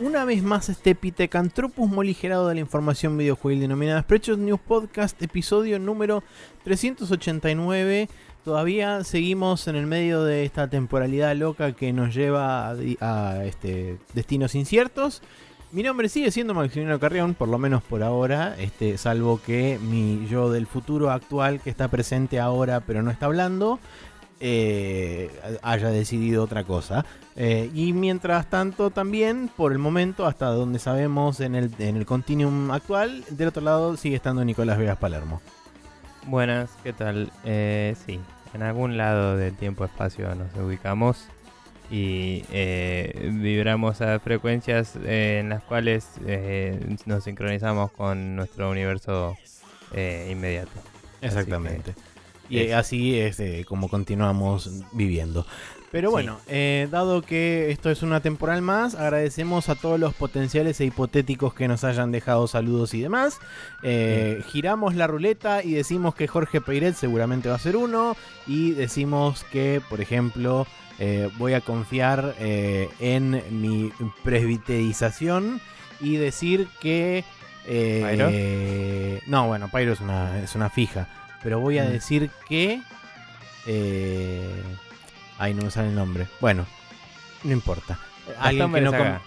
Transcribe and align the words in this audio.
una 0.00 0.24
vez 0.24 0.42
más 0.42 0.70
este 0.70 0.94
Pitecantropus 0.94 1.90
moligerado 1.90 2.48
de 2.48 2.54
la 2.54 2.60
información 2.60 3.18
videojuegil 3.18 3.60
denominada 3.60 4.00
Spreadshot 4.00 4.38
News 4.38 4.60
Podcast, 4.60 5.20
episodio 5.20 5.78
número 5.78 6.24
389. 6.64 8.08
Todavía 8.42 9.04
seguimos 9.04 9.68
en 9.68 9.76
el 9.76 9.86
medio 9.86 10.24
de 10.24 10.46
esta 10.46 10.70
temporalidad 10.70 11.36
loca 11.36 11.72
que 11.72 11.92
nos 11.92 12.14
lleva 12.14 12.70
a, 12.70 12.76
a, 13.00 13.44
este, 13.44 13.98
destinos 14.14 14.54
inciertos. 14.54 15.20
Mi 15.72 15.82
nombre 15.82 16.08
sigue 16.08 16.30
siendo 16.30 16.54
Maximiliano 16.54 16.98
Carrión, 16.98 17.34
por 17.34 17.48
lo 17.48 17.58
menos 17.58 17.82
por 17.82 18.02
ahora, 18.02 18.56
este, 18.58 18.96
salvo 18.96 19.42
que 19.44 19.78
mi 19.82 20.26
yo 20.26 20.50
del 20.50 20.66
futuro 20.66 21.10
actual, 21.10 21.60
que 21.60 21.68
está 21.68 21.88
presente 21.88 22.40
ahora 22.40 22.80
pero 22.80 23.02
no 23.02 23.10
está 23.10 23.26
hablando, 23.26 23.78
eh, 24.40 25.30
haya 25.62 25.88
decidido 25.90 26.44
otra 26.44 26.64
cosa. 26.64 27.04
Eh, 27.36 27.70
y 27.74 27.92
mientras 27.92 28.48
tanto 28.48 28.90
también, 28.90 29.50
por 29.54 29.72
el 29.72 29.78
momento, 29.78 30.26
hasta 30.26 30.46
donde 30.46 30.78
sabemos 30.78 31.40
en 31.40 31.54
el, 31.54 31.70
en 31.78 31.96
el 31.96 32.06
continuum 32.06 32.70
actual, 32.70 33.24
del 33.30 33.48
otro 33.48 33.62
lado 33.62 33.96
sigue 33.96 34.16
estando 34.16 34.44
Nicolás 34.44 34.78
Vegas 34.78 34.98
Palermo. 34.98 35.40
Buenas, 36.26 36.70
¿qué 36.82 36.92
tal? 36.92 37.30
Eh, 37.44 37.94
sí, 38.06 38.18
en 38.54 38.62
algún 38.62 38.96
lado 38.96 39.36
del 39.36 39.54
tiempo-espacio 39.54 40.34
nos 40.34 40.54
ubicamos 40.56 41.28
y 41.90 42.44
eh, 42.50 43.30
vibramos 43.32 44.00
a 44.00 44.18
frecuencias 44.18 44.96
eh, 45.04 45.38
en 45.40 45.50
las 45.50 45.62
cuales 45.62 46.08
eh, 46.26 46.96
nos 47.04 47.24
sincronizamos 47.24 47.92
con 47.92 48.34
nuestro 48.36 48.70
universo 48.70 49.36
inmediato. 50.28 50.72
Exactamente. 51.22 51.94
Y 52.48 52.58
es. 52.60 52.74
así 52.74 53.18
es 53.18 53.40
eh, 53.40 53.64
como 53.66 53.88
continuamos 53.88 54.70
viviendo. 54.92 55.46
Pero 55.92 56.10
bueno, 56.10 56.40
eh, 56.48 56.88
dado 56.90 57.22
que 57.22 57.70
esto 57.70 57.90
es 57.90 58.02
una 58.02 58.20
temporal 58.20 58.60
más, 58.60 58.96
agradecemos 58.96 59.68
a 59.70 59.76
todos 59.76 59.98
los 59.98 60.14
potenciales 60.14 60.78
e 60.80 60.84
hipotéticos 60.84 61.54
que 61.54 61.68
nos 61.68 61.84
hayan 61.84 62.10
dejado 62.12 62.46
saludos 62.48 62.92
y 62.92 63.00
demás. 63.00 63.38
Eh, 63.82 64.42
giramos 64.48 64.94
la 64.94 65.06
ruleta 65.06 65.62
y 65.62 65.72
decimos 65.72 66.14
que 66.14 66.26
Jorge 66.26 66.60
Peiret 66.60 66.96
seguramente 66.96 67.48
va 67.48 67.54
a 67.54 67.60
ser 67.60 67.76
uno. 67.76 68.16
Y 68.46 68.72
decimos 68.72 69.44
que, 69.44 69.80
por 69.88 70.00
ejemplo, 70.00 70.66
eh, 70.98 71.30
voy 71.38 71.54
a 71.54 71.60
confiar 71.62 72.34
en 72.40 73.42
mi 73.50 73.90
presbiterización 74.22 75.60
y 76.00 76.16
decir 76.16 76.68
que... 76.80 77.24
eh, 77.66 79.20
No, 79.26 79.46
bueno, 79.46 79.70
Pyro 79.72 79.92
es 79.92 80.00
una, 80.00 80.42
es 80.42 80.54
una 80.54 80.68
fija. 80.68 81.08
Pero 81.42 81.60
voy 81.60 81.78
a 81.78 81.84
Mm. 81.84 81.88
decir 81.88 82.30
que... 82.48 82.80
Eh... 83.66 84.62
Ay, 85.38 85.54
no 85.54 85.62
me 85.64 85.70
sale 85.70 85.88
el 85.88 85.94
nombre. 85.94 86.26
Bueno, 86.40 86.66
no 87.44 87.52
importa. 87.52 87.98
Alguien 88.38 88.72
que 88.72 88.80
no. 88.80 88.92
Eh, 88.94 89.18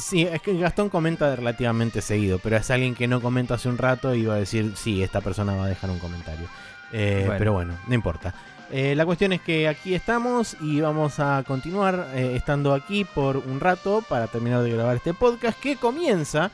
Sí, 0.00 0.22
es 0.22 0.42
que 0.42 0.56
Gastón 0.58 0.88
comenta 0.88 1.36
relativamente 1.36 2.00
seguido, 2.02 2.40
pero 2.40 2.56
es 2.56 2.68
alguien 2.72 2.96
que 2.96 3.06
no 3.06 3.20
comenta 3.20 3.54
hace 3.54 3.68
un 3.68 3.78
rato 3.78 4.16
y 4.16 4.24
va 4.26 4.34
a 4.34 4.38
decir, 4.38 4.72
sí, 4.74 5.00
esta 5.00 5.20
persona 5.20 5.54
va 5.54 5.66
a 5.66 5.68
dejar 5.68 5.90
un 5.90 6.00
comentario. 6.00 6.48
Eh, 6.92 7.22
Bueno. 7.24 7.38
Pero 7.38 7.52
bueno, 7.52 7.74
no 7.86 7.94
importa. 7.94 8.34
Eh, 8.72 8.96
la 8.96 9.06
cuestión 9.06 9.32
es 9.32 9.40
que 9.42 9.68
aquí 9.68 9.94
estamos 9.94 10.56
y 10.60 10.80
vamos 10.80 11.20
a 11.20 11.44
continuar 11.46 12.08
eh, 12.14 12.34
estando 12.34 12.74
aquí 12.74 13.04
por 13.04 13.36
un 13.36 13.60
rato 13.60 14.02
para 14.08 14.26
terminar 14.26 14.62
de 14.62 14.72
grabar 14.72 14.96
este 14.96 15.14
podcast 15.14 15.60
que 15.60 15.76
comienza 15.76 16.50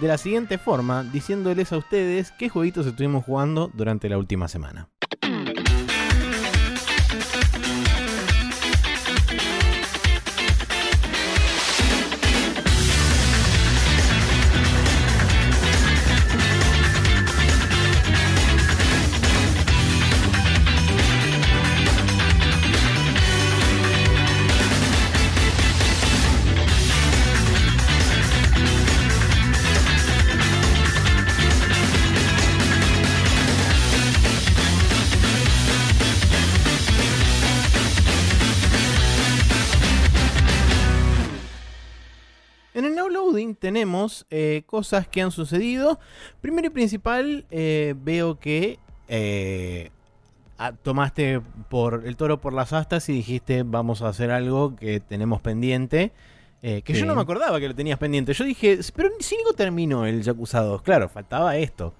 de 0.00 0.08
la 0.08 0.18
siguiente 0.18 0.58
forma, 0.58 1.04
diciéndoles 1.04 1.72
a 1.72 1.78
ustedes 1.78 2.32
qué 2.32 2.48
jueguitos 2.48 2.86
estuvimos 2.86 3.24
jugando 3.24 3.70
durante 3.74 4.08
la 4.08 4.18
última 4.18 4.48
semana. 4.48 4.88
Tenemos 43.74 44.24
eh, 44.30 44.62
cosas 44.66 45.08
que 45.08 45.20
han 45.20 45.32
sucedido. 45.32 45.98
Primero 46.40 46.68
y 46.68 46.70
principal, 46.70 47.44
eh, 47.50 47.94
veo 47.98 48.38
que 48.38 48.78
eh, 49.08 49.90
tomaste 50.84 51.40
por 51.68 52.04
el 52.06 52.16
toro 52.16 52.40
por 52.40 52.52
las 52.52 52.72
astas 52.72 53.08
y 53.08 53.12
dijiste 53.14 53.64
vamos 53.64 54.00
a 54.02 54.08
hacer 54.08 54.30
algo 54.30 54.76
que 54.76 55.00
tenemos 55.00 55.42
pendiente. 55.42 56.12
eh, 56.62 56.82
que 56.82 56.94
yo 56.94 57.04
no 57.04 57.16
me 57.16 57.22
acordaba 57.22 57.58
que 57.58 57.66
lo 57.66 57.74
tenías 57.74 57.98
pendiente. 57.98 58.32
Yo 58.32 58.44
dije, 58.44 58.78
pero 58.94 59.10
si 59.18 59.36
no 59.44 59.52
terminó 59.54 60.06
el 60.06 60.22
Yakuza 60.22 60.60
2. 60.60 60.82
Claro, 60.82 61.08
faltaba 61.08 61.56
esto. 61.56 61.92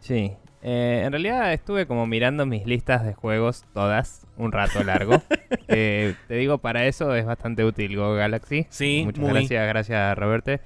Sí. 0.00 0.32
Eh, 0.64 1.02
en 1.04 1.12
realidad 1.12 1.52
estuve 1.52 1.86
como 1.86 2.06
mirando 2.06 2.46
mis 2.46 2.64
listas 2.66 3.04
de 3.04 3.12
juegos 3.14 3.64
todas 3.74 4.26
un 4.38 4.50
rato 4.50 4.82
largo. 4.82 5.22
Eh, 5.74 6.14
te 6.28 6.34
digo, 6.34 6.58
para 6.58 6.86
eso 6.86 7.14
es 7.14 7.24
bastante 7.24 7.64
útil 7.64 7.96
Go 7.96 8.14
Galaxy. 8.14 8.66
Sí, 8.68 9.02
Muchas 9.04 9.22
muy. 9.22 9.32
gracias, 9.32 9.66
gracias 9.68 10.18
Roberte. 10.18 10.60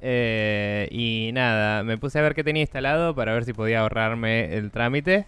Eh, 0.00 0.88
y 0.90 1.30
nada, 1.32 1.82
me 1.82 1.98
puse 1.98 2.18
a 2.18 2.22
ver 2.22 2.34
qué 2.34 2.44
tenía 2.44 2.62
instalado 2.62 3.14
para 3.14 3.32
ver 3.34 3.44
si 3.44 3.52
podía 3.52 3.80
ahorrarme 3.80 4.54
el 4.56 4.70
trámite. 4.70 5.26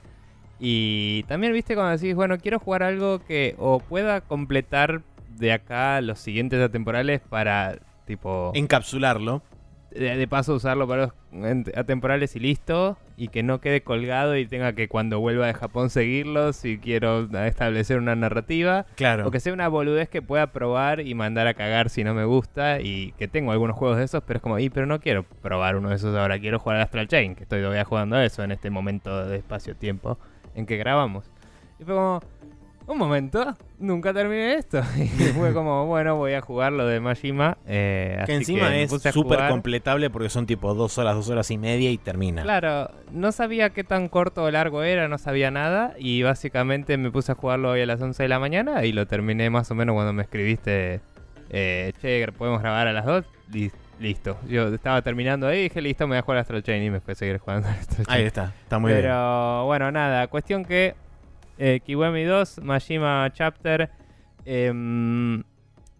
Y 0.58 1.24
también 1.24 1.52
viste 1.52 1.74
cuando 1.74 1.96
decís, 1.96 2.14
bueno, 2.14 2.38
quiero 2.38 2.58
jugar 2.58 2.82
algo 2.82 3.20
que 3.24 3.54
o 3.58 3.80
pueda 3.80 4.20
completar 4.20 5.02
de 5.36 5.52
acá 5.52 6.00
los 6.02 6.18
siguientes 6.18 6.60
atemporales 6.60 7.20
para 7.20 7.78
tipo 8.06 8.52
Encapsularlo. 8.54 9.42
De, 9.90 10.16
de 10.16 10.28
paso 10.28 10.54
usarlo 10.54 10.86
para 10.88 11.12
los 11.32 11.68
atemporales 11.74 12.36
y 12.36 12.40
listo. 12.40 12.98
Y 13.16 13.28
que 13.28 13.42
no 13.42 13.60
quede 13.60 13.82
colgado 13.82 14.34
y 14.36 14.46
tenga 14.46 14.72
que 14.72 14.88
cuando 14.88 15.20
vuelva 15.20 15.46
de 15.46 15.52
Japón 15.52 15.90
seguirlo 15.90 16.54
si 16.54 16.78
quiero 16.78 17.28
establecer 17.44 17.98
una 17.98 18.16
narrativa. 18.16 18.86
Claro. 18.96 19.28
O 19.28 19.30
que 19.30 19.40
sea 19.40 19.52
una 19.52 19.68
boludez 19.68 20.08
que 20.08 20.22
pueda 20.22 20.46
probar 20.52 21.00
y 21.00 21.14
mandar 21.14 21.46
a 21.46 21.52
cagar 21.52 21.90
si 21.90 22.02
no 22.02 22.14
me 22.14 22.24
gusta. 22.24 22.80
Y 22.80 23.12
que 23.18 23.28
tengo 23.28 23.52
algunos 23.52 23.76
juegos 23.76 23.98
de 23.98 24.04
esos, 24.04 24.22
pero 24.22 24.38
es 24.38 24.42
como, 24.42 24.58
y 24.58 24.70
pero 24.70 24.86
no 24.86 25.00
quiero 25.00 25.24
probar 25.24 25.76
uno 25.76 25.90
de 25.90 25.96
esos 25.96 26.16
ahora. 26.16 26.38
Quiero 26.38 26.58
jugar 26.58 26.76
al 26.76 26.82
Astral 26.84 27.08
Chain, 27.08 27.34
que 27.34 27.42
estoy 27.42 27.60
todavía 27.60 27.84
jugando 27.84 28.16
a 28.16 28.24
eso 28.24 28.42
en 28.42 28.52
este 28.52 28.70
momento 28.70 29.26
de 29.26 29.36
espacio-tiempo 29.36 30.18
en 30.54 30.64
que 30.64 30.78
grabamos. 30.78 31.30
Y 31.78 31.84
fue 31.84 31.94
como, 31.94 32.20
un 32.92 32.98
momento, 32.98 33.56
nunca 33.78 34.12
terminé 34.12 34.54
esto. 34.54 34.80
Y 34.98 35.06
fue 35.32 35.52
como, 35.52 35.86
bueno, 35.86 36.16
voy 36.16 36.32
a 36.34 36.40
jugar 36.40 36.72
lo 36.72 36.86
de 36.86 37.00
Majima. 37.00 37.56
eh, 37.66 38.14
que 38.18 38.22
así 38.22 38.32
encima 38.34 38.76
es 38.76 38.90
súper 38.90 39.48
completable 39.48 40.10
porque 40.10 40.28
son 40.28 40.46
tipo 40.46 40.74
dos 40.74 40.98
horas, 40.98 41.14
dos 41.14 41.28
horas 41.30 41.50
y 41.50 41.58
media 41.58 41.90
y 41.90 41.98
termina. 41.98 42.42
Claro, 42.42 42.90
no 43.12 43.32
sabía 43.32 43.70
qué 43.70 43.84
tan 43.84 44.08
corto 44.08 44.44
o 44.44 44.50
largo 44.50 44.82
era, 44.82 45.08
no 45.08 45.18
sabía 45.18 45.50
nada 45.50 45.94
y 45.98 46.22
básicamente 46.22 46.96
me 46.96 47.10
puse 47.10 47.32
a 47.32 47.34
jugarlo 47.34 47.70
hoy 47.70 47.82
a 47.82 47.86
las 47.86 48.00
11 48.00 48.22
de 48.22 48.28
la 48.28 48.38
mañana 48.38 48.84
y 48.84 48.92
lo 48.92 49.06
terminé 49.06 49.50
más 49.50 49.70
o 49.70 49.74
menos 49.74 49.94
cuando 49.94 50.12
me 50.12 50.22
escribiste, 50.22 51.00
eh, 51.50 51.92
che, 52.00 52.26
¿podemos 52.32 52.60
grabar 52.60 52.86
a 52.88 52.92
las 52.92 53.04
2? 53.06 53.24
Li- 53.52 53.72
listo, 53.98 54.38
yo 54.48 54.68
estaba 54.74 55.02
terminando 55.02 55.46
ahí 55.46 55.58
y 55.58 55.62
dije, 55.64 55.80
listo, 55.82 56.06
me 56.06 56.12
voy 56.14 56.18
a 56.18 56.22
jugar 56.22 56.38
a 56.38 56.40
Astral 56.42 56.62
Chain 56.62 56.82
y 56.82 56.90
me 56.90 57.00
fui 57.00 57.12
a 57.12 57.14
seguir 57.14 57.38
jugando 57.38 57.68
a 57.68 57.72
Astral 57.80 58.06
Chain. 58.06 58.18
Ahí 58.18 58.24
está, 58.24 58.52
está 58.62 58.78
muy 58.78 58.92
bien. 58.92 59.02
Pero 59.02 59.66
bueno, 59.66 59.90
nada, 59.92 60.26
cuestión 60.28 60.64
que 60.64 60.94
eh, 61.60 61.80
Kiwami 61.84 62.24
2, 62.24 62.60
Majima 62.62 63.30
Chapter, 63.34 63.90
em, 64.46 65.44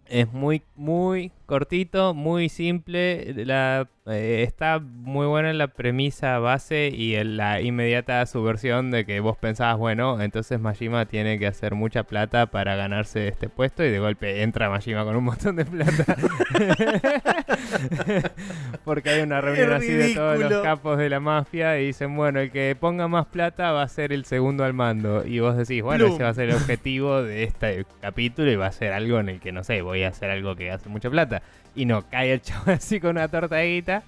es 0.07 0.33
muy, 0.33 0.63
muy 0.75 1.31
cortito, 1.51 2.13
muy 2.13 2.47
simple. 2.47 3.33
La, 3.45 3.89
eh, 4.05 4.43
está 4.47 4.79
muy 4.79 5.27
buena 5.27 5.49
en 5.49 5.57
la 5.57 5.67
premisa 5.67 6.39
base 6.39 6.89
y 6.95 7.15
en 7.15 7.35
la 7.35 7.59
inmediata 7.59 8.25
subversión 8.25 8.89
de 8.89 9.05
que 9.05 9.19
vos 9.19 9.37
pensabas, 9.37 9.77
bueno, 9.77 10.21
entonces 10.21 10.61
Majima 10.61 11.07
tiene 11.07 11.37
que 11.37 11.47
hacer 11.47 11.75
mucha 11.75 12.03
plata 12.03 12.45
para 12.45 12.77
ganarse 12.77 13.27
este 13.27 13.49
puesto 13.49 13.83
y 13.83 13.91
de 13.91 13.99
golpe 13.99 14.43
entra 14.43 14.69
Majima 14.69 15.03
con 15.03 15.17
un 15.17 15.25
montón 15.25 15.57
de 15.57 15.65
plata. 15.65 16.15
Porque 18.85 19.09
hay 19.09 19.21
una 19.21 19.41
reunión 19.41 19.73
así 19.73 19.91
de 19.91 20.15
todos 20.15 20.39
los 20.39 20.63
capos 20.63 20.97
de 20.97 21.09
la 21.09 21.19
mafia 21.19 21.77
y 21.79 21.87
dicen, 21.87 22.15
bueno, 22.15 22.39
el 22.39 22.49
que 22.49 22.77
ponga 22.79 23.09
más 23.09 23.25
plata 23.25 23.73
va 23.73 23.83
a 23.83 23.87
ser 23.89 24.13
el 24.13 24.23
segundo 24.23 24.63
al 24.63 24.73
mando. 24.73 25.27
Y 25.27 25.41
vos 25.41 25.57
decís, 25.57 25.83
bueno, 25.83 26.05
Plum. 26.05 26.15
ese 26.15 26.23
va 26.23 26.29
a 26.29 26.33
ser 26.33 26.49
el 26.49 26.55
objetivo 26.55 27.21
de 27.21 27.43
este 27.43 27.85
capítulo 27.99 28.49
y 28.49 28.55
va 28.55 28.67
a 28.67 28.71
ser 28.71 28.93
algo 28.93 29.19
en 29.19 29.27
el 29.27 29.41
que, 29.41 29.51
no 29.51 29.65
sé, 29.65 29.81
voy 29.81 30.03
a 30.03 30.07
hacer 30.07 30.29
algo 30.29 30.55
que 30.55 30.71
hace 30.71 30.87
mucha 30.89 31.09
plata. 31.09 31.40
Y 31.75 31.85
no, 31.85 32.07
cae 32.09 32.33
el 32.33 32.41
chavo 32.43 32.71
así 32.71 32.99
con 32.99 33.11
una 33.11 33.27
torta 33.27 33.57
de 33.57 33.75
guita. 33.75 34.03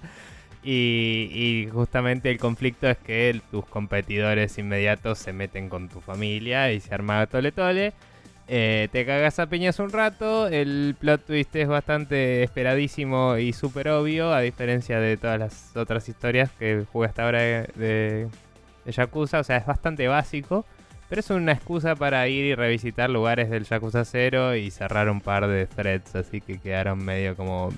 Y, 0.66 1.68
justamente 1.72 2.30
el 2.30 2.38
conflicto 2.38 2.88
es 2.88 2.96
que 2.96 3.40
tus 3.50 3.66
competidores 3.66 4.56
inmediatos 4.56 5.18
se 5.18 5.34
meten 5.34 5.68
con 5.68 5.90
tu 5.90 6.00
familia 6.00 6.72
y 6.72 6.80
se 6.80 6.94
arma 6.94 7.26
tole 7.26 7.52
tole. 7.52 7.92
Eh, 8.46 8.88
te 8.92 9.06
cagas 9.06 9.38
a 9.38 9.46
piñas 9.46 9.78
un 9.78 9.90
rato, 9.90 10.48
el 10.48 10.96
plot 10.98 11.24
twist 11.24 11.54
es 11.56 11.66
bastante 11.66 12.42
esperadísimo 12.42 13.38
y 13.38 13.54
súper 13.54 13.88
obvio, 13.88 14.34
a 14.34 14.40
diferencia 14.40 15.00
de 15.00 15.16
todas 15.16 15.38
las 15.38 15.76
otras 15.76 16.08
historias 16.10 16.50
que 16.58 16.84
jugué 16.92 17.08
hasta 17.08 17.24
ahora 17.24 17.40
de, 17.40 17.70
de, 17.74 18.28
o 18.86 19.26
sea, 19.26 19.56
es 19.56 19.66
bastante 19.66 20.08
básico, 20.08 20.66
pero 21.08 21.20
es 21.20 21.30
una 21.30 21.52
excusa 21.52 21.94
para 21.96 22.26
ir 22.28 22.44
y 22.44 22.54
revisitar 22.54 23.10
lugares 23.10 23.50
del 23.50 23.64
Yakuza 23.64 24.04
0 24.04 24.56
y 24.56 24.70
cerrar 24.70 25.08
un 25.10 25.20
par 25.20 25.46
de 25.46 25.66
threads, 25.66 26.14
así 26.16 26.40
que 26.40 26.58
quedaron 26.58 27.04
medio 27.04 27.36
como 27.36 27.72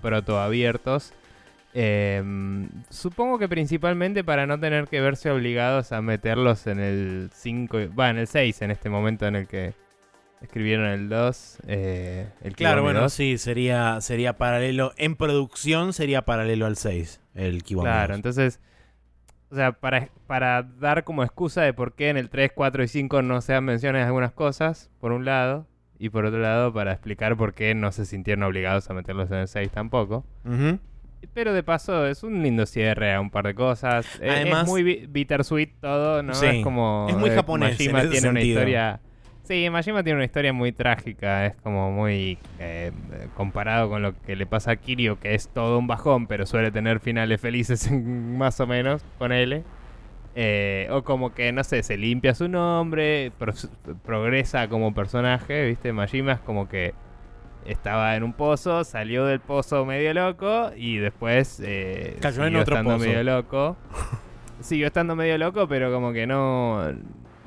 proto 0.00 0.40
abiertos. 0.40 1.12
Eh, 1.72 2.22
supongo 2.88 3.38
que 3.38 3.48
principalmente 3.48 4.24
para 4.24 4.46
no 4.46 4.58
tener 4.58 4.88
que 4.88 5.00
verse 5.00 5.30
obligados 5.30 5.92
a 5.92 6.02
meterlos 6.02 6.66
en 6.66 6.80
el 6.80 7.30
5, 7.32 7.78
va, 7.98 8.10
en 8.10 8.18
el 8.18 8.26
6 8.26 8.62
en 8.62 8.70
este 8.72 8.90
momento 8.90 9.26
en 9.26 9.36
el 9.36 9.46
que 9.46 9.74
escribieron 10.40 10.86
el 10.86 11.08
2. 11.08 11.58
Eh, 11.68 12.26
el 12.42 12.56
Claro, 12.56 12.82
bueno, 12.82 13.02
2. 13.02 13.12
sí, 13.12 13.38
sería, 13.38 14.00
sería 14.00 14.32
paralelo. 14.36 14.92
En 14.96 15.14
producción 15.16 15.92
sería 15.92 16.22
paralelo 16.22 16.66
al 16.66 16.76
6, 16.76 17.20
el 17.34 17.62
Kiwami 17.62 17.84
Claro, 17.86 18.08
2. 18.14 18.16
entonces, 18.16 18.60
o 19.50 19.54
sea, 19.54 19.72
para, 19.72 20.08
para 20.26 20.62
dar 20.62 21.04
como 21.04 21.22
excusa 21.24 21.62
de 21.62 21.72
por 21.72 21.94
qué 21.94 22.08
en 22.10 22.16
el 22.16 22.30
3, 22.30 22.52
4 22.54 22.82
y 22.84 22.88
5 22.88 23.22
no 23.22 23.40
se 23.40 23.52
dan 23.52 23.64
menciones 23.64 24.00
de 24.02 24.06
algunas 24.06 24.32
cosas, 24.32 24.90
por 25.00 25.12
un 25.12 25.24
lado, 25.24 25.66
y 25.98 26.08
por 26.08 26.24
otro 26.24 26.38
lado 26.40 26.72
para 26.72 26.92
explicar 26.92 27.36
por 27.36 27.52
qué 27.52 27.74
no 27.74 27.92
se 27.92 28.06
sintieron 28.06 28.42
obligados 28.44 28.88
a 28.88 28.94
meterlos 28.94 29.30
en 29.30 29.38
el 29.38 29.48
6 29.48 29.70
tampoco. 29.70 30.24
Pero 31.34 31.52
de 31.52 31.62
paso 31.62 32.06
es 32.06 32.22
un 32.22 32.42
lindo 32.42 32.64
cierre 32.64 33.12
a 33.12 33.20
un 33.20 33.30
par 33.30 33.44
de 33.46 33.54
cosas. 33.54 34.06
Eh, 34.22 34.30
Además- 34.30 34.62
es 34.64 34.68
muy 34.70 34.82
bi- 34.82 35.06
bittersweet 35.06 35.72
todo, 35.80 36.22
¿no? 36.22 36.32
Sí, 36.34 36.46
Es 36.46 36.64
como... 36.64 37.06
es 37.10 37.16
muy 37.16 37.28
japonés 37.30 37.78
en 37.80 37.94
ese 37.96 38.08
tiene 38.08 38.28
una 38.30 38.40
historia... 38.40 39.00
Sí, 39.50 39.68
Majima 39.68 40.04
tiene 40.04 40.18
una 40.18 40.24
historia 40.26 40.52
muy 40.52 40.70
trágica. 40.70 41.44
Es 41.46 41.56
como 41.56 41.90
muy... 41.90 42.38
eh, 42.60 42.92
comparado 43.34 43.88
con 43.88 44.00
lo 44.00 44.14
que 44.22 44.36
le 44.36 44.46
pasa 44.46 44.70
a 44.70 44.76
Kirio, 44.76 45.18
que 45.18 45.34
es 45.34 45.48
todo 45.48 45.76
un 45.78 45.88
bajón, 45.88 46.28
pero 46.28 46.46
suele 46.46 46.70
tener 46.70 47.00
finales 47.00 47.40
felices 47.40 47.90
más 47.90 48.60
o 48.60 48.68
menos, 48.68 49.02
con 49.18 49.32
él. 49.32 49.64
o 50.92 51.02
como 51.02 51.34
que, 51.34 51.50
no 51.50 51.64
sé, 51.64 51.82
se 51.82 51.96
limpia 51.96 52.32
su 52.36 52.46
nombre, 52.48 53.32
pro- 53.38 53.52
progresa 54.04 54.68
como 54.68 54.94
personaje, 54.94 55.66
¿viste? 55.66 55.92
Majima 55.92 56.32
es 56.34 56.38
como 56.40 56.68
que 56.68 56.94
estaba 57.66 58.14
en 58.14 58.22
un 58.22 58.32
pozo, 58.34 58.84
salió 58.84 59.24
del 59.26 59.40
pozo 59.40 59.84
medio 59.84 60.14
loco 60.14 60.70
y 60.76 60.98
después 60.98 61.60
eh, 61.64 62.16
Cayó 62.20 62.42
en 62.42 62.50
siguió 62.50 62.60
otro 62.62 62.74
estando 62.76 62.94
pozo. 62.94 63.04
medio 63.04 63.24
loco. 63.24 63.76
Siguió 64.60 64.86
estando 64.86 65.16
medio 65.16 65.38
loco, 65.38 65.66
pero 65.66 65.90
como 65.92 66.12
que 66.12 66.26
no 66.28 66.86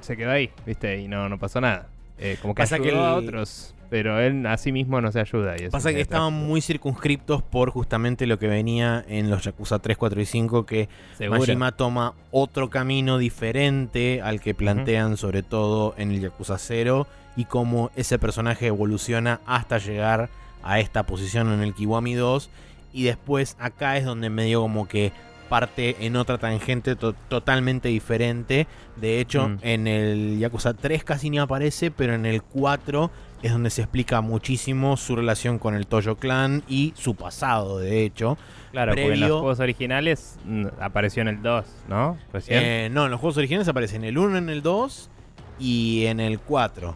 se 0.01 0.17
quedó 0.17 0.31
ahí, 0.31 0.51
¿viste? 0.65 0.99
Y 0.99 1.07
no, 1.07 1.29
no 1.29 1.39
pasó 1.39 1.61
nada. 1.61 1.87
Eh, 2.17 2.37
como 2.41 2.53
que 2.55 2.61
Pasa 2.63 2.79
que 2.79 2.89
ayudó 2.89 3.05
a 3.05 3.17
el- 3.19 3.27
otros, 3.27 3.73
pero 3.89 4.19
él 4.19 4.45
a 4.45 4.57
sí 4.57 4.71
mismo 4.71 5.01
no 5.01 5.11
se 5.11 5.19
ayuda. 5.19 5.55
Y 5.57 5.69
Pasa 5.69 5.93
que 5.93 6.01
estaban 6.01 6.33
muy 6.33 6.61
circunscriptos 6.61 7.41
por 7.43 7.69
justamente 7.71 8.25
lo 8.27 8.37
que 8.39 8.47
venía 8.47 9.03
en 9.07 9.29
los 9.29 9.43
Yakuza 9.43 9.79
3, 9.79 9.97
4 9.97 10.21
y 10.21 10.25
5, 10.25 10.65
que 10.65 10.89
Seguro. 11.17 11.39
Majima 11.39 11.71
toma 11.73 12.13
otro 12.31 12.69
camino 12.69 13.17
diferente 13.17 14.21
al 14.21 14.39
que 14.41 14.53
plantean 14.53 15.17
sobre 15.17 15.43
todo 15.43 15.93
en 15.97 16.11
el 16.11 16.21
Yakuza 16.21 16.57
0 16.57 17.07
y 17.35 17.45
cómo 17.45 17.91
ese 17.95 18.19
personaje 18.19 18.67
evoluciona 18.67 19.41
hasta 19.45 19.77
llegar 19.79 20.29
a 20.63 20.79
esta 20.79 21.03
posición 21.03 21.51
en 21.51 21.61
el 21.61 21.73
Kiwami 21.73 22.13
2 22.13 22.49
y 22.93 23.03
después 23.03 23.57
acá 23.59 23.97
es 23.97 24.05
donde 24.05 24.29
medio 24.29 24.61
como 24.61 24.87
que 24.87 25.11
parte 25.53 25.95
en 25.99 26.15
otra 26.15 26.39
tangente 26.39 26.95
to- 26.95 27.13
totalmente 27.27 27.87
diferente. 27.89 28.65
De 28.95 29.19
hecho, 29.19 29.49
Mm. 29.49 29.57
en 29.61 29.87
el 29.87 30.39
Yakuza 30.39 30.73
3 30.73 31.03
casi 31.03 31.29
ni 31.29 31.37
aparece, 31.37 31.91
pero 31.91 32.15
en 32.15 32.25
el 32.25 32.41
4 32.41 33.11
es 33.43 33.51
donde 33.51 33.69
se 33.69 33.81
explica 33.83 34.21
muchísimo 34.21 34.97
su 34.97 35.15
relación 35.15 35.59
con 35.59 35.75
el 35.75 35.85
Toyo 35.85 36.15
Clan 36.15 36.63
y 36.67 36.93
su 36.95 37.13
pasado, 37.13 37.77
de 37.77 38.03
hecho. 38.03 38.35
Claro, 38.71 38.93
porque 38.93 39.03
en 39.03 39.07
previo- 39.11 39.27
los 39.27 39.39
juegos 39.41 39.59
originales 39.59 40.39
mm, 40.43 40.65
apareció 40.79 41.21
en 41.21 41.27
el 41.27 41.41
2, 41.43 41.65
¿no? 41.87 42.17
Recién. 42.33 42.59
Eh, 42.63 42.89
no, 42.91 43.05
en 43.05 43.11
los 43.11 43.19
juegos 43.19 43.37
originales 43.37 43.67
aparece 43.67 43.95
en 43.97 44.05
el 44.05 44.17
1, 44.17 44.39
en 44.39 44.49
el 44.49 44.63
2 44.63 45.11
y 45.59 46.05
en 46.07 46.19
el 46.19 46.39
4. 46.39 46.95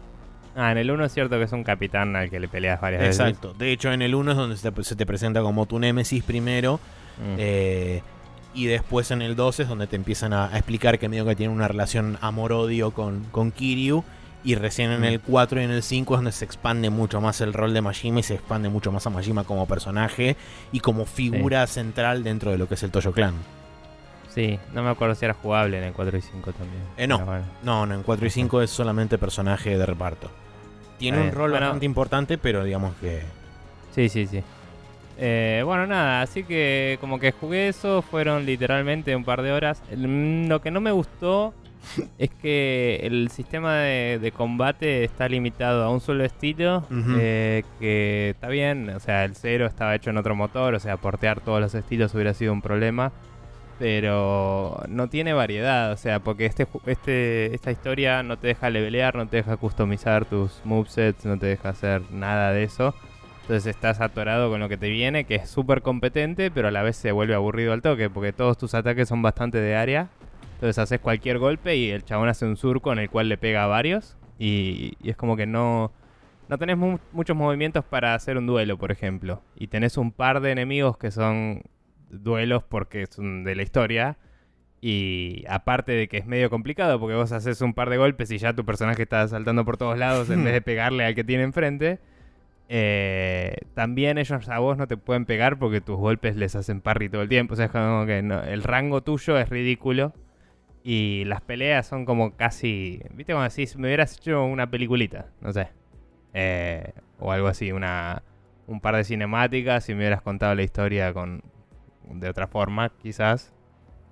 Ah, 0.56 0.72
en 0.72 0.78
el 0.78 0.90
1 0.90 1.04
es 1.04 1.12
cierto 1.14 1.36
que 1.38 1.44
es 1.44 1.52
un 1.52 1.62
capitán 1.62 2.16
al 2.16 2.28
que 2.28 2.40
le 2.40 2.48
peleas 2.48 2.80
varias 2.80 3.02
veces. 3.02 3.20
Exacto. 3.20 3.54
De 3.56 3.70
hecho, 3.70 3.92
en 3.92 4.02
el 4.02 4.16
1 4.16 4.32
es 4.32 4.36
donde 4.36 4.56
se 4.56 4.72
te, 4.72 4.82
se 4.82 4.96
te 4.96 5.06
presenta 5.06 5.42
como 5.42 5.66
tu 5.66 5.78
némesis 5.78 6.24
primero. 6.24 6.80
Mm. 7.18 7.34
eh, 7.38 8.02
y 8.58 8.66
después 8.66 9.10
en 9.10 9.22
el 9.22 9.36
2 9.36 9.60
es 9.60 9.68
donde 9.68 9.86
te 9.86 9.96
empiezan 9.96 10.32
a, 10.32 10.46
a 10.52 10.56
explicar 10.58 10.98
que 10.98 11.08
medio 11.08 11.24
que 11.24 11.36
tiene 11.36 11.52
una 11.52 11.68
relación 11.68 12.18
amor-odio 12.20 12.90
con, 12.92 13.24
con 13.30 13.52
Kiryu. 13.52 14.04
Y 14.44 14.54
recién 14.54 14.92
en 14.92 15.00
Mm. 15.00 15.04
el 15.04 15.20
4 15.20 15.60
y 15.60 15.64
en 15.64 15.70
el 15.72 15.82
5 15.82 16.14
es 16.14 16.18
donde 16.18 16.32
se 16.32 16.44
expande 16.44 16.90
mucho 16.90 17.20
más 17.20 17.40
el 17.40 17.52
rol 17.52 17.74
de 17.74 17.80
Majima 17.80 18.20
y 18.20 18.22
se 18.22 18.34
expande 18.34 18.68
mucho 18.68 18.92
más 18.92 19.04
a 19.06 19.10
Majima 19.10 19.42
como 19.44 19.66
personaje 19.66 20.36
y 20.70 20.78
como 20.80 21.06
figura 21.06 21.66
central 21.66 22.22
dentro 22.22 22.52
de 22.52 22.56
lo 22.58 22.68
que 22.68 22.74
es 22.74 22.82
el 22.84 22.90
Toyo 22.92 23.10
Clan. 23.12 23.34
Sí, 24.32 24.58
no 24.74 24.82
me 24.84 24.90
acuerdo 24.90 25.14
si 25.16 25.24
era 25.24 25.34
jugable 25.34 25.78
en 25.78 25.84
el 25.84 25.92
4 25.92 26.16
y 26.16 26.20
5 26.20 26.52
también. 26.52 26.82
Eh, 26.96 27.06
no. 27.08 27.18
Bueno. 27.18 27.44
No, 27.64 27.84
no, 27.86 27.94
en 27.96 28.02
4 28.04 28.26
y 28.26 28.30
5 28.30 28.62
es 28.62 28.70
solamente 28.70 29.18
personaje 29.18 29.76
de 29.76 29.84
reparto. 29.84 30.30
Tiene 30.98 31.20
un 31.20 31.32
rol 31.32 31.50
Bueno. 31.50 31.66
bastante 31.66 31.86
importante, 31.86 32.38
pero 32.38 32.62
digamos 32.64 32.94
que. 33.00 33.22
Sí, 33.94 34.08
sí, 34.08 34.26
sí. 34.26 34.42
Eh, 35.20 35.62
bueno, 35.64 35.86
nada, 35.86 36.22
así 36.22 36.44
que 36.44 36.96
como 37.00 37.18
que 37.18 37.32
jugué 37.32 37.68
eso, 37.68 38.02
fueron 38.02 38.46
literalmente 38.46 39.16
un 39.16 39.24
par 39.24 39.42
de 39.42 39.50
horas. 39.50 39.82
Mm, 39.94 40.46
lo 40.46 40.60
que 40.60 40.70
no 40.70 40.80
me 40.80 40.92
gustó 40.92 41.52
es 42.18 42.30
que 42.30 43.00
el 43.02 43.28
sistema 43.30 43.78
de, 43.78 44.20
de 44.20 44.32
combate 44.32 45.02
está 45.02 45.28
limitado 45.28 45.82
a 45.82 45.90
un 45.90 46.00
solo 46.00 46.24
estilo, 46.24 46.84
eh, 47.18 47.64
que 47.80 48.30
está 48.30 48.48
bien, 48.48 48.90
o 48.90 49.00
sea, 49.00 49.24
el 49.24 49.34
cero 49.34 49.66
estaba 49.66 49.94
hecho 49.96 50.10
en 50.10 50.18
otro 50.18 50.36
motor, 50.36 50.74
o 50.74 50.80
sea, 50.80 50.96
portear 50.96 51.40
todos 51.40 51.60
los 51.60 51.74
estilos 51.74 52.14
hubiera 52.14 52.32
sido 52.32 52.52
un 52.52 52.62
problema, 52.62 53.10
pero 53.78 54.82
no 54.88 55.08
tiene 55.08 55.32
variedad, 55.32 55.92
o 55.92 55.96
sea, 55.96 56.20
porque 56.20 56.46
este, 56.46 56.66
este, 56.86 57.54
esta 57.54 57.72
historia 57.72 58.22
no 58.22 58.36
te 58.36 58.48
deja 58.48 58.70
levelear, 58.70 59.16
no 59.16 59.26
te 59.26 59.38
deja 59.38 59.56
customizar 59.56 60.24
tus 60.24 60.60
movesets, 60.64 61.24
no 61.24 61.38
te 61.38 61.46
deja 61.46 61.70
hacer 61.70 62.02
nada 62.12 62.52
de 62.52 62.64
eso. 62.64 62.94
Entonces 63.48 63.66
estás 63.74 64.02
atorado 64.02 64.50
con 64.50 64.60
lo 64.60 64.68
que 64.68 64.76
te 64.76 64.90
viene, 64.90 65.24
que 65.24 65.36
es 65.36 65.48
súper 65.48 65.80
competente, 65.80 66.50
pero 66.50 66.68
a 66.68 66.70
la 66.70 66.82
vez 66.82 66.96
se 66.96 67.12
vuelve 67.12 67.34
aburrido 67.34 67.72
al 67.72 67.80
toque, 67.80 68.10
porque 68.10 68.34
todos 68.34 68.58
tus 68.58 68.74
ataques 68.74 69.08
son 69.08 69.22
bastante 69.22 69.58
de 69.58 69.74
área. 69.74 70.10
Entonces 70.56 70.78
haces 70.78 71.00
cualquier 71.00 71.38
golpe 71.38 71.74
y 71.76 71.88
el 71.90 72.04
chabón 72.04 72.28
hace 72.28 72.44
un 72.44 72.58
surco 72.58 72.92
en 72.92 72.98
el 72.98 73.08
cual 73.08 73.30
le 73.30 73.38
pega 73.38 73.64
a 73.64 73.66
varios. 73.66 74.18
Y, 74.38 74.92
y 75.02 75.08
es 75.08 75.16
como 75.16 75.34
que 75.34 75.46
no, 75.46 75.92
no 76.48 76.58
tenés 76.58 76.76
mu- 76.76 76.98
muchos 77.12 77.34
movimientos 77.38 77.86
para 77.86 78.14
hacer 78.14 78.36
un 78.36 78.46
duelo, 78.46 78.76
por 78.76 78.92
ejemplo. 78.92 79.40
Y 79.56 79.68
tenés 79.68 79.96
un 79.96 80.12
par 80.12 80.40
de 80.42 80.50
enemigos 80.50 80.98
que 80.98 81.10
son 81.10 81.62
duelos 82.10 82.64
porque 82.64 83.06
son 83.06 83.44
de 83.44 83.54
la 83.54 83.62
historia. 83.62 84.18
Y 84.82 85.44
aparte 85.48 85.92
de 85.92 86.06
que 86.08 86.18
es 86.18 86.26
medio 86.26 86.50
complicado 86.50 87.00
porque 87.00 87.16
vos 87.16 87.32
haces 87.32 87.62
un 87.62 87.72
par 87.72 87.88
de 87.88 87.96
golpes 87.96 88.30
y 88.30 88.36
ya 88.36 88.52
tu 88.52 88.66
personaje 88.66 89.04
está 89.04 89.26
saltando 89.26 89.64
por 89.64 89.78
todos 89.78 89.96
lados 89.96 90.28
en 90.28 90.44
vez 90.44 90.52
de 90.52 90.60
pegarle 90.60 91.06
al 91.06 91.14
que 91.14 91.24
tiene 91.24 91.44
enfrente. 91.44 91.98
Eh, 92.68 93.56
también 93.74 94.18
ellos 94.18 94.48
a 94.48 94.58
vos 94.58 94.76
no 94.76 94.86
te 94.86 94.96
pueden 94.96 95.24
pegar 95.24 95.58
porque 95.58 95.80
tus 95.80 95.96
golpes 95.96 96.36
les 96.36 96.54
hacen 96.56 96.80
parry 96.80 97.08
todo 97.08 97.22
el 97.22 97.28
tiempo. 97.28 97.54
O 97.54 97.56
sea, 97.56 97.66
es 97.66 97.72
como 97.72 98.04
que 98.06 98.22
no- 98.22 98.42
el 98.42 98.62
rango 98.62 99.02
tuyo 99.02 99.38
es 99.38 99.48
ridículo. 99.48 100.12
Y 100.84 101.24
las 101.26 101.40
peleas 101.42 101.86
son 101.86 102.04
como 102.06 102.36
casi. 102.36 103.02
¿Viste 103.12 103.32
como 103.32 103.44
decís? 103.44 103.76
Me 103.76 103.88
hubieras 103.88 104.16
hecho 104.18 104.44
una 104.44 104.70
peliculita, 104.70 105.26
no 105.40 105.52
sé. 105.52 105.68
Eh, 106.34 106.92
o 107.18 107.32
algo 107.32 107.48
así, 107.48 107.72
una, 107.72 108.22
un 108.66 108.80
par 108.80 108.96
de 108.96 109.04
cinemáticas 109.04 109.88
y 109.88 109.94
me 109.94 110.00
hubieras 110.00 110.22
contado 110.22 110.54
la 110.54 110.62
historia 110.62 111.12
con 111.12 111.42
de 112.10 112.28
otra 112.28 112.46
forma, 112.48 112.90
quizás. 113.02 113.54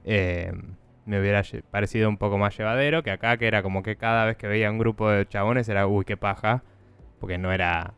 eh, 0.04 0.52
me 1.06 1.20
hubiera 1.20 1.42
parecido 1.70 2.08
un 2.08 2.16
poco 2.18 2.36
más 2.36 2.56
llevadero 2.58 3.02
que 3.04 3.12
acá, 3.12 3.36
que 3.38 3.46
era 3.46 3.62
como 3.62 3.82
que 3.84 3.96
cada 3.96 4.24
vez 4.26 4.36
que 4.36 4.48
veía 4.48 4.70
un 4.70 4.78
grupo 4.78 5.08
de 5.08 5.26
chabones 5.28 5.68
era, 5.68 5.86
uy, 5.86 6.04
qué 6.04 6.16
paja. 6.16 6.62
Porque 7.20 7.38
no 7.38 7.52
era. 7.52 7.94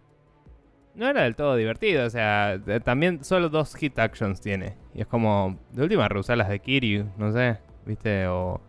No 0.94 1.08
era 1.08 1.22
del 1.22 1.36
todo 1.36 1.54
divertido, 1.56 2.06
o 2.06 2.10
sea, 2.10 2.60
también 2.84 3.22
solo 3.22 3.48
dos 3.48 3.74
hit 3.76 3.98
actions 3.98 4.40
tiene. 4.40 4.74
Y 4.94 5.02
es 5.02 5.06
como, 5.06 5.58
de 5.72 5.82
última, 5.84 6.08
reusar 6.08 6.36
las 6.36 6.48
de 6.48 6.58
Kiryu, 6.58 7.06
no 7.16 7.30
sé, 7.30 7.58
¿viste? 7.86 8.26
O, 8.26 8.60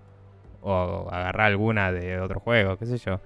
o 0.62 1.08
agarrar 1.12 1.48
alguna 1.48 1.92
de 1.92 2.20
otro 2.20 2.40
juego, 2.40 2.78
qué 2.78 2.86
sé 2.86 2.98
yo. 2.98 3.20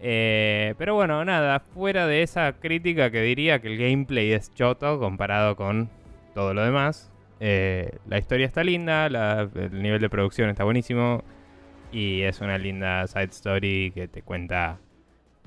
Eh, 0.00 0.74
pero 0.78 0.94
bueno, 0.94 1.24
nada, 1.24 1.60
fuera 1.60 2.06
de 2.06 2.22
esa 2.22 2.54
crítica 2.54 3.10
que 3.10 3.20
diría 3.20 3.60
que 3.60 3.68
el 3.68 3.78
gameplay 3.78 4.32
es 4.32 4.52
choto 4.54 4.98
comparado 4.98 5.54
con 5.56 5.90
todo 6.34 6.54
lo 6.54 6.64
demás. 6.64 7.12
eh, 7.38 7.98
la 8.08 8.18
historia 8.18 8.46
está 8.46 8.64
linda, 8.64 9.06
el 9.06 9.82
nivel 9.82 10.00
de 10.00 10.10
producción 10.10 10.50
está 10.50 10.64
buenísimo. 10.64 11.22
Y 11.92 12.22
es 12.22 12.40
una 12.40 12.56
linda 12.58 13.06
side 13.06 13.24
story 13.30 13.92
que 13.94 14.08
te 14.08 14.22
cuenta 14.22 14.78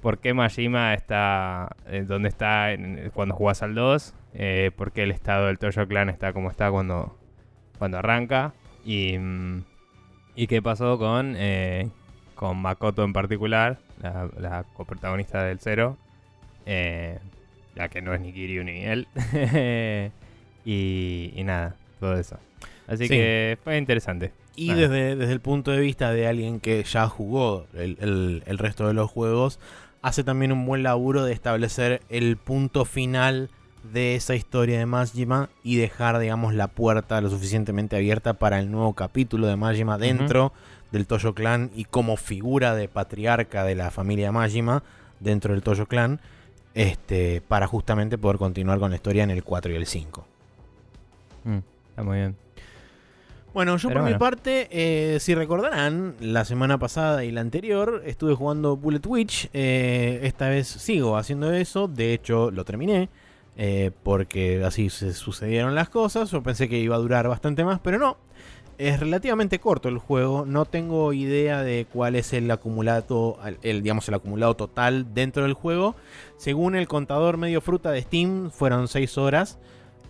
por 0.04 0.20
qué 0.20 0.36
Majima 0.36 0.94
está 0.94 1.76
eh, 1.88 2.04
donde 2.08 2.30
está 2.30 2.72
en- 2.74 3.10
cuando 3.16 3.34
jugas 3.34 3.64
al 3.64 3.74
2. 3.74 4.14
eh, 4.36 4.70
por 4.76 4.92
qué 4.92 5.04
el 5.04 5.12
estado 5.12 5.48
del 5.48 5.58
Toyo 5.58 5.88
Clan 5.88 6.10
está 6.10 6.34
como 6.34 6.52
está 6.52 6.70
cuando, 6.70 7.18
cuando 7.80 7.98
arranca. 7.98 8.54
Y, 8.86 9.18
mm, 9.18 9.64
y 10.36 10.48
qué 10.48 10.62
pasó 10.62 10.98
con, 11.00 11.36
eh, 11.38 11.90
con 12.36 12.58
Makoto 12.58 13.04
en 13.04 13.14
particular, 13.14 13.78
la, 14.02 14.30
la 14.38 14.64
coprotagonista 14.74 15.44
del 15.44 15.60
Cero, 15.60 15.98
eh, 16.66 17.20
ya 17.76 17.88
que 17.90 18.02
no 18.02 18.14
es 18.14 18.22
ni 18.22 18.34
Kiryu 18.34 18.64
ni 18.64 18.84
él. 18.84 19.08
y, 20.66 21.32
y 21.36 21.44
nada, 21.44 21.76
todo 22.00 22.18
eso. 22.18 22.38
Así 22.88 23.04
Sí. 23.08 23.10
que 23.10 23.58
fue 23.64 23.78
interesante. 23.78 24.32
Y 24.56 24.72
Ah. 24.72 24.76
desde, 24.76 25.16
desde 25.16 25.34
el 25.34 25.40
punto 25.42 25.72
de 25.72 25.80
vista 25.80 26.12
de 26.12 26.28
alguien 26.28 26.60
que 26.60 26.84
ya 26.84 27.08
jugó 27.08 27.66
el, 27.74 27.98
el- 28.02 28.44
el 28.46 28.58
resto 28.58 28.88
de 28.88 28.94
los 28.94 29.10
juegos, 29.10 29.60
hace 30.04 30.24
también 30.24 30.52
un 30.52 30.66
buen 30.66 30.84
laburo 30.84 31.24
de 31.24 31.34
establecer 31.34 32.02
el 32.10 32.38
punto 32.38 32.86
final 32.86 33.50
de 33.92 34.16
esa 34.16 34.36
historia 34.36 34.78
de 34.78 34.86
Majima 34.86 35.50
y 35.64 35.78
dejar, 35.78 36.20
digamos, 36.20 36.54
la 36.54 36.68
puerta 36.68 37.20
lo 37.22 37.30
suficientemente 37.30 37.96
abierta 37.96 38.34
para 38.34 38.60
el 38.60 38.70
nuevo 38.70 38.94
capítulo 38.94 39.48
de 39.48 39.56
Majima 39.56 39.98
dentro 39.98 40.54
del 40.92 41.08
Toyo 41.08 41.34
Clan 41.34 41.72
y 41.74 41.86
como 41.86 42.18
figura 42.18 42.76
de 42.76 42.88
patriarca 42.90 43.64
de 43.64 43.76
la 43.76 43.92
familia 43.92 44.32
Majima 44.32 44.84
dentro 45.22 45.54
del 45.54 45.64
Toyo 45.64 45.88
Clan, 45.88 46.20
este, 46.74 47.42
para 47.42 47.66
justamente 47.66 48.18
poder 48.18 48.38
continuar 48.38 48.80
con 48.80 48.90
la 48.90 48.98
historia 48.98 49.24
en 49.24 49.32
el 49.32 49.44
4 49.44 49.72
y 49.72 49.76
el 49.76 49.86
5. 49.86 50.26
Mm, 51.46 51.58
está 51.90 52.04
muy 52.04 52.18
bien. 52.18 52.43
Bueno, 53.54 53.78
yo 53.78 53.90
Pero 53.90 54.02
por 54.02 54.10
mi 54.12 54.18
parte, 54.18 54.68
eh, 54.72 55.20
si 55.20 55.36
recordarán, 55.36 56.16
la 56.20 56.44
semana 56.44 56.80
pasada 56.80 57.24
y 57.24 57.32
la 57.32 57.42
anterior 57.42 58.02
estuve 58.06 58.34
jugando 58.34 58.76
Bullet 58.78 59.06
Witch. 59.06 59.50
eh, 59.54 60.22
esta 60.24 60.50
vez 60.50 60.68
sigo 60.68 61.18
haciendo 61.18 61.54
eso. 61.54 61.88
De 61.88 62.14
hecho, 62.14 62.50
lo 62.52 62.66
terminé. 62.66 63.10
eh, 63.56 63.92
porque 64.02 64.64
así 64.66 64.90
se 64.90 65.14
sucedieron 65.14 65.76
las 65.76 65.88
cosas. 65.90 66.32
Yo 66.32 66.42
pensé 66.42 66.68
que 66.68 66.80
iba 66.80 66.96
a 66.96 67.00
durar 67.00 67.28
bastante 67.28 67.64
más, 67.64 67.80
pero 67.80 68.00
no. 68.00 68.18
Es 68.80 69.00
relativamente 69.00 69.60
corto 69.60 69.88
el 69.90 70.00
juego. 70.00 70.46
No 70.48 70.66
tengo 70.66 71.14
idea 71.14 71.62
de 71.62 71.86
cuál 71.94 72.16
es 72.16 72.34
el 72.34 72.50
acumulado, 72.50 73.38
el, 73.62 73.84
digamos, 73.84 74.08
el 74.08 74.16
acumulado 74.16 74.56
total 74.56 75.14
dentro 75.14 75.44
del 75.44 75.54
juego. 75.54 75.96
Según 76.38 76.74
el 76.76 76.88
contador 76.88 77.38
medio 77.38 77.62
fruta 77.62 77.92
de 77.92 78.02
Steam, 78.02 78.50
fueron 78.50 78.88
6 78.88 79.20
horas. 79.20 79.60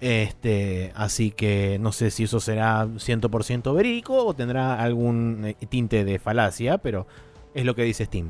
Este, 0.06 0.92
así 0.96 1.32
que 1.32 1.78
no 1.80 1.94
sé 1.94 2.12
si 2.12 2.24
eso 2.26 2.42
será 2.42 2.86
100% 2.88 3.74
verídico 3.74 4.26
o 4.26 4.34
tendrá 4.34 4.82
algún 4.84 5.46
eh, 5.46 5.56
tinte 5.70 6.04
de 6.04 6.20
falacia, 6.20 6.78
pero 6.78 7.08
es 7.54 7.64
lo 7.64 7.74
que 7.74 7.84
dice 7.84 8.04
Steam. 8.04 8.30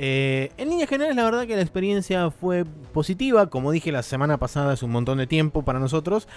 Eh, 0.00 0.52
en 0.58 0.68
líneas 0.70 0.88
generales, 0.88 1.16
la 1.16 1.24
verdad 1.24 1.44
que 1.48 1.56
la 1.56 1.62
experiencia 1.62 2.30
fue 2.30 2.64
positiva. 2.92 3.48
Como 3.48 3.72
dije 3.72 3.90
la 3.90 4.04
semana 4.04 4.36
pasada, 4.36 4.74
es 4.74 4.84
un 4.84 4.92
montón 4.92 5.18
de 5.18 5.26
tiempo 5.26 5.62
para 5.64 5.80
nosotros. 5.80 6.28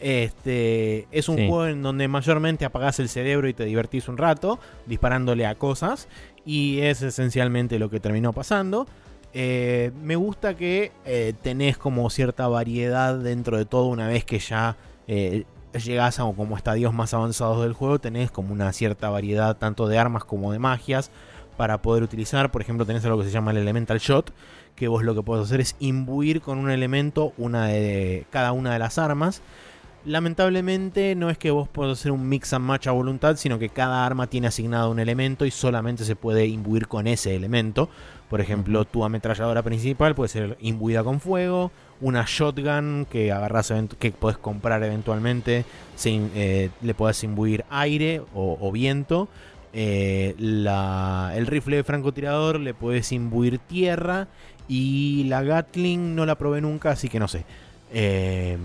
Este, 0.00 1.08
es 1.10 1.28
un 1.28 1.36
Sí. 1.36 1.48
juego 1.48 1.66
en 1.66 1.82
donde 1.82 2.06
mayormente 2.06 2.64
apagás 2.64 3.00
el 3.00 3.08
cerebro 3.08 3.48
y 3.48 3.54
te 3.54 3.64
divertís 3.64 4.06
un 4.06 4.18
rato 4.18 4.60
disparándole 4.86 5.46
a 5.46 5.56
cosas. 5.56 6.06
Y 6.46 6.78
es 6.78 7.02
esencialmente 7.02 7.80
lo 7.80 7.90
que 7.90 7.98
terminó 7.98 8.32
pasando. 8.32 8.86
Eh, 9.34 9.92
me 10.02 10.16
gusta 10.16 10.54
que 10.54 10.92
eh, 11.04 11.34
tenés 11.42 11.76
como 11.76 12.08
cierta 12.10 12.48
variedad 12.48 13.16
dentro 13.16 13.58
de 13.58 13.66
todo 13.66 13.86
una 13.86 14.08
vez 14.08 14.24
que 14.24 14.38
ya 14.38 14.76
eh, 15.06 15.44
llegás 15.72 16.18
a 16.18 16.22
como 16.22 16.56
estadios 16.56 16.94
más 16.94 17.12
avanzados 17.14 17.62
del 17.62 17.72
juego, 17.72 17.98
tenés 17.98 18.30
como 18.30 18.52
una 18.52 18.72
cierta 18.72 19.10
variedad 19.10 19.56
tanto 19.56 19.86
de 19.86 19.98
armas 19.98 20.24
como 20.24 20.52
de 20.52 20.58
magias 20.58 21.10
para 21.56 21.82
poder 21.82 22.02
utilizar. 22.02 22.50
Por 22.50 22.62
ejemplo, 22.62 22.86
tenés 22.86 23.04
algo 23.04 23.18
que 23.18 23.24
se 23.24 23.30
llama 23.30 23.50
el 23.50 23.58
Elemental 23.58 23.98
Shot, 23.98 24.32
que 24.74 24.88
vos 24.88 25.02
lo 25.02 25.14
que 25.14 25.22
podés 25.22 25.46
hacer 25.46 25.60
es 25.60 25.76
imbuir 25.80 26.40
con 26.40 26.58
un 26.58 26.70
elemento 26.70 27.32
una 27.36 27.66
de 27.66 28.26
cada 28.30 28.52
una 28.52 28.72
de 28.72 28.78
las 28.78 28.96
armas. 28.96 29.42
Lamentablemente 30.04 31.14
no 31.16 31.28
es 31.28 31.36
que 31.36 31.50
vos 31.50 31.68
puedas 31.68 31.98
hacer 31.98 32.12
un 32.12 32.28
mix 32.28 32.52
and 32.52 32.64
match 32.64 32.86
a 32.86 32.92
voluntad, 32.92 33.36
sino 33.36 33.58
que 33.58 33.68
cada 33.68 34.06
arma 34.06 34.28
tiene 34.28 34.46
asignado 34.46 34.90
un 34.90 35.00
elemento 35.00 35.44
y 35.44 35.50
solamente 35.50 36.04
se 36.04 36.16
puede 36.16 36.46
imbuir 36.46 36.86
con 36.86 37.06
ese 37.06 37.34
elemento. 37.34 37.90
Por 38.30 38.40
ejemplo, 38.40 38.84
tu 38.84 39.04
ametralladora 39.04 39.62
principal 39.62 40.14
puede 40.14 40.28
ser 40.28 40.56
imbuida 40.60 41.02
con 41.02 41.18
fuego, 41.20 41.70
una 42.00 42.24
shotgun 42.26 43.06
que 43.10 43.32
agarras 43.32 43.72
que 43.98 44.12
podés 44.12 44.36
comprar 44.38 44.82
eventualmente, 44.82 45.64
eh, 46.34 46.70
le 46.82 46.94
podés 46.94 47.24
imbuir 47.24 47.64
aire 47.70 48.20
o, 48.34 48.58
o 48.60 48.70
viento. 48.72 49.28
Eh, 49.72 50.34
la- 50.38 51.32
el 51.36 51.46
rifle 51.46 51.76
de 51.76 51.84
francotirador 51.84 52.58
le 52.60 52.74
puedes 52.74 53.12
imbuir 53.12 53.58
tierra 53.58 54.28
y 54.68 55.24
la 55.24 55.42
Gatling 55.42 56.14
no 56.14 56.26
la 56.26 56.36
probé 56.36 56.60
nunca, 56.60 56.90
así 56.90 57.08
que 57.08 57.18
no 57.18 57.28
sé. 57.28 57.44
Eh, 57.92 58.56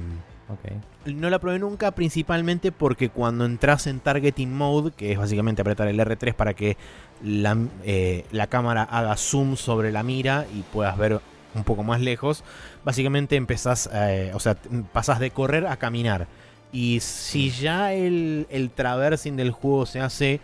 Ok. 0.50 0.72
No 1.06 1.30
la 1.30 1.40
probé 1.40 1.60
nunca, 1.60 1.92
principalmente 1.92 2.72
porque 2.72 3.10
cuando 3.10 3.46
entras 3.46 3.88
en 3.88 4.00
Targeting 4.00 4.54
Mode, 4.56 4.92
que 4.92 5.12
es 5.12 5.18
básicamente 5.18 5.62
apretar 5.62 5.88
el 5.88 6.00
R3 6.00 6.34
para 6.34 6.54
que 6.54 6.78
la, 7.24 7.58
eh, 7.84 8.26
la 8.32 8.48
cámara 8.48 8.84
haga 8.84 9.16
zoom 9.18 9.56
sobre 9.56 9.92
la 9.92 10.04
mira 10.04 10.46
y 10.56 10.62
puedas 10.62 10.98
ver 10.98 11.20
un 11.56 11.64
poco 11.64 11.84
más 11.84 12.02
lejos, 12.02 12.44
básicamente 12.84 13.36
empezás, 13.36 13.90
eh, 13.94 14.32
o 14.34 14.40
sea, 14.40 14.56
pasás 14.92 15.20
de 15.20 15.32
correr 15.32 15.68
a 15.68 15.78
caminar. 15.78 16.28
Y 16.72 17.00
si 17.02 17.52
ya 17.52 17.94
el, 17.94 18.48
el 18.50 18.72
traversing 18.72 19.36
del 19.36 19.52
juego 19.52 19.86
se 19.86 20.00
hace 20.00 20.40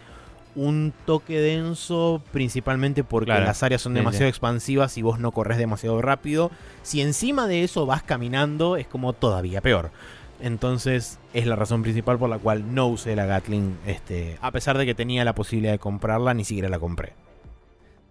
un 0.56 0.94
toque 1.06 1.39
denso, 1.39 2.22
principalmente 2.32 3.04
porque 3.04 3.28
Claro. 3.28 3.46
las 3.46 3.63
áreas 3.63 3.82
son 3.82 3.94
demasiado 3.94 4.28
expansivas 4.28 4.98
y 4.98 5.01
vos 5.01 5.20
no 5.20 5.32
corres 5.32 5.58
demasiado 5.58 6.01
rápido, 6.01 6.51
si 6.84 7.01
encima 7.01 7.48
de 7.48 7.63
eso 7.63 7.86
vas 7.86 8.04
caminando, 8.04 8.75
es 8.75 8.88
como 8.88 9.13
todavía 9.13 9.62
peor. 9.62 9.92
Entonces 10.41 11.19
es 11.34 11.46
la 11.46 11.55
razón 11.55 11.81
principal 11.84 12.17
por 12.17 12.29
la 12.29 12.38
cual 12.39 12.74
no 12.74 12.88
usé 12.88 13.15
la 13.15 13.25
Gatling. 13.25 13.77
Este, 13.86 14.38
a 14.41 14.51
pesar 14.51 14.77
de 14.77 14.86
que 14.86 14.96
tenía 14.96 15.25
la 15.25 15.36
posibilidad 15.36 15.74
de 15.74 15.79
comprarla, 15.79 16.34
ni 16.34 16.46
siquiera 16.46 16.69
la 16.69 16.79
compré. 16.79 17.13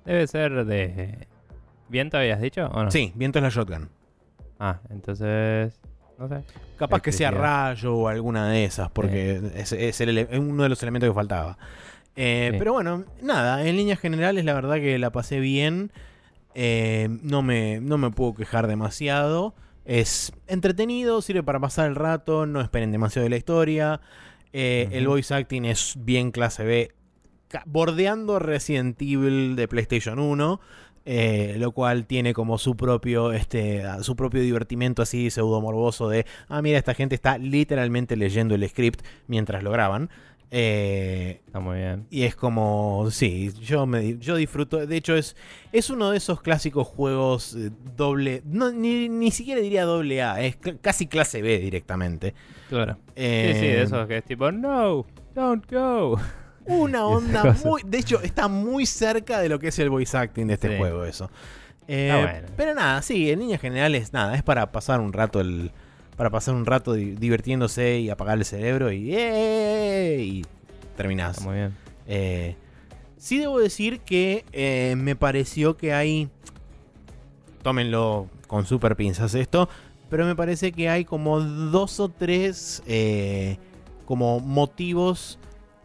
Debe 0.04 0.26
ser 0.26 0.64
de. 0.64 1.26
¿Viento 1.88 2.18
habías 2.18 2.40
dicho 2.40 2.66
o 2.66 2.84
no? 2.84 2.90
Sí, 2.90 3.12
viento 3.14 3.38
es 3.38 3.42
la 3.42 3.48
shotgun. 3.48 3.88
Ah, 4.58 4.80
entonces. 4.90 5.80
No 6.18 6.28
sé. 6.28 6.42
Capaz 6.76 7.00
que 7.00 7.12
sea 7.12 7.28
Electricidad. 7.28 7.68
rayo 7.70 7.94
o 7.94 8.08
alguna 8.08 8.48
de 8.48 8.64
esas, 8.64 8.90
porque 8.90 9.40
es, 9.54 9.72
es 9.72 10.00
el 10.00 10.18
es 10.18 10.38
uno 10.38 10.64
de 10.64 10.68
los 10.68 10.82
elementos 10.82 11.08
que 11.08 11.14
faltaba. 11.14 11.56
Eh, 12.16 12.48
Sí. 12.52 12.58
Pero 12.58 12.72
bueno, 12.72 13.04
nada, 13.22 13.64
en 13.66 13.76
líneas 13.76 14.00
generales 14.00 14.44
la 14.44 14.52
verdad 14.52 14.76
que 14.76 14.98
la 14.98 15.10
pasé 15.10 15.38
bien. 15.40 15.92
Eh, 16.54 17.08
no, 17.22 17.42
me, 17.42 17.80
no 17.80 17.98
me 17.98 18.10
puedo 18.10 18.34
quejar 18.34 18.66
demasiado. 18.66 19.54
Es 19.88 20.32
entretenido, 20.46 21.22
sirve 21.22 21.42
para 21.42 21.60
pasar 21.60 21.88
el 21.88 21.94
rato, 21.94 22.44
no 22.44 22.60
esperen 22.60 22.92
demasiado 22.92 23.24
de 23.24 23.30
la 23.30 23.38
historia. 23.38 24.02
Eh, 24.52 24.86
El 24.92 25.08
voice 25.08 25.32
acting 25.32 25.64
es 25.64 25.94
bien 25.96 26.30
clase 26.30 26.62
B, 26.62 26.92
bordeando 27.64 28.38
Resident 28.38 29.00
Evil 29.00 29.56
de 29.56 29.66
PlayStation 29.66 30.18
1. 30.18 30.60
eh, 31.06 31.56
lo 31.58 31.72
cual 31.72 32.04
tiene 32.04 32.34
como 32.34 32.58
su 32.58 32.76
propio 32.76 33.32
este 33.32 33.82
su 34.02 34.14
propio 34.14 34.42
divertimento 34.42 35.00
así 35.00 35.30
pseudo 35.30 35.62
morboso 35.62 36.10
de 36.10 36.26
ah 36.48 36.60
mira 36.60 36.76
esta 36.76 36.92
gente 36.92 37.14
está 37.14 37.38
literalmente 37.38 38.14
leyendo 38.14 38.54
el 38.54 38.68
script 38.68 39.00
mientras 39.26 39.62
lo 39.62 39.70
graban 39.70 40.10
Eh, 40.50 41.40
Está 41.46 41.60
muy 41.60 41.76
bien. 41.76 42.06
y 42.10 42.22
es 42.22 42.34
como, 42.34 43.08
sí, 43.10 43.52
yo 43.60 43.84
me 43.86 44.16
yo 44.18 44.36
disfruto. 44.36 44.86
De 44.86 44.96
hecho, 44.96 45.14
es, 45.14 45.36
es 45.72 45.90
uno 45.90 46.10
de 46.10 46.16
esos 46.16 46.40
clásicos 46.40 46.86
juegos 46.86 47.54
eh, 47.54 47.70
doble. 47.96 48.42
No, 48.46 48.70
ni, 48.72 49.08
ni 49.10 49.30
siquiera 49.30 49.60
diría 49.60 49.84
doble 49.84 50.22
A, 50.22 50.40
es 50.40 50.58
cl- 50.58 50.78
casi 50.80 51.06
clase 51.06 51.42
B 51.42 51.58
directamente. 51.58 52.34
Claro. 52.70 52.96
Eh, 53.14 53.50
Sí, 53.54 53.60
sí, 53.60 53.66
de 53.66 53.82
esos 53.82 54.06
que 54.06 54.16
es 54.18 54.24
tipo, 54.24 54.50
no, 54.50 55.04
don't 55.34 55.70
go. 55.70 56.18
Una 56.64 57.06
onda 57.06 57.54
muy. 57.64 57.82
De 57.84 57.98
hecho, 57.98 58.20
está 58.22 58.48
muy 58.48 58.86
cerca 58.86 59.40
de 59.40 59.48
lo 59.50 59.58
que 59.58 59.68
es 59.68 59.78
el 59.78 59.90
voice 59.90 60.16
acting 60.16 60.46
de 60.46 60.54
este 60.54 60.68
Sí. 60.70 60.76
juego, 60.78 61.04
eso. 61.04 61.30
Eh, 61.86 62.10
bueno. 62.22 62.48
Pero 62.56 62.74
nada, 62.74 63.00
sí, 63.02 63.30
en 63.30 63.40
líneas 63.40 63.60
generales, 63.60 64.12
nada, 64.12 64.34
es 64.34 64.42
para 64.42 64.72
pasar 64.72 65.00
un 65.00 65.12
rato 65.12 65.40
el. 65.40 65.72
Para 66.18 66.28
pasar 66.30 66.54
un 66.54 66.66
rato 66.66 66.92
di- 66.92 67.12
divirtiéndose 67.12 68.00
y 68.00 68.10
apagar 68.10 68.36
el 68.36 68.44
cerebro 68.44 68.92
y. 68.92 69.14
¡eh! 69.14 70.16
y 70.20 70.44
terminás. 70.96 71.38
Está 71.38 71.48
muy 71.48 71.56
bien. 71.56 71.74
Eh, 72.06 72.56
sí 73.16 73.38
debo 73.38 73.58
decir 73.60 74.00
que 74.00 74.44
eh, 74.52 74.94
me 74.98 75.16
pareció 75.16 75.76
que 75.78 75.94
hay... 75.94 76.28
Tómenlo 77.62 78.28
con 78.46 78.66
super 78.66 78.96
pinzas 78.96 79.34
esto. 79.34 79.68
Pero 80.10 80.24
me 80.24 80.34
parece 80.34 80.72
que 80.72 80.88
hay 80.88 81.04
como 81.04 81.40
dos 81.40 82.00
o 82.00 82.08
tres 82.08 82.82
eh, 82.86 83.58
como 84.06 84.40
motivos 84.40 85.38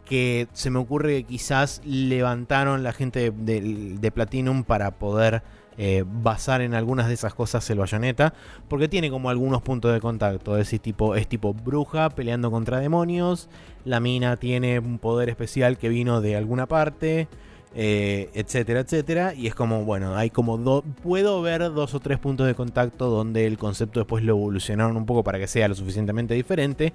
que 0.05 0.47
se 0.53 0.69
me 0.69 0.79
ocurre 0.79 1.17
que 1.17 1.23
quizás 1.25 1.81
levantaron 1.85 2.83
la 2.83 2.93
gente 2.93 3.31
de, 3.31 3.61
de- 3.61 3.97
de 3.99 4.11
Platinum 4.11 4.63
para 4.63 4.91
poder 4.91 5.43
eh, 5.77 6.03
basar 6.05 6.61
en 6.61 6.73
algunas 6.73 7.07
de 7.07 7.13
esas 7.13 7.33
cosas 7.33 7.69
el 7.69 7.79
bayoneta. 7.79 8.33
Porque 8.67 8.87
tiene 8.87 9.09
como 9.09 9.29
algunos 9.29 9.61
puntos 9.61 9.93
de 9.93 9.99
contacto. 9.99 10.57
Es 10.57 10.69
tipo, 10.81 11.15
es 11.15 11.27
tipo 11.27 11.53
bruja 11.53 12.09
peleando 12.09 12.51
contra 12.51 12.79
demonios. 12.79 13.49
La 13.85 13.99
mina 13.99 14.37
tiene 14.37 14.79
un 14.79 14.99
poder 14.99 15.29
especial 15.29 15.77
que 15.77 15.89
vino 15.89 16.21
de 16.21 16.35
alguna 16.35 16.67
parte. 16.67 17.27
eh, 17.75 18.29
etcétera, 18.33 18.81
etcétera. 18.81 19.33
Y 19.33 19.47
es 19.47 19.55
como, 19.55 19.83
bueno, 19.85 20.15
hay 20.15 20.29
como 20.29 20.57
dos. 20.57 20.83
Puedo 21.01 21.41
ver 21.41 21.61
dos 21.73 21.93
o 21.93 21.99
tres 21.99 22.19
puntos 22.19 22.47
de 22.47 22.55
contacto 22.55 23.09
donde 23.09 23.45
el 23.45 23.57
concepto 23.57 23.99
después 23.99 24.23
lo 24.23 24.33
evolucionaron 24.33 24.95
un 24.97 25.05
poco 25.05 25.23
para 25.23 25.39
que 25.39 25.47
sea 25.47 25.67
lo 25.67 25.75
suficientemente 25.75 26.33
diferente. 26.33 26.93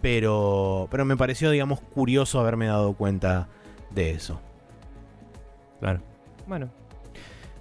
Pero, 0.00 0.88
pero 0.90 1.04
me 1.04 1.16
pareció, 1.16 1.50
digamos, 1.50 1.80
curioso 1.80 2.40
haberme 2.40 2.66
dado 2.66 2.94
cuenta 2.94 3.48
de 3.90 4.12
eso. 4.12 4.40
Claro. 5.78 6.00
Bueno, 6.46 6.70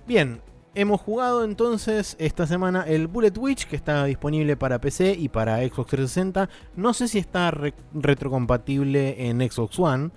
Bien, 0.09 0.41
hemos 0.73 0.99
jugado 1.01 1.43
entonces 1.43 2.15
esta 2.19 2.47
semana 2.47 2.83
el 2.87 3.05
Bullet 3.05 3.31
Witch 3.37 3.67
que 3.67 3.75
está 3.75 4.05
disponible 4.05 4.57
para 4.57 4.81
PC 4.81 5.13
y 5.13 5.29
para 5.29 5.57
Xbox 5.59 5.91
360. 5.91 6.49
No 6.75 6.95
sé 6.95 7.07
si 7.07 7.19
está 7.19 7.51
re- 7.51 7.75
retrocompatible 7.93 9.27
en 9.29 9.39
Xbox 9.47 9.77
One. 9.77 10.09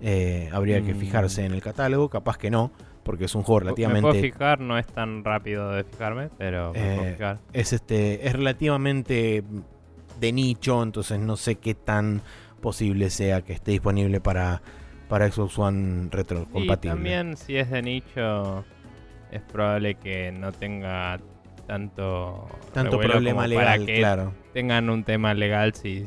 Eh, 0.00 0.48
habría 0.52 0.80
que 0.82 0.94
Mm. 0.94 0.98
fijarse 0.98 1.44
en 1.44 1.52
el 1.52 1.60
catálogo, 1.60 2.08
capaz 2.08 2.38
que 2.38 2.48
no, 2.48 2.70
porque 3.02 3.24
es 3.24 3.34
un 3.34 3.42
juego 3.42 3.58
me 3.64 3.72
puedo 3.74 3.86
relativamente 3.88 4.20
fijar, 4.32 4.60
no 4.60 4.78
es 4.78 4.86
tan 4.86 5.24
rápido 5.24 5.72
de 5.72 5.82
fijarme, 5.82 6.28
pero 6.38 6.72
me 6.72 6.78
puedo 6.94 7.08
Eh, 7.08 7.12
fijar. 7.14 7.38
es 7.52 7.72
este 7.72 8.24
es 8.28 8.32
relativamente 8.32 9.42
de 10.20 10.32
nicho, 10.32 10.80
entonces 10.80 11.18
no 11.18 11.36
sé 11.36 11.56
qué 11.56 11.74
tan 11.74 12.22
posible 12.62 13.10
sea 13.10 13.42
que 13.42 13.52
esté 13.52 13.72
disponible 13.72 14.20
para 14.20 14.62
para 15.08 15.28
Xbox 15.28 15.58
One 15.58 16.04
Y 16.06 16.08
retrocompatible. 16.10 16.94
también 16.94 17.36
si 17.36 17.56
es 17.56 17.68
de 17.68 17.82
nicho, 17.82 18.64
es 19.30 19.42
probable 19.42 19.94
que 19.94 20.32
no 20.32 20.52
tenga 20.52 21.18
tanto, 21.66 22.46
Tanto 22.72 22.98
problema 22.98 23.44
como 23.44 23.54
para 23.54 23.76
legal, 23.76 23.86
que 23.86 23.96
claro. 23.98 24.34
tengan 24.52 24.90
un 24.90 25.04
tema 25.04 25.34
legal 25.34 25.74
si 25.74 26.04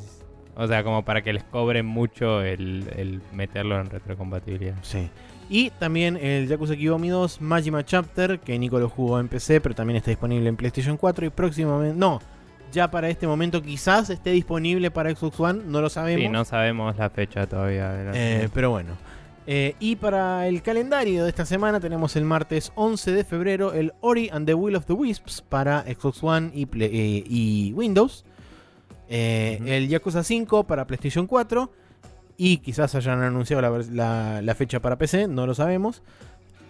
o 0.56 0.68
sea 0.68 0.84
como 0.84 1.04
para 1.06 1.22
que 1.22 1.34
les 1.34 1.44
cobren 1.44 1.86
mucho 1.86 2.42
el, 2.42 2.86
el 2.96 3.22
meterlo 3.32 3.80
en 3.80 3.90
retrocompatibilidad 3.90 4.76
Sí. 4.82 5.10
Y 5.50 5.70
también 5.72 6.18
el 6.18 6.48
Yakuza 6.48 6.76
Kiwami 6.76 7.10
2 7.10 7.42
Majima 7.42 7.84
Chapter, 7.84 8.40
que 8.40 8.58
Nico 8.58 8.80
lo 8.80 8.90
jugó 8.90 9.20
en 9.20 9.28
PC, 9.28 9.62
pero 9.62 9.76
también 9.76 9.98
está 9.98 10.10
disponible 10.10 10.50
en 10.50 10.56
PlayStation 10.56 10.98
4 10.98 11.26
y 11.26 11.30
próximamente... 11.30 11.98
No, 11.98 12.20
ya 12.72 12.90
para 12.90 13.08
este 13.10 13.28
momento 13.28 13.62
quizás 13.62 14.10
esté 14.10 14.32
disponible 14.32 14.90
para 14.90 15.14
Xbox 15.16 15.40
One, 15.40 15.62
no 15.66 15.80
lo 15.80 15.90
sabemos. 15.90 16.24
sí 16.24 16.30
no 16.30 16.44
sabemos 16.44 16.98
la 16.98 17.10
fecha 17.10 17.46
todavía 17.46 17.92
de 17.92 18.06
la 18.06 18.12
Eh, 18.16 18.50
pero 18.54 18.72
bueno. 18.72 18.94
Eh, 19.46 19.76
y 19.80 19.98
para 19.98 20.48
el 20.48 20.62
calendario 20.62 21.24
de 21.24 21.30
esta 21.30 21.46
semana 21.46 21.80
tenemos 21.82 22.16
el 22.16 22.24
martes 22.24 22.72
11 22.76 23.12
de 23.12 23.24
febrero 23.26 23.74
el 23.74 23.94
Ori 24.00 24.30
and 24.32 24.46
the 24.46 24.54
Will 24.54 24.76
of 24.78 24.86
the 24.86 24.94
Wisps 24.94 25.42
para 25.42 25.82
Xbox 25.84 26.24
One 26.24 26.52
y, 26.54 26.66
Play- 26.66 26.90
eh, 26.94 27.24
y 27.28 27.74
Windows. 27.74 28.24
Eh. 29.10 29.60
El 29.66 29.90
Yakuza 29.90 30.24
5 30.24 30.64
para 30.64 30.88
PlayStation 30.88 31.28
4. 31.28 31.72
Y 32.38 32.58
quizás 32.58 32.96
hayan 32.96 33.22
anunciado 33.22 33.62
la- 33.92 34.42
la 34.42 34.56
fecha 34.56 34.80
para 34.82 34.98
PC, 34.98 35.28
no 35.28 35.46
lo 35.46 35.54
sabemos. 35.54 36.02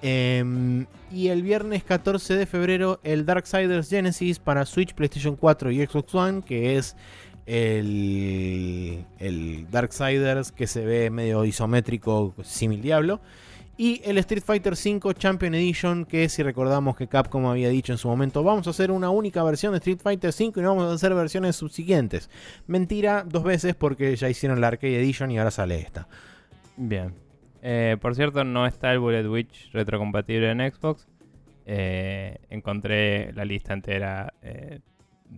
Em, 0.02 0.86
y 1.14 1.30
el 1.30 1.42
viernes 1.44 1.84
14 1.86 2.36
de 2.36 2.46
febrero 2.46 3.00
el 3.04 3.26
Darksiders 3.26 3.90
Genesis 3.90 4.40
para 4.40 4.66
Switch, 4.66 4.94
PlayStation 4.94 5.38
4 5.38 5.72
y 5.72 5.86
Xbox 5.86 6.14
One, 6.14 6.42
que 6.42 6.76
es 6.78 6.98
el, 7.46 9.06
el 9.20 9.70
Darksiders 9.70 10.52
que 10.52 10.68
se 10.68 10.86
ve 10.86 11.10
medio 11.10 11.46
isométrico, 11.46 12.34
simil 12.44 12.82
Diablo. 12.82 13.22
Y 13.76 14.02
el 14.06 14.20
Street 14.20 14.44
Fighter 14.46 14.74
V 14.74 15.16
Champion 15.16 15.56
Edition, 15.56 16.06
que 16.06 16.30
si 16.30 16.44
recordamos 16.44 16.96
que 16.96 17.08
Capcom 17.08 17.48
había 17.48 17.70
dicho 17.70 17.92
en 17.92 17.98
su 17.98 18.08
momento, 18.08 18.44
vamos 18.44 18.68
a 18.68 18.70
hacer 18.70 18.92
una 18.92 19.10
única 19.10 19.44
versión 19.44 19.72
de 19.72 19.80
Street 19.80 19.98
Fighter 20.00 20.30
V 20.30 20.60
y 20.60 20.62
no 20.62 20.76
vamos 20.76 20.92
a 20.92 20.94
hacer 20.94 21.16
versiones 21.16 21.56
subsiguientes. 21.56 22.30
Mentira 22.68 23.26
dos 23.28 23.44
veces 23.44 23.74
porque 23.74 24.16
ya 24.16 24.30
hicieron 24.30 24.62
la 24.62 24.68
Arcade 24.68 25.00
Edition 25.00 25.32
y 25.32 25.40
ahora 25.40 25.50
sale 25.50 25.80
esta. 25.80 26.08
Bien. 26.78 27.16
Eh, 27.64 27.98
por 28.00 28.14
cierto, 28.14 28.44
no 28.44 28.68
está 28.68 28.92
el 28.92 29.00
Bullet 29.00 29.28
Witch 29.28 29.72
retrocompatible 29.72 30.52
en 30.52 30.60
Xbox. 30.72 31.08
Eh, 31.66 32.38
encontré 32.50 33.34
la 33.34 33.44
lista 33.44 33.74
entera 33.74 34.34
eh, 34.44 34.82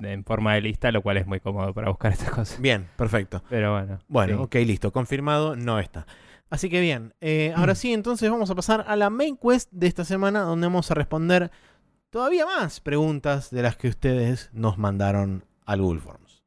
en 0.01 0.23
forma 0.23 0.53
de 0.55 0.61
lista, 0.61 0.91
lo 0.91 1.01
cual 1.01 1.17
es 1.17 1.27
muy 1.27 1.39
cómodo 1.39 1.73
para 1.73 1.89
buscar 1.89 2.11
estas 2.11 2.29
cosas. 2.31 2.59
Bien, 2.61 2.87
perfecto. 2.95 3.43
Pero 3.49 3.73
bueno. 3.73 3.99
Bueno, 4.07 4.37
sí. 4.37 4.43
ok, 4.43 4.55
listo. 4.67 4.91
Confirmado, 4.91 5.55
no 5.55 5.79
está. 5.79 6.05
Así 6.49 6.69
que 6.69 6.79
bien, 6.79 7.13
eh, 7.21 7.53
ahora 7.55 7.75
sí, 7.75 7.91
entonces 7.91 8.29
vamos 8.29 8.49
a 8.49 8.55
pasar 8.55 8.85
a 8.87 8.95
la 8.95 9.09
main 9.09 9.35
quest 9.35 9.71
de 9.71 9.87
esta 9.87 10.05
semana, 10.05 10.41
donde 10.41 10.67
vamos 10.67 10.89
a 10.91 10.93
responder 10.93 11.51
todavía 12.11 12.45
más 12.45 12.79
preguntas 12.79 13.49
de 13.49 13.63
las 13.63 13.77
que 13.77 13.87
ustedes 13.87 14.49
nos 14.53 14.77
mandaron 14.77 15.43
al 15.65 15.81
Google 15.81 16.01
Forms. 16.01 16.43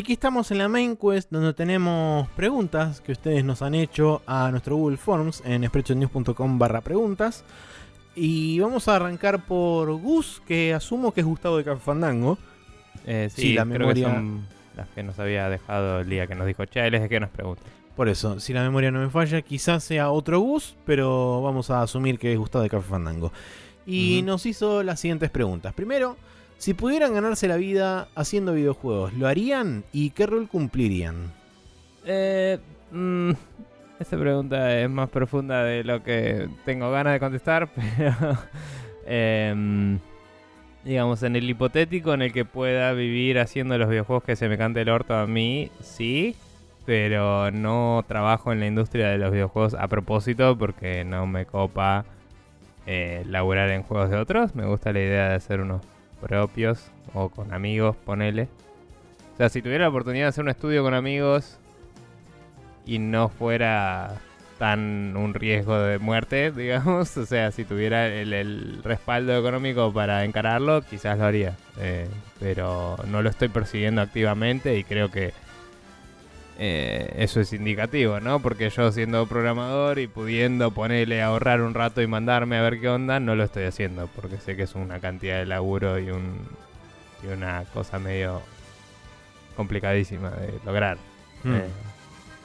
Y 0.00 0.02
aquí 0.02 0.14
estamos 0.14 0.50
en 0.50 0.56
la 0.56 0.66
main 0.66 0.96
quest 0.96 1.30
donde 1.30 1.52
tenemos 1.52 2.26
preguntas 2.30 3.02
que 3.02 3.12
ustedes 3.12 3.44
nos 3.44 3.60
han 3.60 3.74
hecho 3.74 4.22
a 4.26 4.50
nuestro 4.50 4.74
Google 4.76 4.96
Forms 4.96 5.42
en 5.44 5.62
spreadshotnews.com 5.66 6.58
barra 6.58 6.80
preguntas. 6.80 7.44
Y 8.14 8.58
vamos 8.60 8.88
a 8.88 8.96
arrancar 8.96 9.44
por 9.44 9.92
Gus, 9.92 10.40
que 10.46 10.72
asumo 10.72 11.12
que 11.12 11.20
es 11.20 11.26
Gustavo 11.26 11.58
de 11.58 11.64
Café 11.64 11.82
Fandango. 11.82 12.38
Eh, 13.04 13.28
sí, 13.30 13.42
Sí, 13.42 13.52
la 13.52 13.64
creo 13.66 13.78
memoria- 13.80 14.06
que 14.06 14.14
son 14.14 14.46
las 14.74 14.88
que 14.88 15.02
nos 15.02 15.18
había 15.18 15.50
dejado 15.50 16.00
el 16.00 16.08
día 16.08 16.26
que 16.26 16.34
nos 16.34 16.46
dijo, 16.46 16.64
che, 16.64 16.86
él 16.86 16.94
es 16.94 17.02
de 17.02 17.08
que 17.10 17.20
nos 17.20 17.28
pregunta. 17.28 17.60
Por 17.94 18.08
eso, 18.08 18.40
si 18.40 18.54
la 18.54 18.62
memoria 18.62 18.90
no 18.90 19.00
me 19.00 19.10
falla, 19.10 19.42
quizás 19.42 19.84
sea 19.84 20.10
otro 20.10 20.40
Gus, 20.40 20.76
pero 20.86 21.42
vamos 21.42 21.68
a 21.68 21.82
asumir 21.82 22.18
que 22.18 22.32
es 22.32 22.38
Gustavo 22.38 22.62
de 22.62 22.70
Café 22.70 22.88
Fandango. 22.88 23.32
Y 23.86 24.22
nos 24.24 24.46
hizo 24.46 24.82
las 24.82 24.98
siguientes 24.98 25.28
preguntas. 25.30 25.74
Primero, 25.74 26.16
si 26.60 26.74
pudieran 26.74 27.14
ganarse 27.14 27.48
la 27.48 27.56
vida 27.56 28.08
haciendo 28.14 28.52
videojuegos, 28.52 29.14
¿lo 29.14 29.26
harían 29.26 29.82
y 29.92 30.10
qué 30.10 30.26
rol 30.26 30.46
cumplirían? 30.46 31.32
Eh, 32.04 32.58
mm, 32.90 33.30
esta 33.98 34.18
pregunta 34.18 34.78
es 34.78 34.90
más 34.90 35.08
profunda 35.08 35.64
de 35.64 35.84
lo 35.84 36.02
que 36.02 36.50
tengo 36.66 36.90
ganas 36.90 37.14
de 37.14 37.20
contestar, 37.20 37.70
pero 37.96 38.36
em, 39.06 39.98
digamos, 40.84 41.22
en 41.22 41.36
el 41.36 41.48
hipotético 41.48 42.12
en 42.12 42.20
el 42.20 42.32
que 42.32 42.44
pueda 42.44 42.92
vivir 42.92 43.38
haciendo 43.38 43.78
los 43.78 43.88
videojuegos 43.88 44.24
que 44.24 44.36
se 44.36 44.46
me 44.50 44.58
cante 44.58 44.82
el 44.82 44.90
orto 44.90 45.14
a 45.14 45.26
mí, 45.26 45.70
sí, 45.80 46.36
pero 46.84 47.50
no 47.50 48.04
trabajo 48.06 48.52
en 48.52 48.60
la 48.60 48.66
industria 48.66 49.08
de 49.08 49.16
los 49.16 49.32
videojuegos 49.32 49.72
a 49.72 49.88
propósito 49.88 50.58
porque 50.58 51.06
no 51.06 51.26
me 51.26 51.46
copa 51.46 52.04
eh, 52.86 53.24
laburar 53.26 53.70
en 53.70 53.82
juegos 53.82 54.10
de 54.10 54.18
otros. 54.18 54.54
Me 54.54 54.66
gusta 54.66 54.92
la 54.92 55.00
idea 55.00 55.28
de 55.30 55.36
hacer 55.36 55.62
unos 55.62 55.80
propios 56.20 56.90
o 57.14 57.28
con 57.28 57.52
amigos, 57.52 57.96
ponele. 57.96 58.48
O 59.34 59.36
sea, 59.36 59.48
si 59.48 59.62
tuviera 59.62 59.84
la 59.84 59.90
oportunidad 59.90 60.26
de 60.26 60.28
hacer 60.28 60.44
un 60.44 60.50
estudio 60.50 60.82
con 60.82 60.94
amigos 60.94 61.58
y 62.84 62.98
no 62.98 63.28
fuera 63.28 64.18
tan 64.58 65.16
un 65.16 65.32
riesgo 65.32 65.78
de 65.78 65.98
muerte, 65.98 66.50
digamos, 66.56 67.16
o 67.16 67.24
sea, 67.24 67.50
si 67.50 67.64
tuviera 67.64 68.06
el, 68.06 68.82
respaldo 68.84 69.36
económico 69.36 69.92
para 69.92 70.24
encararlo, 70.24 70.82
quizás 70.82 71.18
lo 71.18 71.24
haría. 71.24 71.56
Eh, 71.78 72.06
pero 72.38 72.96
no 73.08 73.22
lo 73.22 73.30
estoy 73.30 73.48
persiguiendo 73.48 74.02
activamente 74.02 74.76
y 74.76 74.84
creo 74.84 75.10
que 75.10 75.32
eh, 76.62 77.14
eso 77.16 77.40
es 77.40 77.54
indicativo, 77.54 78.20
¿no? 78.20 78.40
Porque 78.40 78.68
yo 78.68 78.92
siendo 78.92 79.24
programador 79.26 79.98
y 79.98 80.06
pudiendo 80.06 80.72
ponerle 80.72 81.22
ahorrar 81.22 81.62
un 81.62 81.72
rato 81.72 82.02
y 82.02 82.06
mandarme 82.06 82.58
a 82.58 82.62
ver 82.62 82.78
qué 82.80 82.90
onda, 82.90 83.18
no 83.18 83.34
lo 83.34 83.44
estoy 83.44 83.64
haciendo, 83.64 84.10
porque 84.14 84.36
sé 84.36 84.56
que 84.56 84.64
es 84.64 84.74
una 84.74 85.00
cantidad 85.00 85.38
de 85.38 85.46
laburo 85.46 85.98
y, 85.98 86.10
un, 86.10 86.34
y 87.26 87.32
una 87.32 87.64
cosa 87.72 87.98
medio 87.98 88.42
complicadísima 89.56 90.30
de 90.30 90.52
lograr. 90.66 90.98
Hmm. 91.44 91.54
Eh, 91.54 91.64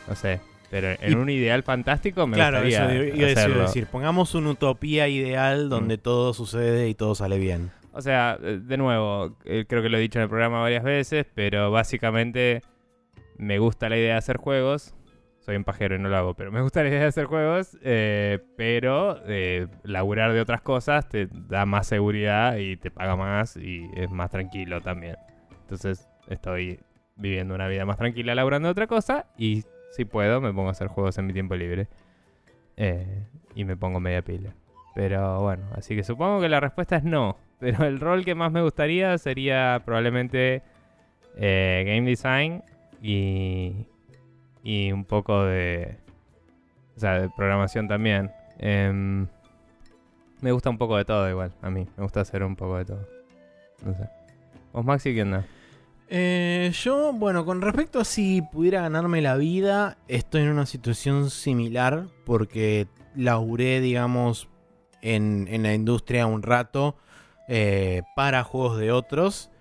no 0.08 0.16
sé. 0.16 0.40
Pero 0.72 0.92
en 1.00 1.12
Y- 1.12 1.16
un 1.16 1.30
ideal 1.30 1.64
fantástico 1.64 2.26
me 2.26 2.36
claro, 2.38 2.62
gustaría 2.64 2.86
eso 3.32 3.50
iba 3.50 3.64
a 3.64 3.68
decir, 3.68 3.86
pongamos 3.88 4.34
una 4.34 4.50
utopía 4.52 5.08
ideal 5.08 5.70
donde 5.70 5.98
todo 5.98 6.34
sucede 6.34 6.88
y 6.90 6.96
todo 6.96 7.16
sale 7.16 7.38
bien. 7.38 7.72
O 7.92 8.02
sea, 8.02 8.38
de 8.38 8.78
nuevo, 8.78 9.36
eh, 9.46 9.66
creo 9.68 9.82
que 9.82 9.90
lo 9.90 9.98
he 9.98 10.02
dicho 10.02 10.20
en 10.20 10.24
el 10.24 10.30
programa 10.30 10.62
varias 10.62 10.84
veces, 10.84 11.26
pero 11.36 11.70
básicamente 11.72 12.62
me 13.38 13.60
gusta 13.60 13.90
la 13.90 13.98
idea 13.98 14.14
de 14.14 14.18
hacer 14.18 14.38
juegos. 14.38 14.96
Soy 15.40 15.56
un 15.56 15.64
pajero 15.64 15.96
y 15.96 16.00
no 16.00 16.10
lo 16.10 16.18
hago, 16.18 16.34
pero 16.34 16.52
me 16.52 16.62
gusta 16.62 16.82
la 16.82 16.90
idea 16.90 17.02
de 17.02 17.06
hacer 17.06 17.26
juegos, 17.26 17.78
eh, 17.84 18.40
pero 18.58 19.22
eh, 19.28 19.68
laburar 19.84 20.34
de 20.34 20.42
otras 20.42 20.62
cosas 20.62 21.08
te 21.08 21.28
da 21.32 21.68
más 21.68 21.86
seguridad 21.86 22.58
y 22.58 22.78
te 22.78 22.90
paga 22.90 23.16
más 23.16 23.56
y 23.56 23.88
es 23.96 24.10
más 24.10 24.32
tranquilo 24.32 24.82
también. 24.82 25.18
Entonces 25.62 26.10
estoy 26.28 26.80
viviendo 27.16 27.54
una 27.54 27.68
vida 27.68 27.86
más 27.86 27.98
tranquila 27.98 28.34
laburando 28.34 28.68
de 28.68 28.72
otra 28.72 28.88
cosa 28.88 29.28
y 29.38 29.64
si 29.92 30.04
puedo 30.04 30.42
me 30.42 30.52
pongo 30.52 30.70
a 30.70 30.72
hacer 30.72 30.88
juegos 30.88 31.18
en 31.20 31.28
mi 31.28 31.34
tiempo 31.34 31.56
libre 31.56 31.88
eh, 32.76 33.28
y 33.54 33.66
me 33.66 33.78
pongo 33.78 34.00
media 34.00 34.24
pila. 34.24 34.56
Pero 34.96 35.42
bueno, 35.42 35.66
así 35.76 35.96
que 35.96 36.04
supongo 36.04 36.42
que 36.42 36.50
la 36.50 36.60
respuesta 36.60 36.96
es 36.96 37.04
no. 37.04 37.38
Pero 37.60 37.86
el 37.86 38.00
rol 38.00 38.26
que 38.26 38.34
más 38.34 38.52
me 38.52 38.64
gustaría 38.64 39.16
sería 39.20 39.82
probablemente 39.86 40.64
game 41.38 42.02
design 42.02 42.64
y, 43.06 43.88
y 44.64 44.92
un 44.92 45.06
poco 45.06 45.44
de. 45.44 45.98
O 46.98 47.00
sea, 47.00 47.20
de 47.20 47.30
programación 47.30 47.88
también. 47.88 48.32
Em, 48.58 49.28
me 50.42 50.52
gusta 50.52 50.70
un 50.70 50.78
poco 50.78 50.98
de 50.98 51.06
todo 51.06 51.30
igual, 51.30 51.54
a 51.62 51.70
mí. 51.70 51.88
Me 51.98 52.04
gusta 52.04 52.22
hacer 52.22 52.44
un 52.44 52.56
poco 52.56 52.78
de 52.78 52.86
todo. 52.86 53.08
No 53.86 53.94
sé. 53.94 54.10
¿Vos, 54.74 54.86
Maxi, 54.86 55.14
qué 55.14 55.22
onda? 55.22 55.46
Eh, 56.08 56.72
yo, 56.74 57.14
bueno, 57.14 57.46
con 57.46 57.62
respecto 57.62 58.00
a 58.00 58.06
si 58.06 58.42
pudiera 58.42 58.82
ganarme 58.82 59.22
la 59.22 59.38
vida, 59.38 59.98
estoy 60.08 60.42
en 60.42 60.50
una 60.50 60.66
situación 60.66 61.30
similar 61.30 62.08
porque 62.26 62.88
laburé, 63.16 63.82
digamos, 63.82 64.48
en, 65.02 65.48
en 65.50 65.64
la 65.64 65.74
industria 65.74 66.28
un 66.28 66.44
rato 66.44 66.96
eh, 67.48 68.02
para 68.16 68.44
juegos 68.44 68.80
de 68.80 68.92
otros 68.92 69.52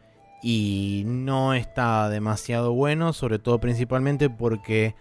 y 0.47 1.05
no 1.07 1.55
está 1.55 2.11
demasiado 2.11 2.75
bueno, 2.75 3.15
sobre 3.15 3.39
todo 3.39 3.61
principalmente 3.61 4.29
porque 4.29 4.95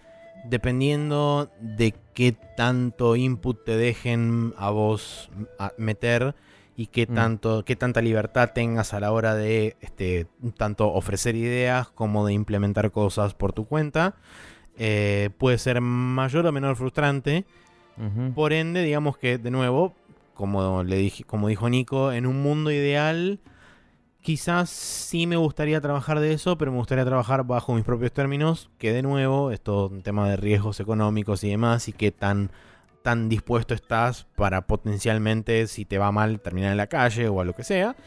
dependiendo 0.45 1.51
de 1.59 1.93
qué 2.13 2.31
tanto 2.55 3.17
input 3.17 3.65
te 3.65 3.75
dejen 3.75 4.53
a 4.57 4.69
vos 4.69 5.29
meter 5.77 6.33
y 6.77 6.87
qué 6.87 7.07
Mm. 7.07 7.13
tanto 7.13 7.65
qué 7.65 7.75
tanta 7.75 8.01
libertad 8.01 8.51
tengas 8.55 8.93
a 8.93 9.01
la 9.01 9.11
hora 9.11 9.35
de 9.35 9.75
este 9.81 10.27
tanto 10.55 10.91
ofrecer 10.93 11.35
ideas 11.35 11.89
como 11.89 12.25
de 12.25 12.31
implementar 12.33 12.91
cosas 12.91 13.33
por 13.33 13.51
tu 13.51 13.65
cuenta 13.65 14.15
eh, 14.77 15.29
puede 15.37 15.57
ser 15.57 15.81
mayor 15.81 16.45
o 16.45 16.51
menor 16.53 16.77
frustrante 16.77 17.45
por 18.33 18.53
ende 18.53 18.81
digamos 18.81 19.17
que 19.17 19.37
de 19.37 19.51
nuevo 19.51 19.93
como 20.33 20.83
le 20.83 20.95
dije 20.95 21.25
como 21.25 21.47
dijo 21.49 21.69
Nico 21.69 22.11
en 22.13 22.25
un 22.25 22.41
mundo 22.41 22.71
ideal 22.71 23.39
quizás 24.23 24.69
sí 24.71 25.27
me 25.27 25.35
gustaría 25.35 25.79
trabajar 25.81 26.19
de 26.19 26.33
eso 26.33 26.57
pero 26.57 26.71
me 26.71 26.77
gustaría 26.79 27.05
trabajar 27.05 27.43
bajo 27.43 27.75
mis 27.75 27.83
propios 27.83 28.11
términos 28.11 28.71
que 28.79 28.91
de 28.91 29.03
nuevo 29.03 29.51
es 29.51 29.61
todo 29.61 29.89
un 29.89 30.01
tema 30.01 30.27
de 30.29 30.37
riesgos 30.37 30.79
económicos 30.79 31.43
y 31.43 31.49
demás 31.49 31.87
y 31.87 31.93
qué 31.93 32.11
tan 32.11 32.49
tan 33.03 33.27
dispuesto 33.27 33.73
estás 33.73 34.25
para 34.37 34.65
potencialmente, 34.65 35.67
si 35.67 35.83
te 35.83 35.97
va 35.97 36.13
mal, 36.13 36.39
terminar 36.39 36.71
en 36.71 36.77
la 36.77 36.87
calle 36.87 37.27
o 37.27 37.41
a 37.41 37.43
lo 37.43 37.53
que 37.53 37.65
sea. 37.65 37.97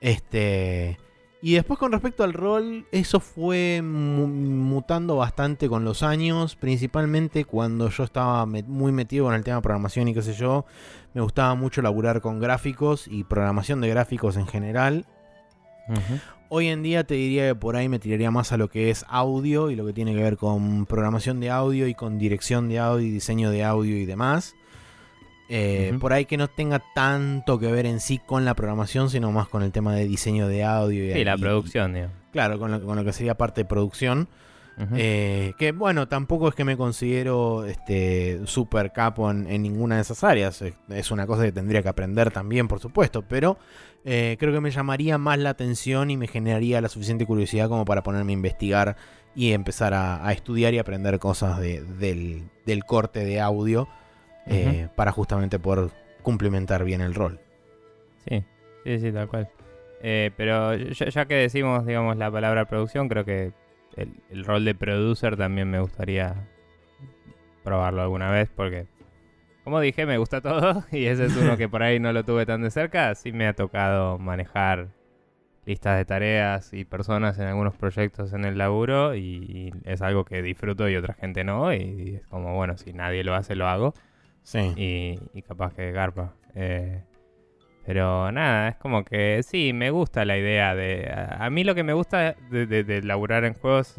Este. 0.00 0.96
Y 1.40 1.54
después 1.54 1.78
con 1.78 1.92
respecto 1.92 2.24
al 2.24 2.32
rol, 2.32 2.86
eso 2.90 3.20
fue 3.20 3.80
mu- 3.82 4.26
mutando 4.26 5.16
bastante 5.16 5.68
con 5.68 5.84
los 5.84 6.02
años, 6.02 6.56
principalmente 6.56 7.44
cuando 7.44 7.88
yo 7.90 8.04
estaba 8.04 8.44
muy 8.46 8.90
metido 8.92 9.24
con 9.26 9.34
el 9.34 9.42
tema 9.44 9.56
de 9.56 9.62
programación 9.62 10.08
y 10.08 10.14
qué 10.14 10.22
sé 10.22 10.34
yo. 10.34 10.64
Me 11.14 11.20
gustaba 11.20 11.54
mucho 11.54 11.82
laburar 11.82 12.20
con 12.20 12.40
gráficos 12.40 13.08
y 13.08 13.24
programación 13.24 13.80
de 13.80 13.88
gráficos 13.88 14.36
en 14.36 14.46
general. 14.46 15.06
Hoy 16.50 16.68
en 16.68 16.82
día 16.82 17.04
te 17.04 17.14
diría 17.14 17.48
que 17.48 17.54
por 17.54 17.76
ahí 17.76 17.88
me 17.88 17.98
tiraría 17.98 18.30
más 18.30 18.52
a 18.52 18.56
lo 18.56 18.68
que 18.68 18.88
es 18.90 19.04
audio 19.08 19.70
y 19.70 19.76
lo 19.76 19.84
que 19.84 19.92
tiene 19.92 20.14
que 20.14 20.22
ver 20.22 20.36
con 20.38 20.86
programación 20.86 21.40
de 21.40 21.50
audio 21.50 21.86
y 21.86 21.94
con 21.94 22.18
dirección 22.18 22.68
de 22.68 22.78
audio 22.78 23.06
y 23.06 23.10
diseño 23.10 23.50
de 23.50 23.64
audio 23.64 23.96
y 23.96 24.06
demás. 24.06 24.54
Eh. 25.50 25.96
Por 26.00 26.12
ahí 26.12 26.26
que 26.26 26.36
no 26.36 26.48
tenga 26.48 26.82
tanto 26.94 27.58
que 27.58 27.70
ver 27.72 27.86
en 27.86 28.00
sí 28.00 28.18
con 28.18 28.44
la 28.44 28.54
programación, 28.54 29.08
sino 29.10 29.32
más 29.32 29.48
con 29.48 29.62
el 29.62 29.72
tema 29.72 29.94
de 29.94 30.06
diseño 30.06 30.46
de 30.48 30.62
audio. 30.64 31.04
Y, 31.06 31.12
Sí, 31.12 31.24
la 31.24 31.36
y- 31.36 31.40
producción, 31.40 31.94
digamos. 31.94 32.16
claro, 32.32 32.58
con 32.58 32.70
lo, 32.70 32.82
con 32.82 32.96
lo 32.96 33.04
que 33.04 33.12
sería 33.12 33.34
parte 33.34 33.62
de 33.62 33.64
producción. 33.66 34.28
Eh, 34.94 35.54
que 35.58 35.72
bueno, 35.72 36.06
tampoco 36.06 36.48
es 36.48 36.54
que 36.54 36.64
me 36.64 36.76
considero 36.76 37.64
este 37.64 38.46
super 38.46 38.92
capo 38.92 39.28
en, 39.30 39.50
en 39.50 39.62
ninguna 39.62 39.96
de 39.96 40.02
esas 40.02 40.22
áreas. 40.22 40.62
Es, 40.88 41.10
una 41.10 41.26
cosa 41.26 41.42
que 41.42 41.50
tendría 41.52 41.82
que 41.82 41.88
aprender 41.88 42.30
también, 42.30 42.68
por 42.68 42.78
supuesto. 42.78 43.22
Pero 43.22 43.58
eh, 44.04 44.36
creo 44.38 44.52
que 44.52 44.60
me 44.60 44.70
llamaría 44.70 45.18
más 45.18 45.38
la 45.38 45.50
atención 45.50 46.10
y 46.12 46.16
me 46.16 46.28
generaría 46.28 46.80
la 46.80 46.88
suficiente 46.88 47.26
curiosidad 47.26 47.68
como 47.68 47.84
para 47.84 48.04
ponerme 48.04 48.30
a 48.32 48.34
investigar 48.34 48.96
y 49.34 49.52
empezar 49.52 49.94
a, 49.94 50.24
a 50.24 50.32
estudiar 50.32 50.72
y 50.74 50.78
aprender 50.78 51.18
cosas 51.18 51.58
de- 51.58 51.82
del, 51.82 52.44
del 52.64 52.84
corte 52.84 53.24
de 53.24 53.40
audio 53.40 53.88
eh, 54.46 54.88
para 54.94 55.10
justamente 55.10 55.58
poder 55.58 55.90
cumplimentar 56.22 56.84
bien 56.84 57.00
el 57.00 57.14
rol. 57.14 57.40
Sí, 58.28 58.44
sí, 58.84 58.98
sí, 59.00 59.12
tal 59.12 59.28
cual. 59.28 59.48
Pero 60.00 60.76
ya, 60.76 61.08
ya 61.08 61.26
que 61.26 61.34
decimos, 61.34 61.84
digamos, 61.84 62.16
la 62.16 62.30
palabra 62.30 62.64
producción, 62.66 63.08
creo 63.08 63.24
que 63.24 63.52
el, 63.96 64.12
el 64.30 64.44
rol 64.44 64.64
de 64.64 64.74
producer 64.74 65.36
también 65.36 65.70
me 65.70 65.80
gustaría 65.80 66.48
probarlo 67.64 68.02
alguna 68.02 68.30
vez 68.30 68.50
porque, 68.54 68.86
como 69.64 69.80
dije, 69.80 70.06
me 70.06 70.18
gusta 70.18 70.40
todo 70.40 70.84
y 70.92 71.06
ese 71.06 71.26
es 71.26 71.36
uno 71.36 71.56
que 71.56 71.68
por 71.68 71.82
ahí 71.82 71.98
no 72.00 72.12
lo 72.12 72.24
tuve 72.24 72.46
tan 72.46 72.62
de 72.62 72.70
cerca. 72.70 73.14
Sí 73.14 73.32
me 73.32 73.46
ha 73.46 73.52
tocado 73.54 74.18
manejar 74.18 74.88
listas 75.66 75.98
de 75.98 76.04
tareas 76.06 76.72
y 76.72 76.84
personas 76.86 77.38
en 77.38 77.46
algunos 77.46 77.74
proyectos 77.76 78.32
en 78.32 78.46
el 78.46 78.56
laburo 78.56 79.14
y, 79.14 79.20
y 79.20 79.72
es 79.84 80.00
algo 80.00 80.24
que 80.24 80.40
disfruto 80.40 80.88
y 80.88 80.96
otra 80.96 81.12
gente 81.12 81.44
no 81.44 81.74
y 81.74 82.16
es 82.22 82.26
como, 82.28 82.54
bueno, 82.54 82.78
si 82.78 82.94
nadie 82.94 83.22
lo 83.22 83.34
hace, 83.34 83.54
lo 83.54 83.68
hago 83.68 83.92
Sí. 84.44 84.72
y, 84.76 85.20
y 85.38 85.42
capaz 85.42 85.74
que 85.74 85.92
garpa. 85.92 86.32
Eh, 86.54 87.02
pero 87.88 88.30
nada, 88.32 88.68
es 88.68 88.76
como 88.76 89.02
que 89.02 89.42
sí, 89.42 89.72
me 89.72 89.88
gusta 89.90 90.26
la 90.26 90.36
idea 90.36 90.74
de... 90.74 91.10
A, 91.10 91.46
a 91.46 91.48
mí 91.48 91.64
lo 91.64 91.74
que 91.74 91.82
me 91.84 91.94
gusta 91.94 92.36
de, 92.50 92.66
de, 92.66 92.84
de 92.84 93.02
laburar 93.02 93.46
en 93.46 93.54
juegos 93.54 93.98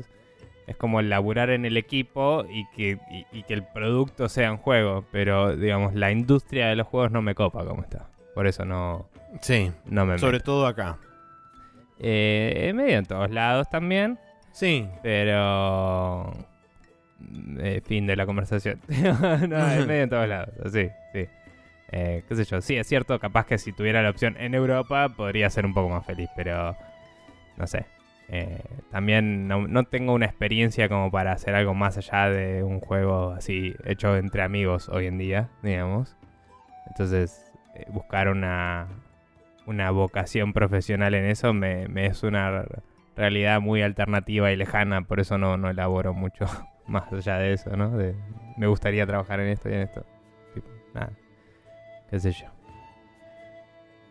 es 0.67 0.75
como 0.77 1.01
laburar 1.01 1.49
en 1.49 1.65
el 1.65 1.75
equipo 1.75 2.45
y 2.47 2.67
que, 2.75 2.99
y, 3.09 3.25
y 3.31 3.41
que 3.41 3.55
el 3.55 3.63
producto 3.63 4.29
sea 4.29 4.51
un 4.51 4.59
juego, 4.59 5.05
pero 5.11 5.55
digamos, 5.55 5.95
la 5.95 6.11
industria 6.11 6.67
de 6.67 6.75
los 6.75 6.85
juegos 6.85 7.09
no 7.11 7.23
me 7.23 7.33
copa 7.33 7.65
como 7.65 7.81
está. 7.81 8.05
Por 8.35 8.45
eso 8.45 8.63
no, 8.63 9.09
Sí. 9.41 9.71
no 9.85 10.05
me... 10.05 10.19
Sobre 10.19 10.33
meto. 10.33 10.45
todo 10.45 10.67
acá. 10.67 10.99
Eh, 11.97 12.71
medio 12.75 12.99
en 12.99 13.05
todos 13.07 13.31
lados 13.31 13.67
también, 13.71 14.19
Sí. 14.51 14.87
pero... 15.01 16.31
eh, 17.57 17.81
fin 17.85 18.05
de 18.05 18.15
la 18.15 18.27
conversación. 18.27 18.79
no, 18.87 19.67
es 19.67 19.87
medio 19.87 20.03
en 20.03 20.09
todos 20.11 20.27
lados, 20.29 20.49
sí, 20.71 20.89
sí. 21.11 21.25
Eh, 21.91 22.23
qué 22.27 22.35
sé 22.35 22.45
yo, 22.45 22.61
sí, 22.61 22.75
es 22.77 22.87
cierto, 22.87 23.19
capaz 23.19 23.45
que 23.45 23.57
si 23.57 23.73
tuviera 23.73 24.03
la 24.03 24.11
opción 24.11 24.35
en 24.39 24.53
Europa 24.53 25.09
podría 25.09 25.49
ser 25.49 25.65
un 25.65 25.73
poco 25.73 25.89
más 25.89 26.05
feliz, 26.05 26.29
pero 26.35 26.75
no 27.57 27.67
sé. 27.67 27.85
Eh, 28.31 28.61
también 28.91 29.47
no, 29.47 29.83
tengo 29.85 30.13
una 30.13 30.27
experiencia 30.27 30.87
como 30.87 31.09
para 31.09 31.31
hacer 31.31 31.55
algo 31.55 31.73
más 31.73 31.97
allá 31.97 32.29
de 32.29 32.63
un 32.63 32.79
juego 32.79 33.31
así 33.31 33.75
hecho 33.85 34.15
entre 34.17 34.43
amigos 34.43 34.87
hoy 34.89 35.07
en 35.07 35.17
día, 35.17 35.49
digamos. 35.63 36.15
Entonces, 36.87 37.51
eh, 37.75 37.85
buscar 37.89 38.29
una, 38.29 38.87
una 39.65 39.89
vocación 39.89 40.53
profesional 40.53 41.15
en 41.15 41.25
eso 41.25 41.53
me, 41.53 41.87
me 41.87 42.05
es 42.05 42.21
una 42.21 42.65
realidad 43.15 43.61
muy 43.61 43.81
alternativa 43.81 44.51
y 44.51 44.55
lejana, 44.55 45.01
por 45.01 45.19
eso 45.19 45.39
no, 45.39 45.57
no 45.57 45.69
elaboro 45.69 46.13
mucho 46.13 46.45
más 46.87 47.11
allá 47.11 47.37
de 47.37 47.53
eso, 47.53 47.75
¿no? 47.75 47.97
De, 47.97 48.15
me 48.57 48.67
gustaría 48.67 49.07
trabajar 49.07 49.39
en 49.39 49.47
esto 49.47 49.69
y 49.69 49.73
en 49.73 49.81
esto. 49.81 50.05
Nada, 50.93 51.11
qué 52.09 52.19
sé 52.19 52.31
yo. 52.31 52.47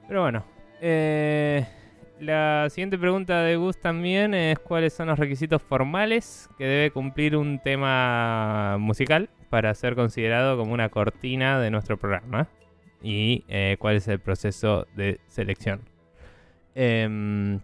Pero 0.07 0.23
bueno, 0.23 0.45
eh, 0.81 1.67
la 2.21 2.69
siguiente 2.71 2.99
pregunta 2.99 3.43
de 3.43 3.57
Gus 3.57 3.79
también 3.79 4.35
es 4.35 4.59
cuáles 4.59 4.93
son 4.93 5.09
los 5.09 5.19
requisitos 5.19 5.63
formales 5.63 6.49
que 6.57 6.65
debe 6.65 6.91
cumplir 6.91 7.37
un 7.37 7.59
tema 7.59 8.77
musical 8.79 9.29
para 9.51 9.75
ser 9.75 9.95
considerado 9.95 10.57
como 10.57 10.73
una 10.73 10.89
cortina 10.89 11.61
de 11.61 11.71
nuestro 11.71 11.97
programa 11.97 12.49
y 13.03 13.45
eh, 13.49 13.77
cuál 13.79 13.97
es 13.97 14.09
el 14.09 14.19
proceso 14.19 14.87
de 14.97 15.21
selección. 15.27 15.81
Em, 16.75 17.61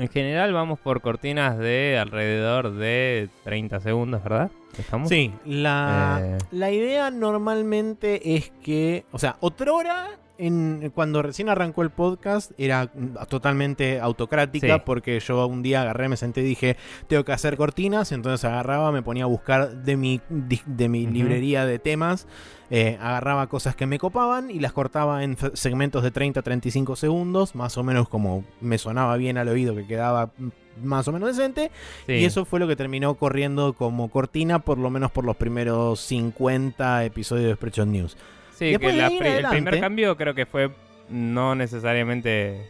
en 0.00 0.08
general 0.08 0.52
vamos 0.52 0.78
por 0.78 1.00
cortinas 1.00 1.58
de 1.58 1.98
alrededor 2.00 2.72
de 2.74 3.28
30 3.44 3.80
segundos, 3.80 4.22
¿verdad? 4.22 4.50
¿Estamos? 4.78 5.08
Sí, 5.08 5.32
la, 5.44 6.20
Eh. 6.22 6.38
la 6.52 6.70
idea 6.70 7.10
normalmente 7.10 8.36
es 8.36 8.50
que, 8.62 9.04
o 9.12 9.18
sea, 9.18 9.36
otrora, 9.40 10.08
en, 10.40 10.90
cuando 10.94 11.22
recién 11.22 11.48
arrancó 11.48 11.82
el 11.82 11.90
podcast, 11.90 12.52
era 12.58 12.90
mm, 12.94 13.26
totalmente 13.28 14.00
autocrática 14.00 14.76
Sí. 14.76 14.82
porque 14.84 15.20
yo 15.20 15.46
un 15.46 15.62
día 15.62 15.82
agarré, 15.82 16.08
me 16.08 16.16
senté 16.16 16.40
y 16.40 16.44
dije, 16.44 16.76
tengo 17.06 17.24
que 17.24 17.32
hacer 17.32 17.56
cortinas, 17.56 18.12
entonces 18.12 18.44
agarraba, 18.44 18.90
me 18.92 19.02
ponía 19.02 19.24
a 19.24 19.26
buscar 19.26 19.82
de 19.84 19.96
mi, 19.96 20.20
de 20.28 20.88
mi 20.88 21.06
librería 21.06 21.66
de 21.66 21.78
temas, 21.78 22.26
eh, 22.70 22.96
agarraba 23.00 23.48
cosas 23.48 23.74
que 23.76 23.86
me 23.86 23.98
copaban 23.98 24.50
y 24.50 24.60
las 24.60 24.72
cortaba 24.72 25.24
en 25.24 25.36
segmentos 25.54 26.02
de 26.02 26.10
30 26.10 26.40
a 26.40 26.42
35 26.42 26.96
segundos, 26.96 27.54
más 27.54 27.76
o 27.76 27.82
menos 27.82 28.08
como 28.08 28.44
me 28.60 28.78
sonaba 28.78 29.16
bien 29.16 29.38
al 29.38 29.48
oído 29.48 29.74
que 29.74 29.86
quedaba 29.86 30.30
mm, 30.38 30.48
más 30.84 31.06
o 31.08 31.12
menos 31.12 31.36
decente. 31.36 31.70
Sí. 32.06 32.12
Y 32.14 32.24
eso 32.24 32.44
fue 32.44 32.60
lo 32.60 32.68
que 32.68 32.76
terminó 32.76 33.14
corriendo 33.14 33.74
como 33.74 34.08
cortina, 34.08 34.60
por 34.60 34.78
lo 34.78 34.88
menos 34.88 35.10
por 35.10 35.24
los 35.24 35.36
primeros 35.36 36.00
50 36.00 37.04
episodios 37.04 37.48
de 37.48 37.54
Spreadshot 37.54 37.88
News. 37.88 38.16
Sí, 38.60 38.72
Después 38.72 38.94
que 38.94 39.00
de 39.00 39.40
la 39.40 39.48
el 39.48 39.48
primer 39.48 39.80
cambio 39.80 40.18
creo 40.18 40.34
que 40.34 40.44
fue 40.44 40.70
no 41.08 41.54
necesariamente 41.54 42.68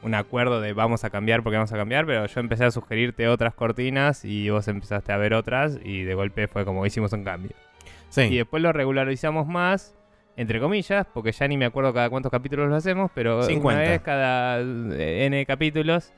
un 0.00 0.14
acuerdo 0.14 0.62
de 0.62 0.72
vamos 0.72 1.04
a 1.04 1.10
cambiar 1.10 1.42
porque 1.42 1.56
vamos 1.56 1.70
a 1.70 1.76
cambiar, 1.76 2.06
pero 2.06 2.24
yo 2.24 2.40
empecé 2.40 2.64
a 2.64 2.70
sugerirte 2.70 3.28
otras 3.28 3.52
cortinas 3.52 4.24
y 4.24 4.48
vos 4.48 4.66
empezaste 4.68 5.12
a 5.12 5.18
ver 5.18 5.34
otras 5.34 5.78
y 5.84 6.04
de 6.04 6.14
golpe 6.14 6.48
fue 6.48 6.64
como 6.64 6.86
hicimos 6.86 7.12
un 7.12 7.24
cambio. 7.24 7.50
Y 7.50 8.12
Sí, 8.14 8.36
después 8.38 8.62
lo 8.62 8.72
regularizamos 8.72 9.46
más, 9.46 9.94
entre 10.38 10.60
comillas, 10.60 11.06
porque 11.12 11.32
ya 11.32 11.46
ni 11.46 11.58
me 11.58 11.66
acuerdo 11.66 11.92
cada 11.92 12.08
cuántos 12.08 12.32
capítulos 12.32 12.70
lo 12.70 12.76
hacemos, 12.76 13.10
pero 13.14 13.42
50. 13.42 13.66
una 13.66 13.90
vez 13.90 14.00
cada 14.00 14.60
eh, 14.60 15.26
N 15.26 15.44
capítulos, 15.44 16.14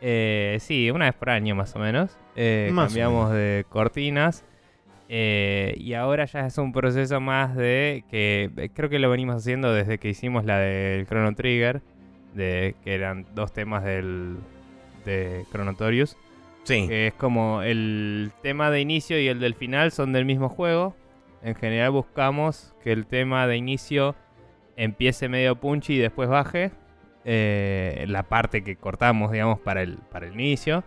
eh, 0.00 0.56
sí, 0.60 0.90
una 0.90 1.04
vez 1.04 1.14
por 1.14 1.28
año 1.28 1.54
más 1.54 1.76
o 1.76 1.78
menos, 1.78 2.16
eh, 2.36 2.70
Más 2.72 2.86
o 2.86 2.88
cambiamos 2.88 3.32
de 3.32 3.66
cortinas. 3.68 4.46
Eh, 5.08 5.74
y 5.78 5.94
ahora 5.94 6.24
ya 6.24 6.46
es 6.46 6.58
un 6.58 6.72
proceso 6.72 7.20
más 7.20 7.54
de 7.54 8.04
que 8.10 8.50
eh, 8.56 8.70
creo 8.74 8.90
que 8.90 8.98
lo 8.98 9.08
venimos 9.10 9.36
haciendo 9.36 9.72
desde 9.72 9.98
que 9.98 10.08
hicimos 10.08 10.44
la 10.44 10.58
del 10.58 11.06
Chrono 11.06 11.34
Trigger, 11.34 11.80
de 12.34 12.74
que 12.84 12.94
eran 12.94 13.24
dos 13.34 13.52
temas 13.52 13.84
del 13.84 14.36
de 15.04 15.44
Chronotorius, 15.52 16.16
Sí. 16.64 16.88
que 16.88 17.06
es 17.08 17.14
como 17.14 17.62
el 17.62 18.32
tema 18.42 18.70
de 18.72 18.80
inicio 18.80 19.20
y 19.20 19.28
el 19.28 19.38
del 19.38 19.54
final 19.54 19.92
son 19.92 20.12
del 20.12 20.24
mismo 20.24 20.48
juego. 20.48 20.96
En 21.42 21.54
general 21.54 21.92
buscamos 21.92 22.74
que 22.82 22.90
el 22.90 23.06
tema 23.06 23.46
de 23.46 23.56
inicio 23.56 24.16
empiece 24.76 25.28
medio 25.28 25.54
punchy 25.56 25.94
y 25.94 25.98
después 25.98 26.28
baje. 26.28 26.72
eh, 27.28 28.04
la 28.08 28.22
parte 28.22 28.62
que 28.62 28.76
cortamos, 28.76 29.32
digamos, 29.32 29.58
para 29.58 29.82
el, 29.82 29.98
para 30.12 30.26
el 30.28 30.34
inicio. 30.34 30.84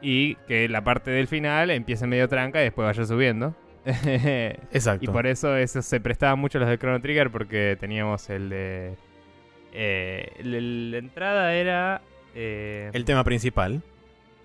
Y 0.00 0.36
que 0.46 0.68
la 0.68 0.82
parte 0.82 1.10
del 1.10 1.26
final 1.26 1.70
empiece 1.70 2.06
medio 2.06 2.28
tranca 2.28 2.60
y 2.60 2.64
después 2.64 2.86
vaya 2.86 3.04
subiendo. 3.06 3.54
Exacto. 3.84 5.04
y 5.04 5.08
por 5.08 5.26
eso 5.26 5.56
eso 5.56 5.80
se 5.82 6.00
prestaba 6.00 6.36
mucho 6.36 6.58
los 6.58 6.68
de 6.68 6.78
Chrono 6.78 7.00
Trigger 7.00 7.30
porque 7.30 7.76
teníamos 7.80 8.28
el 8.28 8.48
de... 8.50 8.94
eh, 9.72 10.30
el 10.38 10.52
de 10.52 10.60
la 10.60 10.98
entrada 10.98 11.54
era... 11.54 12.02
eh, 12.34 12.90
El 12.92 13.04
tema 13.04 13.24
principal. 13.24 13.82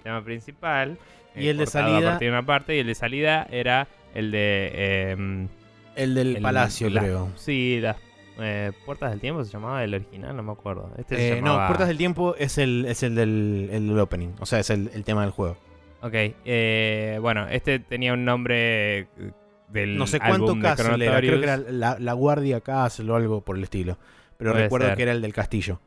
tema 0.03 0.23
principal. 0.23 0.97
Y 1.35 1.47
eh, 1.47 1.51
el 1.51 1.57
de 1.57 1.67
salida- 1.67 1.97
A 1.97 2.11
partir 2.11 2.27
de 2.27 2.31
una 2.31 2.45
parte. 2.45 2.75
Y 2.75 2.79
el 2.79 2.87
de 2.87 2.95
salida 2.95 3.47
era 3.51 3.87
el 4.13 4.31
de. 4.31 4.71
eh, 4.73 5.47
El 5.95 6.15
del 6.15 6.35
el- 6.37 6.41
palacio, 6.41 6.89
la- 6.89 7.01
creo. 7.01 7.31
Sí, 7.35 7.79
las 7.81 7.97
eh, 8.39 8.71
Puertas 8.85 9.11
del 9.11 9.19
Tiempo 9.19 9.43
se 9.43 9.51
llamaba 9.51 9.83
el 9.83 9.93
original, 9.93 10.35
no 10.35 10.43
me 10.43 10.51
acuerdo. 10.51 10.91
Este 10.97 11.15
se 11.15 11.37
Eh, 11.37 11.41
no, 11.41 11.55
Puertas 11.67 11.87
del 11.87 11.97
Tiempo 11.97 12.35
es 12.37 12.57
el, 12.57 12.85
es 12.87 13.03
el 13.03 13.15
del, 13.15 13.69
el 13.71 13.87
del 13.87 13.99
opening. 13.99 14.29
O 14.39 14.45
sea, 14.45 14.59
es 14.59 14.69
el, 14.69 14.89
el 14.93 15.03
tema 15.03 15.21
del 15.21 15.31
juego. 15.31 15.57
Ok, 16.01 16.13
eh, 16.13 17.17
bueno, 17.21 17.47
este 17.47 17.79
tenía 17.79 18.13
un 18.13 18.25
nombre 18.25 18.99
eh, 18.99 19.07
del. 19.69 19.97
No 19.97 20.05
sé 20.07 20.19
cuánto 20.19 20.47
álbum 20.51 20.59
de 20.59 20.67
castle 20.67 21.05
era. 21.05 21.17
Creo 21.19 21.37
que 21.39 21.43
era 21.45 21.57
la, 21.57 21.97
la 21.99 22.13
Guardia 22.13 22.59
Castle 22.61 23.09
o 23.11 23.15
algo 23.15 23.41
por 23.41 23.57
el 23.57 23.63
estilo. 23.63 23.97
Pero 24.37 24.51
Puede 24.51 24.63
recuerdo 24.63 24.87
ser. 24.87 24.97
que 24.97 25.03
era 25.03 25.11
el 25.13 25.21
del 25.21 25.33
castillo. 25.33 25.79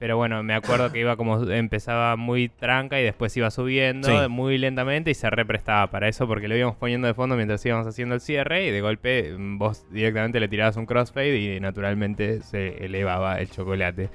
Pero 0.00 0.16
bueno, 0.16 0.42
me 0.42 0.54
acuerdo 0.54 0.90
que 0.90 0.98
iba 0.98 1.14
como. 1.16 1.42
Empezaba 1.50 2.16
muy 2.16 2.48
tranca 2.48 2.98
y 2.98 3.04
después 3.04 3.36
iba 3.36 3.50
subiendo 3.50 4.08
Sí. 4.08 4.28
muy 4.30 4.56
lentamente 4.56 5.10
y 5.10 5.14
se 5.14 5.28
represtaba 5.28 5.88
para 5.90 6.08
eso 6.08 6.26
porque 6.26 6.48
lo 6.48 6.56
íbamos 6.56 6.76
poniendo 6.76 7.06
de 7.06 7.12
fondo 7.12 7.36
mientras 7.36 7.64
íbamos 7.66 7.86
haciendo 7.86 8.14
el 8.14 8.22
cierre 8.22 8.66
y 8.66 8.70
de 8.70 8.80
golpe 8.80 9.34
mm, 9.36 9.58
vos 9.58 9.84
directamente 9.92 10.40
le 10.40 10.48
tirabas 10.48 10.78
un 10.78 10.86
crossfade 10.86 11.36
y 11.36 11.60
naturalmente 11.60 12.40
se 12.40 12.82
elevaba 12.82 13.38
el 13.40 13.50
chocolate. 13.50 14.08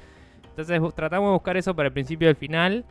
Entonces 0.49 0.81
tratamos 0.95 1.29
de 1.29 1.33
buscar 1.33 1.55
eso 1.55 1.75
para 1.75 1.87
el 1.87 1.93
principio 1.93 2.27
y 2.27 2.31
el 2.31 2.35
final. 2.35 2.83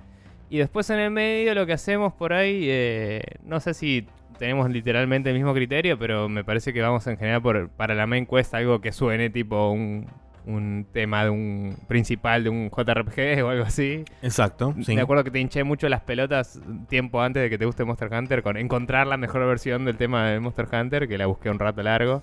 Y 0.49 0.59
después 0.59 0.89
en 0.91 1.01
el 1.01 1.11
medio 1.11 1.53
lo 1.57 1.67
que 1.67 1.73
hacemos 1.73 2.13
por 2.13 2.33
ahí, 2.33 2.67
eh, 2.69 3.23
no 3.43 3.59
sé 3.59 3.75
si 3.75 4.07
tenemos 4.39 4.71
literalmente 4.71 5.31
el 5.31 5.35
mismo 5.35 5.53
criterio, 5.53 5.99
pero 5.99 6.29
me 6.29 6.45
parece 6.45 6.73
que 6.73 6.81
vamos 6.81 7.05
en 7.09 7.17
general 7.17 7.43
por, 7.43 7.71
para 7.71 7.97
la 7.97 8.07
main 8.07 8.25
quest 8.25 8.55
algo 8.55 8.81
que 8.81 8.93
suene 8.93 9.31
tipo 9.31 9.71
un, 9.71 10.07
un 10.47 10.87
tema 10.93 11.25
de 11.25 11.31
un 11.31 11.77
principal 11.89 12.45
de 12.45 12.51
un 12.51 12.71
JRPG 12.71 13.43
o 13.45 13.49
algo 13.49 13.65
así. 13.65 14.05
Exacto. 14.23 14.75
Sí. 14.83 14.95
Me 14.95 15.01
acuerdo 15.03 15.25
que 15.25 15.31
te 15.31 15.39
hinché 15.41 15.65
mucho 15.65 15.89
las 15.89 16.03
pelotas 16.03 16.61
tiempo 16.89 17.23
antes 17.23 17.43
de 17.43 17.51
que 17.51 17.59
te 17.59 17.65
guste 17.65 17.85
Monster 17.85 18.13
Hunter 18.13 18.43
con 18.43 18.57
encontrar 18.57 19.07
la 19.07 19.17
mejor 19.17 19.47
versión 19.47 19.85
del 19.85 19.97
tema 19.97 20.29
de 20.29 20.41
Monster 20.41 20.67
Hunter, 20.73 21.09
que 21.09 21.17
la 21.19 21.27
busqué 21.27 21.51
un 21.51 21.59
rato 21.59 21.83
largo. 21.83 22.23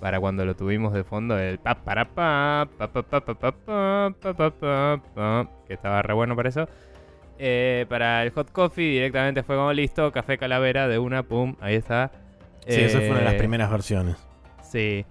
Para 0.00 0.20
cuando 0.20 0.44
lo 0.44 0.54
tuvimos 0.54 0.92
de 0.94 1.02
fondo, 1.02 1.36
el 1.38 1.58
pa 1.58 1.74
para 1.74 2.04
pa, 2.04 2.68
pa 2.78 2.86
pa 2.86 3.02
pa 3.02 3.20
pa 3.20 3.34
pa 3.34 3.52
pa 3.52 4.14
pa 4.20 4.32
pa 4.32 4.50
pa 4.50 5.02
pa, 5.14 5.48
que 5.66 5.74
estaba 5.74 6.00
re 6.02 6.14
bueno 6.14 6.36
para 6.36 6.48
eso. 6.48 6.68
Eh, 7.36 7.84
para 7.88 8.22
el 8.22 8.30
hot 8.30 8.50
coffee 8.52 8.90
directamente 8.92 9.42
fue 9.42 9.56
como 9.56 9.72
listo, 9.72 10.10
café 10.12 10.38
calavera 10.38 10.86
de 10.86 10.98
una, 11.00 11.24
pum, 11.24 11.56
ahí 11.60 11.74
está. 11.74 12.12
Sí, 12.66 12.80
esa 12.80 12.98
fue 12.98 13.10
una 13.10 13.18
de 13.18 13.24
las 13.24 13.34
Eh, 13.34 13.38
primeras 13.38 13.70
versiones. 13.70 14.16
Sí, 14.62 15.04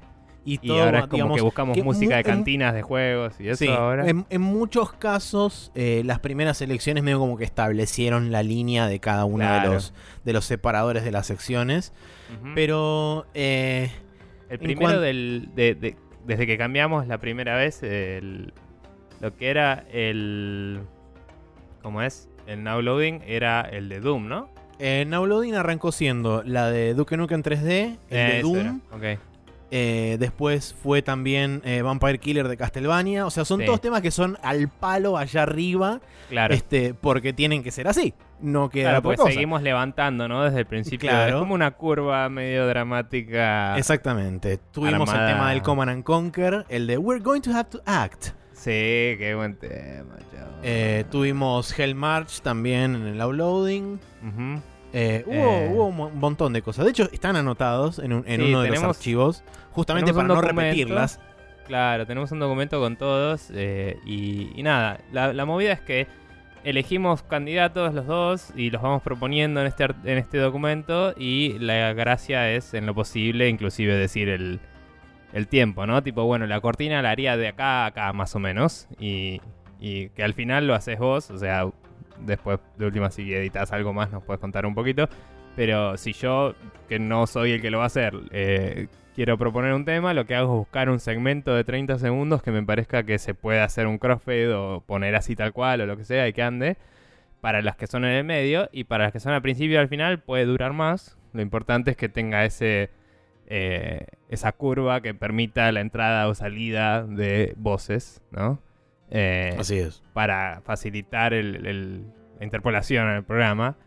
Y, 0.50 0.54
y 0.64 0.68
todo, 0.70 0.82
ahora 0.84 1.00
es 1.00 1.04
como 1.08 1.16
digamos, 1.18 1.36
que 1.36 1.42
buscamos 1.42 1.76
que 1.76 1.84
música 1.84 2.14
de 2.16 2.22
en- 2.22 2.26
cantinas 2.26 2.74
de 2.74 2.82
juegos 2.82 3.34
y 3.42 3.50
eso 3.50 3.58
Sí, 3.58 3.68
ahora. 3.68 4.08
En, 4.10 4.26
en 4.30 4.42
muchos 4.42 4.94
casos, 4.94 5.72
eh, 5.76 6.04
las 6.06 6.20
primeras 6.20 6.62
elecciones 6.62 7.04
medio 7.04 7.20
como 7.20 7.38
que 7.38 7.44
establecieron 7.44 8.32
la 8.32 8.44
línea 8.44 8.88
de 8.88 9.00
cada 9.00 9.26
uno 9.26 9.44
de, 9.62 9.68
los, 9.68 9.94
de 10.24 10.32
los 10.34 10.46
separadores 10.46 11.04
de 11.04 11.12
las 11.12 11.28
secciones. 11.28 11.92
Pero 12.56 13.26
eh, 13.34 13.92
El 14.50 14.60
primero 14.60 15.02
del. 15.02 15.50
de- 15.56 15.76
de- 15.76 15.96
desde 16.26 16.46
que 16.48 16.58
cambiamos 16.58 17.08
la 17.08 17.18
primera 17.20 17.56
vez, 17.56 17.84
el- 17.84 18.54
lo 19.20 19.36
que 19.36 19.50
era 19.50 19.86
el. 19.92 20.80
¿Cómo 21.82 22.02
es? 22.02 22.30
El 22.48 22.64
now 22.64 22.82
loading 22.82 23.22
era 23.28 23.62
el 23.62 23.90
de 23.90 24.00
Doom, 24.00 24.28
¿no? 24.28 24.50
eh, 24.80 25.06
Now 25.08 25.26
Loading 25.26 25.56
arrancó 25.56 25.92
siendo 25.92 26.44
la 26.44 26.70
de 26.70 26.94
Duke 26.94 27.18
Nukem 27.18 27.42
3D, 27.42 27.98
el 28.12 28.32
de 28.32 28.42
Doom. 28.44 28.58
era, 28.58 28.76
ok. 28.92 29.20
Eh, 29.72 30.18
después 30.20 30.76
fue 30.82 31.02
también 31.02 31.62
eh, 31.66 31.82
Vampire 31.82 32.18
Killer 32.20 32.48
de 32.48 32.58
Castlevania. 32.58 33.26
O 33.26 33.30
sea, 33.32 33.46
son 33.46 33.60
Sí. 33.60 33.66
todos 33.66 33.82
temas 33.82 34.02
que 34.02 34.12
son 34.12 34.38
al 34.42 34.70
palo 34.70 35.18
allá 35.18 35.44
arriba. 35.44 36.00
Claro. 36.30 36.54
Este, 36.54 36.94
porque 36.94 37.34
tienen 37.34 37.64
que 37.64 37.72
ser 37.72 37.88
así. 37.88 38.14
No 38.40 38.70
queda 38.70 38.90
Claro, 38.90 39.02
pues 39.04 39.20
seguimos 39.26 39.62
levantando, 39.64 40.28
¿no? 40.28 40.44
Desde 40.44 40.60
el 40.60 40.66
principio. 40.68 41.10
Claro. 41.10 41.36
Es 41.36 41.40
como 41.40 41.54
una 41.56 41.72
curva 41.72 42.30
medio 42.30 42.68
dramática. 42.68 43.78
Exactamente. 43.78 44.58
Tuvimos 44.72 45.10
Armada. 45.10 45.30
el 45.30 45.36
tema 45.36 45.50
del 45.52 45.62
Command 45.62 45.90
and 45.92 46.04
Conquer, 46.04 46.66
el 46.70 46.86
de 46.88 46.98
We're 46.98 47.24
going 47.24 47.42
to 47.42 47.52
have 47.52 47.70
to 47.72 47.82
act. 47.86 48.28
Sí, 48.54 48.72
qué 49.18 49.34
buen 49.36 49.56
tema, 49.58 50.16
chavo. 50.32 50.52
Eh, 50.64 51.06
tuvimos 51.12 51.78
Hell 51.78 51.96
March 51.96 52.42
también 52.42 52.96
en 52.96 53.08
el 53.08 53.22
uploading. 53.24 54.00
Ujú. 54.24 54.62
Eh, 54.94 55.24
hubo, 55.26 55.34
Eh. 55.36 55.70
hubo 55.72 55.86
un 55.88 55.96
mo- 55.98 56.10
montón 56.12 56.54
de 56.54 56.62
cosas. 56.62 56.86
De 56.86 56.92
hecho, 56.92 57.10
están 57.12 57.36
anotados 57.36 58.00
en, 58.00 58.14
un- 58.14 58.24
en 58.28 58.42
Sí, 58.42 58.48
uno 58.50 58.62
de 58.62 58.70
tenemos- 58.70 58.88
los 58.88 58.98
archivos. 58.98 59.44
Justamente 59.72 60.14
para 60.14 60.28
no 60.28 60.42
repetirlas. 60.42 61.20
Claro, 61.68 62.06
tenemos 62.08 62.32
un 62.32 62.40
documento 62.40 62.80
con 62.80 62.96
todos 62.96 63.52
eh, 63.54 64.00
y, 64.06 64.52
y 64.56 64.64
nada, 64.64 65.02
la, 65.12 65.34
la 65.34 65.46
movida 65.46 65.74
es 65.74 65.82
que 65.82 66.08
elegimos 66.64 67.24
candidatos 67.24 67.94
los 67.94 68.06
dos 68.08 68.54
y 68.56 68.70
los 68.72 68.82
vamos 68.82 69.02
proponiendo 69.02 69.60
en 69.62 69.68
este, 69.68 69.84
en 70.06 70.18
este 70.18 70.38
documento 70.38 71.14
y 71.18 71.60
la 71.60 71.92
gracia 71.94 72.50
es 72.52 72.74
en 72.74 72.86
lo 72.86 72.96
posible 72.96 73.50
inclusive 73.50 73.96
decir 73.96 74.30
el, 74.30 74.60
el 75.34 75.48
tiempo, 75.48 75.86
¿no? 75.86 76.02
Tipo, 76.04 76.24
bueno, 76.24 76.48
la 76.48 76.62
cortina 76.62 77.02
la 77.02 77.10
haría 77.12 77.36
de 77.38 77.50
acá 77.50 77.84
a 77.84 77.86
acá 77.88 78.14
más 78.14 78.34
o 78.36 78.40
menos 78.40 78.88
y, 78.98 79.42
y 79.80 80.08
que 80.10 80.24
al 80.24 80.34
final 80.34 80.68
lo 80.68 80.74
haces 80.74 80.98
vos, 80.98 81.30
o 81.32 81.38
sea, 81.38 81.68
después 82.26 82.60
de 82.78 82.86
última 82.86 83.10
si 83.10 83.34
editas 83.34 83.72
algo 83.72 83.94
más 83.94 84.12
nos 84.12 84.24
puedes 84.24 84.40
contar 84.40 84.66
un 84.66 84.76
poquito, 84.76 85.08
pero 85.56 85.98
si 85.98 86.14
yo, 86.14 86.56
que 86.88 87.00
no 87.00 87.28
soy 87.28 87.54
el 87.54 87.62
que 87.62 87.72
lo 87.72 87.80
va 87.80 87.86
a 87.86 87.88
hacer, 87.88 88.14
eh, 88.32 88.88
quiero 89.16 89.38
proponer 89.38 89.74
un 89.74 89.86
tema, 89.86 90.14
lo 90.14 90.26
que 90.26 90.36
hago 90.36 90.54
es 90.54 90.60
buscar 90.60 90.90
un 90.90 91.00
segmento 91.00 91.56
de 91.56 91.64
30 91.64 91.98
segundos 91.98 92.44
que 92.44 92.52
me 92.52 92.62
parezca 92.64 93.04
que 93.04 93.18
se 93.18 93.34
puede 93.34 93.62
hacer 93.62 93.88
un 93.88 93.98
crossfade 93.98 94.54
o 94.54 94.82
poner 94.86 95.16
así 95.16 95.36
tal 95.36 95.54
cual 95.54 95.82
o 95.82 95.86
lo 95.88 95.98
que 95.98 96.04
sea 96.04 96.28
y 96.28 96.34
que 96.34 96.44
ande. 96.44 96.78
Para 97.42 97.62
las 97.62 97.76
que 97.76 97.88
son 97.88 98.04
en 98.04 98.12
el 98.12 98.24
medio 98.24 98.70
y 98.72 98.86
para 98.86 99.06
las 99.06 99.14
que 99.14 99.20
son 99.20 99.32
al 99.32 99.42
principio 99.42 99.76
y 99.76 99.78
al 99.78 99.88
final 99.88 100.20
puede 100.20 100.46
durar 100.46 100.74
más. 100.74 101.18
Lo 101.34 101.42
importante 101.42 101.92
es 101.92 101.98
que 101.98 102.10
tenga 102.10 102.46
ese 102.46 102.90
eh, 103.48 104.06
esa 104.30 104.52
curva 104.52 105.02
que 105.02 105.14
permita 105.14 105.72
la 105.72 105.80
entrada 105.80 106.28
o 106.28 106.36
salida 106.36 107.04
de 107.04 107.54
voces, 107.58 108.22
¿no? 108.32 108.60
Eh, 109.12 109.56
Así 109.58 109.78
es. 109.78 110.04
para 110.14 110.62
facilitar 110.66 111.34
el- 111.34 111.66
el- 111.66 112.06
la 112.40 112.44
interpolación 112.46 113.08
en 113.10 113.16
el 113.18 113.24
programa. 113.24 113.78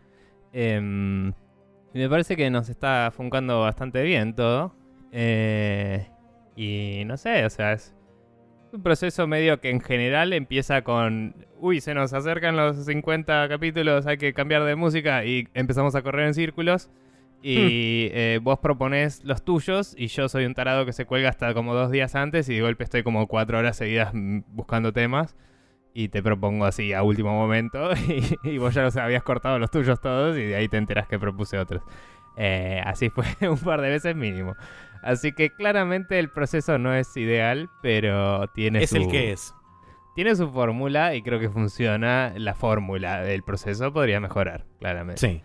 Y 1.93 1.99
me 1.99 2.09
parece 2.09 2.35
que 2.35 2.49
nos 2.49 2.69
está 2.69 3.11
funcando 3.15 3.61
bastante 3.61 4.01
bien 4.03 4.33
todo. 4.35 4.73
Eh, 5.11 6.07
y 6.55 7.03
no 7.05 7.17
sé, 7.17 7.45
o 7.45 7.49
sea, 7.49 7.73
es 7.73 7.93
un 8.71 8.81
proceso 8.81 9.27
medio 9.27 9.59
que 9.59 9.69
en 9.69 9.81
general 9.81 10.31
empieza 10.33 10.83
con, 10.83 11.35
uy, 11.59 11.81
se 11.81 11.93
nos 11.93 12.13
acercan 12.13 12.55
los 12.55 12.85
50 12.85 13.47
capítulos, 13.49 14.05
hay 14.07 14.17
que 14.17 14.33
cambiar 14.33 14.63
de 14.63 14.75
música 14.75 15.25
y 15.25 15.47
empezamos 15.53 15.95
a 15.95 16.01
correr 16.01 16.27
en 16.27 16.33
círculos. 16.33 16.89
Y 17.43 18.09
eh, 18.11 18.39
vos 18.41 18.59
proponés 18.59 19.23
los 19.23 19.43
tuyos 19.43 19.95
y 19.97 20.07
yo 20.07 20.29
soy 20.29 20.45
un 20.45 20.53
tarado 20.53 20.85
que 20.85 20.93
se 20.93 21.05
cuelga 21.05 21.29
hasta 21.29 21.53
como 21.53 21.73
dos 21.73 21.89
días 21.89 22.15
antes 22.15 22.47
y 22.49 22.55
de 22.55 22.61
golpe 22.61 22.83
estoy 22.83 23.03
como 23.03 23.27
cuatro 23.27 23.57
horas 23.57 23.77
seguidas 23.77 24.11
mm, 24.13 24.41
buscando 24.47 24.93
temas 24.93 25.35
y 25.93 26.09
te 26.09 26.21
propongo 26.21 26.65
así 26.65 26.93
a 26.93 27.03
último 27.03 27.31
momento 27.33 27.91
y, 28.07 28.37
y 28.43 28.57
vos 28.59 28.73
ya 28.73 28.83
los 28.83 28.95
habías 28.97 29.23
cortado 29.23 29.57
los 29.59 29.71
tuyos 29.71 29.99
todos 29.99 30.37
y 30.37 30.43
de 30.43 30.55
ahí 30.55 30.67
te 30.67 30.77
enterás 30.77 31.07
que 31.07 31.17
propuse 31.17 31.57
otros. 31.57 31.81
Eh, 32.37 32.81
así 32.85 33.09
fue 33.09 33.25
un 33.49 33.57
par 33.57 33.81
de 33.81 33.89
veces 33.89 34.15
mínimo. 34.15 34.55
Así 35.01 35.31
que 35.31 35.49
claramente 35.49 36.19
el 36.19 36.29
proceso 36.29 36.77
no 36.77 36.93
es 36.93 37.15
ideal, 37.17 37.69
pero 37.81 38.47
tiene 38.49 38.83
Es 38.83 38.91
su... 38.91 38.97
el 38.97 39.07
que 39.07 39.31
es. 39.31 39.53
Tiene 40.13 40.35
su 40.35 40.51
fórmula 40.51 41.15
y 41.15 41.21
creo 41.21 41.39
que 41.39 41.49
funciona 41.49 42.33
la 42.35 42.53
fórmula 42.53 43.21
del 43.21 43.43
proceso. 43.43 43.93
Podría 43.93 44.19
mejorar, 44.19 44.65
claramente. 44.79 45.19
Sí. 45.25 45.41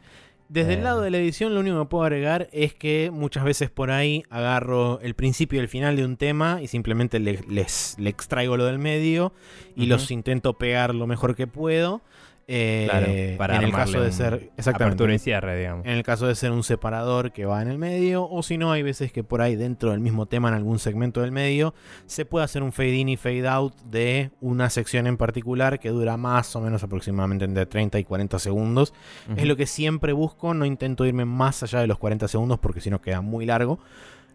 Desde 0.48 0.74
el 0.74 0.80
Eh. 0.80 0.82
lado 0.82 1.00
de 1.00 1.10
la 1.10 1.18
edición, 1.18 1.54
lo 1.54 1.60
único 1.60 1.80
que 1.80 1.88
puedo 1.88 2.04
agregar 2.04 2.48
es 2.52 2.72
que 2.74 3.10
muchas 3.12 3.44
veces 3.44 3.68
por 3.70 3.90
ahí 3.90 4.22
agarro 4.30 5.00
el 5.00 5.14
principio 5.14 5.58
y 5.58 5.62
el 5.62 5.68
final 5.68 5.96
de 5.96 6.04
un 6.04 6.16
tema 6.16 6.60
y 6.62 6.68
simplemente 6.68 7.18
le, 7.18 7.40
les, 7.48 7.96
le 7.98 8.10
extraigo 8.10 8.56
lo 8.56 8.64
del 8.64 8.78
medio 8.78 9.32
y 9.74 9.86
los 9.86 10.10
intento 10.10 10.54
pegar 10.54 10.94
lo 10.94 11.06
mejor 11.06 11.34
que 11.34 11.46
puedo. 11.46 12.00
Eh, 12.48 12.86
Claro, 12.88 13.06
para 13.38 13.56
en 13.56 13.64
el 13.64 13.72
caso 13.72 14.00
de 14.00 14.12
ser 14.12 14.50
exactamente 14.56 14.94
Apertura 14.94 15.14
y 15.14 15.18
cierre, 15.18 15.58
digamos. 15.58 15.84
en 15.84 15.92
el 15.92 16.04
caso 16.04 16.28
de 16.28 16.36
ser 16.36 16.52
un 16.52 16.62
separador 16.62 17.32
que 17.32 17.44
va 17.44 17.60
en 17.60 17.66
el 17.66 17.76
medio, 17.76 18.28
o 18.28 18.42
si 18.44 18.56
no, 18.56 18.70
hay 18.70 18.84
veces 18.84 19.10
que 19.10 19.24
por 19.24 19.42
ahí 19.42 19.56
dentro 19.56 19.90
del 19.90 19.98
mismo 19.98 20.26
tema, 20.26 20.48
en 20.48 20.54
algún 20.54 20.78
segmento 20.78 21.22
del 21.22 21.32
medio, 21.32 21.74
se 22.06 22.24
puede 22.24 22.44
hacer 22.44 22.62
un 22.62 22.70
fade 22.70 22.94
in 22.94 23.08
y 23.08 23.16
fade 23.16 23.48
out 23.48 23.74
de 23.82 24.30
una 24.40 24.70
sección 24.70 25.08
en 25.08 25.16
particular 25.16 25.80
que 25.80 25.88
dura 25.88 26.16
más 26.16 26.54
o 26.54 26.60
menos 26.60 26.84
aproximadamente 26.84 27.44
entre 27.44 27.66
30 27.66 27.98
y 27.98 28.04
40 28.04 28.38
segundos. 28.38 28.94
Es 29.36 29.44
lo 29.44 29.56
que 29.56 29.66
siempre 29.66 30.12
busco, 30.12 30.54
no 30.54 30.64
intento 30.66 31.04
irme 31.04 31.24
más 31.24 31.64
allá 31.64 31.80
de 31.80 31.88
los 31.88 31.98
40 31.98 32.28
segundos 32.28 32.60
porque 32.60 32.80
si 32.80 32.90
no 32.90 33.00
queda 33.00 33.22
muy 33.22 33.44
largo. 33.44 33.80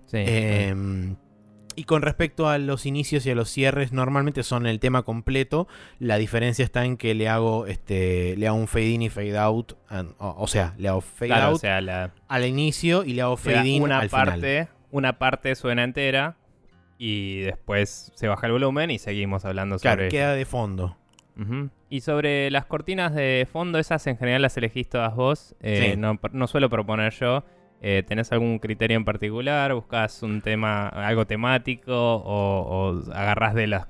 Sí. 0.07 0.17
Eh, 0.17 1.15
y 1.81 1.83
con 1.85 2.03
respecto 2.03 2.47
a 2.47 2.59
los 2.59 2.85
inicios 2.85 3.25
y 3.25 3.31
a 3.31 3.35
los 3.35 3.49
cierres, 3.49 3.91
normalmente 3.91 4.43
son 4.43 4.67
el 4.67 4.79
tema 4.79 5.01
completo. 5.01 5.67
La 5.97 6.17
diferencia 6.17 6.63
está 6.63 6.85
en 6.85 6.95
que 6.95 7.15
le 7.15 7.27
hago 7.27 7.65
este 7.65 8.35
le 8.37 8.47
hago 8.47 8.57
un 8.57 8.67
fade 8.67 8.89
in 8.89 9.01
y 9.01 9.09
fade 9.09 9.35
out. 9.37 9.73
O, 10.19 10.35
o 10.37 10.47
sea, 10.47 10.75
le 10.77 10.87
hago 10.89 11.01
fade 11.01 11.27
claro, 11.29 11.45
out 11.47 11.55
o 11.55 11.57
sea, 11.59 11.81
la, 11.81 12.11
al 12.27 12.45
inicio 12.45 13.03
y 13.03 13.13
le 13.13 13.23
hago 13.23 13.35
fade 13.35 13.67
in 13.67 13.81
una 13.81 13.99
al 13.99 14.09
final. 14.09 14.25
parte, 14.27 14.67
una 14.91 15.17
parte 15.17 15.55
suena 15.55 15.83
entera 15.83 16.37
y 16.99 17.39
después 17.41 18.11
se 18.13 18.27
baja 18.27 18.45
el 18.45 18.53
volumen 18.53 18.91
y 18.91 18.99
seguimos 18.99 19.43
hablando 19.45 19.79
Claro, 19.79 20.01
sobre 20.01 20.09
queda 20.09 20.35
de 20.35 20.45
fondo. 20.45 20.97
Y 21.89 22.01
sobre 22.01 22.51
las 22.51 22.65
cortinas 22.67 23.15
de 23.15 23.47
fondo, 23.51 23.79
esas 23.79 24.05
en 24.05 24.15
general 24.17 24.43
las 24.43 24.55
elegís 24.57 24.87
todas 24.87 25.15
vos. 25.15 25.55
Eh, 25.61 25.93
Sí. 25.93 25.97
no, 25.97 26.19
no 26.31 26.45
suelo 26.45 26.69
proponer 26.69 27.11
yo. 27.13 27.43
Eh, 27.81 28.03
¿Tenés 28.07 28.31
algún 28.31 28.59
criterio 28.59 28.95
en 28.95 29.03
particular? 29.05 29.73
¿Buscas 29.73 30.21
un 30.23 30.41
tema, 30.41 30.87
algo 30.87 31.25
temático? 31.25 31.91
¿O, 31.93 32.93
o 33.05 33.11
agarrás 33.13 33.55
de 33.55 33.65
las 33.67 33.87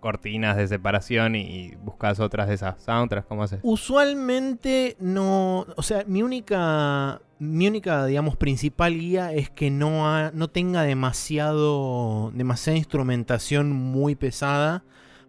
cortinas 0.00 0.56
de 0.56 0.66
separación 0.68 1.34
y, 1.34 1.74
buscas 1.76 2.20
otras 2.20 2.48
de 2.48 2.54
esas 2.54 2.80
soundtracks? 2.82 3.26
¿Cómo 3.26 3.42
haces? 3.42 3.60
Usualmente 3.62 4.96
no. 5.00 5.66
O 5.76 5.82
sea, 5.82 6.04
mi 6.06 6.22
única. 6.22 7.20
Mi 7.40 7.66
única, 7.66 8.06
digamos, 8.06 8.36
principal 8.36 8.94
guía 8.98 9.32
es 9.32 9.50
que 9.50 9.70
no, 9.70 10.08
ha- 10.08 10.30
no 10.32 10.48
tenga 10.48 10.82
demasiado. 10.82 12.30
demasiada 12.34 12.78
instrumentación 12.78 13.72
muy 13.72 14.14
pesada. 14.14 14.84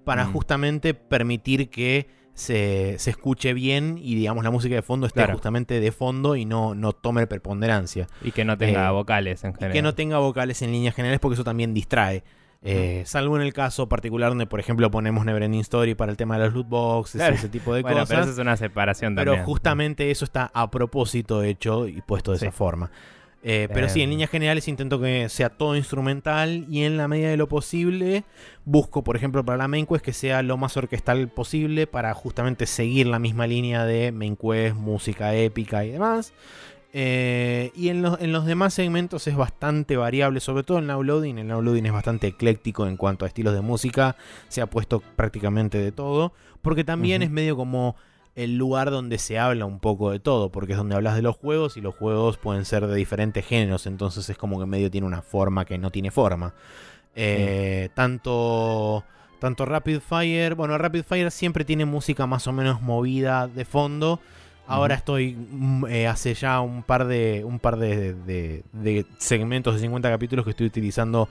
Para 0.06 0.26
Mm. 0.26 0.34
justamente 0.34 0.94
permitir 0.94 1.70
que 1.70 2.08
se, 2.36 2.96
se 3.00 3.10
escuche 3.10 3.54
bien 3.54 3.98
y 4.00 4.14
digamos 4.14 4.44
la 4.44 4.52
música 4.52 4.76
de 4.76 4.82
fondo 4.84 5.08
esté 5.08 5.22
Claro. 5.22 5.34
justamente 5.34 5.80
de 5.80 5.92
fondo 5.92 6.36
y 6.36 6.46
no, 6.46 6.76
no 6.76 6.92
tome 6.94 7.26
preponderancia. 7.26 8.08
Y 8.22 8.32
que 8.32 8.46
no 8.46 8.58
tenga 8.58 8.88
Eh, 8.90 8.92
vocales 8.92 9.44
en 9.44 9.52
Y 9.52 9.54
general. 9.54 9.74
que 9.74 9.82
no 9.82 9.96
tenga 9.96 10.20
vocales 10.20 10.62
en 10.62 10.72
líneas 10.72 10.94
generales 10.94 11.20
porque 11.20 11.34
eso 11.36 11.44
también 11.44 11.74
distrae. 11.74 12.24
Eh, 12.68 13.04
salvo 13.06 13.36
en 13.36 13.44
el 13.44 13.54
caso 13.54 13.88
particular 13.88 14.30
donde, 14.30 14.48
por 14.48 14.60
ejemplo, 14.60 14.90
ponemos 14.92 15.24
Neverending 15.24 15.62
Story 15.62 15.94
para 15.96 16.12
el 16.12 16.18
tema 16.18 16.38
de 16.38 16.46
los 16.46 16.54
loot 16.56 16.68
boxes 16.68 17.20
Claro. 17.20 17.36
y 17.36 17.38
ese 17.38 17.48
tipo 17.50 17.74
de 17.74 17.84
bueno, 17.84 17.98
pero 18.08 18.20
cosas. 18.20 18.26
eso 18.26 18.32
es 18.34 18.40
una 18.40 18.58
separación 18.58 19.16
Pero 19.16 19.38
justamente 19.44 20.10
eso 20.12 20.26
está 20.26 20.50
a 20.54 20.70
propósito 20.72 21.44
hecho 21.44 21.88
y 21.88 22.02
puesto 22.02 22.32
de 22.32 22.40
Sí. 22.40 22.46
esa 22.48 22.52
forma. 22.52 22.90
Eh, 23.44 23.70
pero 23.72 23.90
sí, 23.90 24.02
en 24.02 24.06
Em. 24.06 24.12
líneas 24.12 24.30
generales 24.32 24.68
intento 24.68 25.00
que 25.00 25.30
sea 25.30 25.50
todo 25.50 25.76
instrumental 25.76 26.66
y 26.70 26.84
en 26.84 26.98
la 26.98 27.08
medida 27.08 27.30
de 27.30 27.38
lo 27.38 27.48
posible 27.48 28.24
busco, 28.66 29.04
por 29.04 29.16
ejemplo, 29.16 29.46
para 29.46 29.58
la 29.60 29.68
main 29.68 29.86
quest 29.86 30.04
que 30.04 30.14
sea 30.14 30.42
lo 30.42 30.58
más 30.58 30.76
orquestal 30.78 31.28
posible 31.30 31.86
para 31.86 32.14
justamente 32.16 32.66
seguir 32.66 33.06
la 33.06 33.20
misma 33.20 33.46
línea 33.46 33.86
de 33.86 34.12
main 34.12 34.36
quest, 34.36 34.76
música 34.76 35.36
épica 35.36 35.86
y 35.86 35.92
demás. 35.92 36.34
Eh, 36.98 37.72
y 37.76 37.90
en 37.90 38.02
los, 38.02 38.22
en 38.22 38.32
los 38.32 38.46
demás 38.46 38.74
segmentos 38.74 39.28
es 39.28 39.36
bastante 39.36 39.98
variable, 39.98 40.40
sobre 40.40 40.64
todo 40.64 40.80
en 40.80 40.88
Loading. 40.88 41.38
El 41.40 41.50
Loading 41.50 41.86
es 41.86 41.92
bastante 41.92 42.28
ecléctico 42.28 42.88
en 42.88 42.96
cuanto 42.96 43.26
a 43.26 43.28
estilos 43.28 43.54
de 43.54 43.60
música. 43.60 44.16
Se 44.48 44.62
ha 44.62 44.66
puesto 44.66 45.02
prácticamente 45.18 45.78
de 45.78 45.92
todo. 45.92 46.32
Porque 46.62 46.86
también 46.86 47.22
es 47.22 47.30
medio 47.30 47.58
como 47.58 47.98
el 48.36 48.58
lugar 48.58 48.92
donde 48.92 49.18
se 49.18 49.40
habla 49.40 49.66
un 49.66 49.80
poco 49.80 50.12
de 50.12 50.20
todo. 50.20 50.52
Porque 50.52 50.74
es 50.74 50.78
donde 50.78 50.96
hablas 50.96 51.16
de 51.16 51.22
los 51.22 51.36
juegos 51.38 51.78
y 51.78 51.82
los 51.82 51.96
juegos 51.96 52.38
pueden 52.38 52.66
ser 52.66 52.86
de 52.88 52.96
diferentes 52.96 53.46
géneros. 53.46 53.88
Entonces 53.88 54.30
es 54.30 54.38
como 54.38 54.60
que 54.60 54.66
medio 54.66 54.92
tiene 54.92 55.08
una 55.08 55.22
forma 55.22 55.66
que 55.66 55.78
no 55.78 55.90
tiene 55.92 56.12
forma. 56.12 56.54
Eh, 57.16 57.90
Tanto. 57.94 59.04
Tanto 59.40 59.66
Rapid 59.66 60.00
Fire. 60.00 60.56
Bueno, 60.56 60.78
Rapid 60.78 61.04
Fire 61.04 61.30
siempre 61.32 61.66
tiene 61.66 61.86
música 61.86 62.26
más 62.26 62.48
o 62.48 62.52
menos 62.54 62.82
movida 62.82 63.48
de 63.48 63.66
fondo. 63.66 64.20
Ahora 64.68 64.96
estoy 64.96 65.36
mm, 65.36 65.86
eh, 65.88 66.08
hace 66.08 66.34
ya 66.34 66.60
un 66.62 66.82
par 66.82 67.06
de 67.06 67.44
un 67.46 67.60
par 67.60 67.78
de, 67.78 68.14
de- 68.16 68.64
de 68.74 69.06
segmentos 69.20 69.76
de 69.76 69.82
50 69.82 70.10
capítulos 70.10 70.44
que 70.44 70.52
estoy 70.52 70.66
utilizando 70.66 71.30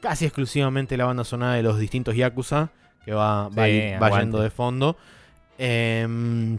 casi 0.00 0.24
exclusivamente 0.24 0.96
la 0.96 1.04
banda 1.04 1.24
sonora 1.24 1.52
de 1.54 1.62
los 1.62 1.78
distintos 1.78 2.16
Yakuza 2.16 2.70
que 3.04 3.12
va, 3.12 3.48
va, 3.50 3.66
Sí, 3.66 3.80
va 4.02 4.20
yendo 4.20 4.40
de 4.40 4.48
fondo. 4.50 4.96
Em, 5.58 6.58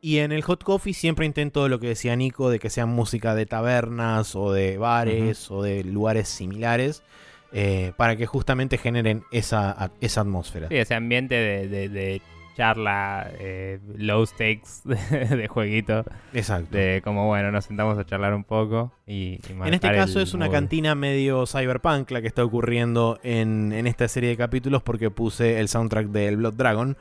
y 0.00 0.18
en 0.18 0.32
el 0.32 0.42
Hot 0.42 0.62
Coffee 0.64 0.94
siempre 0.94 1.26
intento 1.26 1.68
lo 1.68 1.80
que 1.80 1.88
decía 1.88 2.14
Nico 2.16 2.50
de 2.50 2.58
que 2.58 2.70
sea 2.70 2.86
música 2.86 3.34
de 3.34 3.46
tabernas 3.46 4.36
o 4.36 4.52
de 4.52 4.78
bares 4.78 5.50
o 5.50 5.62
de 5.62 5.82
lugares 5.84 6.28
similares 6.28 7.02
eh, 7.52 7.92
para 7.96 8.16
que 8.16 8.26
justamente 8.26 8.78
generen 8.78 9.22
esa, 9.32 9.90
esa 10.00 10.20
atmósfera. 10.20 10.68
Sí, 10.68 10.76
ese 10.76 10.94
ambiente 10.94 11.34
de, 11.34 11.68
de- 11.68 11.88
de 11.88 12.22
charla, 12.56 13.30
eh, 13.38 13.78
low 13.98 14.24
stakes 14.24 14.80
de, 14.84 15.36
de 15.36 15.46
jueguito. 15.48 16.04
Exacto. 16.32 16.74
De 16.76 17.02
como, 17.04 17.26
bueno, 17.26 17.50
nos 17.52 17.66
sentamos 17.66 17.98
a 17.98 18.06
charlar 18.06 18.32
un 18.34 18.44
poco 18.44 18.92
y, 19.06 19.40
y 19.48 19.52
En 19.64 19.74
este 19.74 19.90
caso 19.92 20.20
es 20.20 20.32
una 20.34 20.46
mood. 20.46 20.54
cantina 20.54 20.94
medio 20.94 21.46
cyberpunk 21.46 22.10
la 22.12 22.22
que 22.22 22.28
está 22.28 22.42
ocurriendo 22.44 23.18
en, 23.22 23.72
en 23.72 23.86
esta 23.86 24.08
serie 24.08 24.30
de 24.30 24.36
capítulos 24.38 24.82
porque 24.82 25.10
puse 25.10 25.60
el 25.60 25.68
soundtrack 25.68 26.06
del 26.08 26.38
Blood 26.38 26.54
Dragon, 26.54 26.96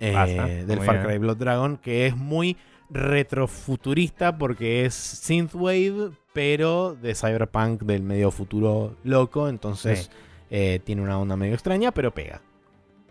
eh, 0.00 0.64
del 0.66 0.80
Far. 0.80 1.04
Cry 1.06 1.18
Blood 1.18 1.36
Dragon, 1.36 1.76
que 1.78 2.06
es 2.06 2.16
muy 2.16 2.56
retrofuturista 2.90 4.38
porque 4.38 4.84
es 4.84 4.94
synthwave, 4.94 6.10
pero 6.32 6.94
de 6.94 7.14
cyberpunk 7.14 7.82
del 7.82 8.02
medio 8.02 8.30
futuro 8.30 8.96
loco, 9.04 9.48
entonces 9.48 10.04
Sí. 10.04 10.10
eh, 10.50 10.80
tiene 10.84 11.02
una 11.02 11.18
onda 11.18 11.36
medio 11.36 11.54
extraña, 11.54 11.90
pero 11.92 12.12
pega. 12.12 12.40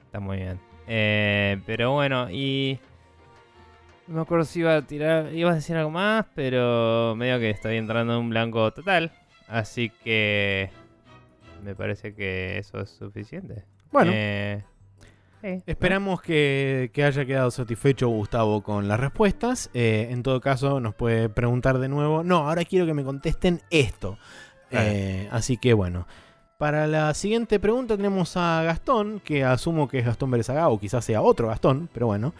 Está 0.06 0.20
muy 0.20 0.38
bien. 0.38 0.60
Eh, 0.88 1.60
pero 1.66 1.92
bueno, 1.92 2.30
y... 2.32 2.80
No 4.08 4.16
me 4.18 4.22
acuerdo 4.22 4.46
si 4.46 4.60
iba 4.60 4.76
a 4.76 4.82
tirar... 4.84 5.34
Iba 5.34 5.52
a 5.52 5.56
decir 5.56 5.76
algo 5.76 5.90
más, 5.90 6.26
pero 6.36 7.16
medio 7.18 7.40
que 7.40 7.50
estoy 7.50 7.78
entrando 7.78 8.14
en 8.14 8.20
un 8.20 8.30
blanco 8.30 8.72
total. 8.72 9.12
Así 9.48 9.90
que... 10.04 10.70
Me 11.64 11.74
parece 11.76 12.14
que 12.14 12.60
eso 12.60 12.80
es 12.80 12.92
suficiente. 12.92 13.64
Bueno. 13.92 14.12
Eh, 14.14 14.64
sí, 15.42 15.62
Esperamos 15.66 16.22
que, 16.22 16.92
que 16.94 17.04
haya 17.04 17.26
quedado 17.26 17.52
satisfecho 17.52 18.08
Gustavo 18.10 18.62
con 18.64 18.88
las 18.88 19.00
respuestas. 19.00 19.70
Eh, 19.74 20.08
en 20.12 20.24
todo 20.24 20.42
caso, 20.42 20.80
nos 20.80 20.96
puede 20.96 21.30
preguntar 21.30 21.80
de 21.80 21.88
nuevo. 21.90 22.24
No, 22.24 22.48
ahora 22.50 22.66
quiero 22.66 22.86
que 22.86 22.94
me 22.94 23.04
contesten 23.04 23.62
esto. 23.70 24.18
Claro. 24.70 24.88
Eh, 24.90 25.28
así 25.32 25.58
que 25.58 25.74
bueno. 25.74 26.08
Para 26.58 26.88
la 26.88 27.14
siguiente 27.14 27.60
pregunta 27.60 27.98
tenemos 27.98 28.38
a 28.38 28.64
Gastón, 28.64 29.20
que 29.20 29.44
asumo 29.44 29.90
que 29.90 30.00
es 30.00 30.06
Gastón 30.06 30.32
Berezaga 30.32 30.70
o 30.70 30.80
quizás 30.80 31.04
sea 31.04 31.22
otro 31.22 31.50
Gastón, 31.50 31.90
pero 31.94 32.08
bueno. 32.08 32.34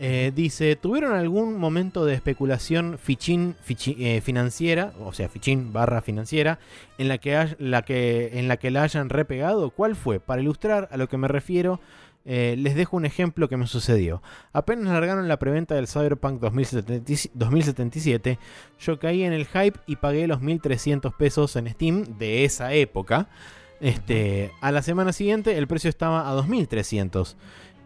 Eh, 0.00 0.32
dice, 0.34 0.74
¿tuvieron 0.74 1.14
algún 1.14 1.56
momento 1.60 2.04
de 2.04 2.14
especulación 2.14 2.98
fichín, 3.00 3.54
eh, 3.86 4.20
financiera, 4.20 4.92
o 5.00 5.12
sea, 5.12 5.28
fichín 5.28 5.72
barra 5.72 6.02
financiera, 6.02 6.58
en 6.98 7.06
la, 7.06 7.18
que 7.18 7.36
hay- 7.36 7.54
la 7.60 7.82
que, 7.82 8.30
en 8.36 8.48
la 8.48 8.56
que 8.56 8.72
la 8.72 8.82
hayan 8.82 9.10
repegado? 9.10 9.70
¿Cuál 9.70 9.94
fue? 9.94 10.18
Para 10.18 10.42
ilustrar 10.42 10.88
a 10.90 10.96
lo 10.96 11.08
que 11.08 11.16
me 11.18 11.28
refiero, 11.28 11.78
eh, 12.24 12.54
les 12.58 12.74
dejo 12.74 12.96
un 12.96 13.04
ejemplo 13.04 13.48
que 13.48 13.56
me 13.56 13.66
sucedió. 13.66 14.22
Apenas 14.52 14.92
largaron 14.92 15.28
la 15.28 15.38
preventa 15.38 15.74
del 15.74 15.88
Cyberpunk 15.88 16.40
2070 16.40 17.30
2077, 17.34 18.38
yo 18.80 18.98
caí 18.98 19.24
en 19.24 19.32
el 19.32 19.46
hype 19.46 19.78
y 19.86 19.96
pagué 19.96 20.26
los 20.26 20.40
1300 20.40 21.14
pesos 21.14 21.56
en 21.56 21.68
Steam 21.68 22.18
de 22.18 22.44
esa 22.44 22.72
época. 22.72 23.28
Este, 23.80 24.52
a 24.60 24.70
la 24.70 24.82
semana 24.82 25.12
siguiente 25.12 25.58
el 25.58 25.66
precio 25.66 25.90
estaba 25.90 26.28
a 26.28 26.32
2300 26.34 27.36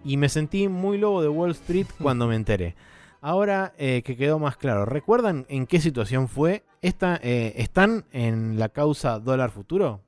y 0.04 0.18
me 0.18 0.28
sentí 0.28 0.68
muy 0.68 0.98
lobo 0.98 1.22
de 1.22 1.28
Wall 1.28 1.52
Street 1.52 1.86
cuando 2.02 2.26
me 2.26 2.36
enteré. 2.36 2.74
Ahora 3.22 3.72
eh, 3.78 4.02
que 4.04 4.16
quedó 4.16 4.38
más 4.38 4.56
claro, 4.56 4.84
¿recuerdan 4.84 5.46
en 5.48 5.66
qué 5.66 5.80
situación 5.80 6.28
fue? 6.28 6.64
Esta, 6.82 7.18
eh, 7.22 7.54
¿Están 7.56 8.04
en 8.12 8.58
la 8.58 8.68
causa 8.68 9.18
dólar 9.18 9.50
futuro? 9.50 10.02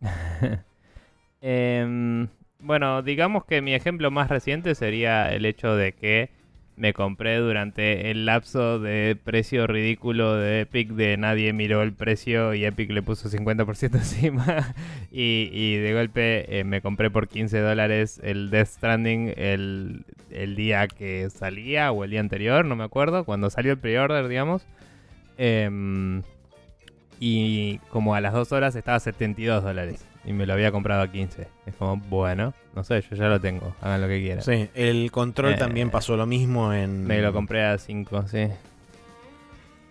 Em, 1.46 2.26
bueno, 2.64 3.02
digamos 3.02 3.44
que 3.44 3.62
mi 3.62 3.74
ejemplo 3.74 4.10
más 4.10 4.28
reciente 4.28 4.74
sería 4.74 5.32
el 5.32 5.44
hecho 5.44 5.76
de 5.76 5.92
que 5.92 6.30
me 6.76 6.92
compré 6.92 7.36
durante 7.36 8.10
el 8.10 8.26
lapso 8.26 8.80
de 8.80 9.16
precio 9.22 9.66
ridículo 9.66 10.34
de 10.34 10.62
Epic 10.62 10.90
de 10.90 11.16
nadie 11.16 11.52
miró 11.52 11.82
el 11.82 11.92
precio 11.92 12.52
y 12.52 12.64
Epic 12.64 12.90
le 12.90 13.02
puso 13.02 13.28
50% 13.28 13.94
encima 13.94 14.74
y, 15.12 15.76
de 15.76 15.94
golpe 15.94 16.58
eh, 16.58 16.64
me 16.64 16.80
compré 16.80 17.10
por 17.10 17.28
15 17.28 17.60
dólares 17.60 18.20
el 18.24 18.50
Death 18.50 18.66
Stranding 18.68 19.34
el, 19.36 20.04
el 20.30 20.56
día 20.56 20.88
que 20.88 21.30
salía 21.30 21.92
o 21.92 22.02
el 22.02 22.10
día 22.10 22.20
anterior, 22.20 22.64
no 22.64 22.76
me 22.76 22.84
acuerdo, 22.84 23.24
cuando 23.24 23.50
salió 23.50 23.72
el 23.72 23.78
pre-order, 23.78 24.26
digamos. 24.28 24.66
Em, 25.36 26.22
y 27.20 27.78
como 27.90 28.14
a 28.14 28.20
las 28.20 28.32
dos 28.32 28.52
horas 28.52 28.74
estaba 28.74 28.96
a 28.96 29.00
72 29.00 29.62
dólares. 29.62 30.04
Y 30.26 30.32
me 30.32 30.46
lo 30.46 30.52
había 30.54 30.72
comprado 30.72 31.02
a 31.02 31.08
15. 31.10 31.48
Es 31.66 31.74
como, 31.76 31.96
bueno, 31.96 32.54
no 32.74 32.84
sé, 32.84 33.02
yo 33.02 33.16
ya 33.16 33.28
lo 33.28 33.40
tengo, 33.40 33.74
hagan 33.80 34.00
lo 34.00 34.08
que 34.08 34.20
quieran. 34.20 34.42
Sí, 34.42 34.68
el 34.74 35.10
control 35.10 35.52
Eh, 35.54 35.56
también 35.56 35.90
pasó 35.90 36.16
lo 36.16 36.26
mismo 36.26 36.72
en. 36.72 37.04
Me 37.06 37.20
lo 37.20 37.32
compré 37.32 37.64
a 37.64 37.78
5, 37.78 38.24
sí. 38.28 38.48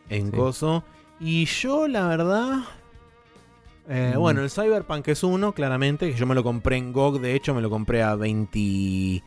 en 0.09 0.31
Sí. 0.31 0.31
Coso. 0.37 0.83
Y 1.19 1.45
yo, 1.45 1.87
la 1.87 2.07
verdad. 2.07 2.59
eh, 3.87 4.13
Mm. 4.15 4.19
Bueno, 4.19 4.41
el 4.41 4.49
Cyberpunk 4.49 5.07
es 5.07 5.23
uno, 5.23 5.53
claramente. 5.53 6.11
Que 6.11 6.17
yo 6.17 6.25
me 6.25 6.35
lo 6.35 6.43
compré 6.43 6.77
en 6.77 6.91
GOG. 6.93 7.19
De 7.21 7.35
hecho, 7.35 7.53
me 7.53 7.61
lo 7.61 7.69
compré 7.69 8.01
a 8.03 8.15
25. 8.15 9.25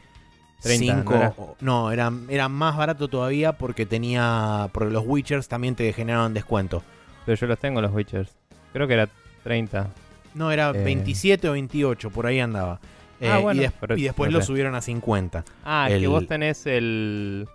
30, 0.62 0.94
¿no 1.04 1.14
era? 1.16 1.34
no, 1.60 1.92
era, 1.92 2.12
era 2.28 2.48
más 2.48 2.76
barato 2.76 3.08
todavía 3.08 3.52
porque 3.52 3.86
tenía. 3.86 4.68
Porque 4.72 4.90
los 4.92 5.04
Witchers 5.06 5.48
también 5.48 5.74
te 5.74 5.92
generaban 5.92 6.34
descuento. 6.34 6.82
Pero 7.24 7.36
yo 7.38 7.46
los 7.46 7.58
tengo, 7.58 7.80
los 7.80 7.92
Witchers. 7.92 8.34
Creo 8.72 8.86
que 8.88 8.94
era 8.94 9.08
30. 9.44 9.88
No, 10.36 10.52
era 10.52 10.70
Eh. 10.70 10.82
27 10.84 11.48
o 11.48 11.52
28, 11.52 12.10
por 12.10 12.26
ahí 12.26 12.38
andaba. 12.40 12.78
Eh, 13.20 13.28
Ah, 13.30 13.38
bueno, 13.38 13.60
y, 13.60 13.64
des- 13.64 13.72
pero- 13.80 13.96
y 13.96 14.02
después 14.02 14.30
no 14.30 14.38
lo 14.38 14.44
subieron 14.44 14.74
a 14.74 14.82
50. 14.82 15.44
Ah, 15.64 15.88
El- 15.90 16.00
que 16.00 16.06
vos 16.06 16.26
tenés 16.26 16.66
el. 16.66 17.48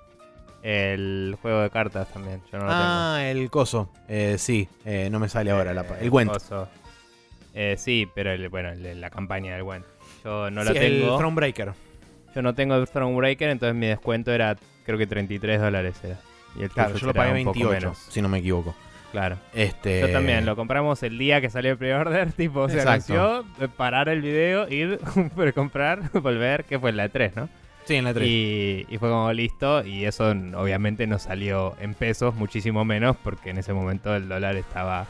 El 0.63 1.38
juego 1.41 1.61
de 1.61 1.69
cartas 1.71 2.07
también. 2.13 2.41
Yo 2.51 2.59
no 2.59 2.65
lo 2.65 2.71
ah, 2.71 3.19
el 3.23 3.49
coso. 3.49 3.89
Eh, 4.07 4.36
sí, 4.38 4.67
eh, 4.86 5.09
no 5.11 5.19
me 5.19 5.27
sale 5.27 5.49
ahora. 5.51 5.73
la 5.73 5.84
pa- 5.84 5.95
Eh, 5.95 6.03
el 6.03 6.09
Gwent. 6.11 6.32
coso. 6.32 6.67
Eh, 7.53 7.75
sí, 7.79 8.07
pero 8.13 8.32
el, 8.32 8.47
bueno, 8.49 8.69
el 8.69 9.01
la 9.01 9.09
campaña 9.09 9.53
del 9.53 9.63
Gwent. 9.63 9.86
Yo 10.23 10.51
no 10.51 10.63
lo 10.63 10.71
Sí, 10.71 10.77
tengo. 10.79 11.13
El 11.13 11.17
Thronebreaker. 11.17 11.73
Yo 12.36 12.41
no 12.43 12.53
tengo 12.53 12.75
el 12.75 12.88
Thronebreaker, 12.88 13.49
entonces 13.49 13.75
mi 13.75 13.88
descuento 13.88 14.32
era, 14.32 14.55
creo 14.86 14.97
que 14.97 15.07
33 15.07 15.59
dólares 15.59 15.95
era. 16.03 16.19
Y 16.55 16.63
el 16.63 16.69
Claro, 16.69 16.95
yo 16.95 17.07
lo 17.07 17.13
pagué 17.13 17.32
un 17.39 17.45
poco 17.45 17.59
28, 17.59 17.73
menos. 17.88 17.97
si 18.09 18.21
no 18.21 18.29
me 18.29 18.38
equivoco. 18.39 18.75
Claro. 19.12 19.38
Este, 19.53 20.01
Yo 20.01 20.09
también, 20.12 20.45
lo 20.45 20.55
compramos 20.55 21.03
el 21.03 21.18
día 21.18 21.41
que 21.41 21.49
salió 21.49 21.72
el 21.72 21.78
pre-order, 21.78 22.32
tipo, 22.38 22.70
se 22.70 22.78
Exacto. 22.78 23.14
anunció, 23.14 23.66
eh, 23.66 23.68
parar 23.76 24.09
el 24.09 24.22
video, 24.22 24.70
ir, 24.70 24.99
comprar, 25.53 26.12
volver, 26.22 26.64
que 26.66 26.80
fue 26.80 26.91
la 26.93 27.03
de 27.03 27.09
3, 27.09 27.36
¿no? 27.36 27.49
Sí, 27.84 27.95
en 27.95 28.05
la 28.05 28.14
3. 28.14 28.28
Y, 28.28 28.86
y 28.89 28.97
fue 28.97 29.09
como 29.09 29.34
listo, 29.34 29.86
y 29.86 30.05
eso 30.05 30.30
obviamente 30.55 31.07
no 31.07 31.20
salió 31.20 31.76
en 31.80 31.93
pesos, 31.93 32.36
muchísimo 32.36 32.86
menos, 32.86 33.18
porque 33.24 33.49
en 33.49 33.57
ese 33.57 33.74
momento 33.74 34.16
el 34.16 34.30
dólar 34.30 34.55
estaba 34.55 35.07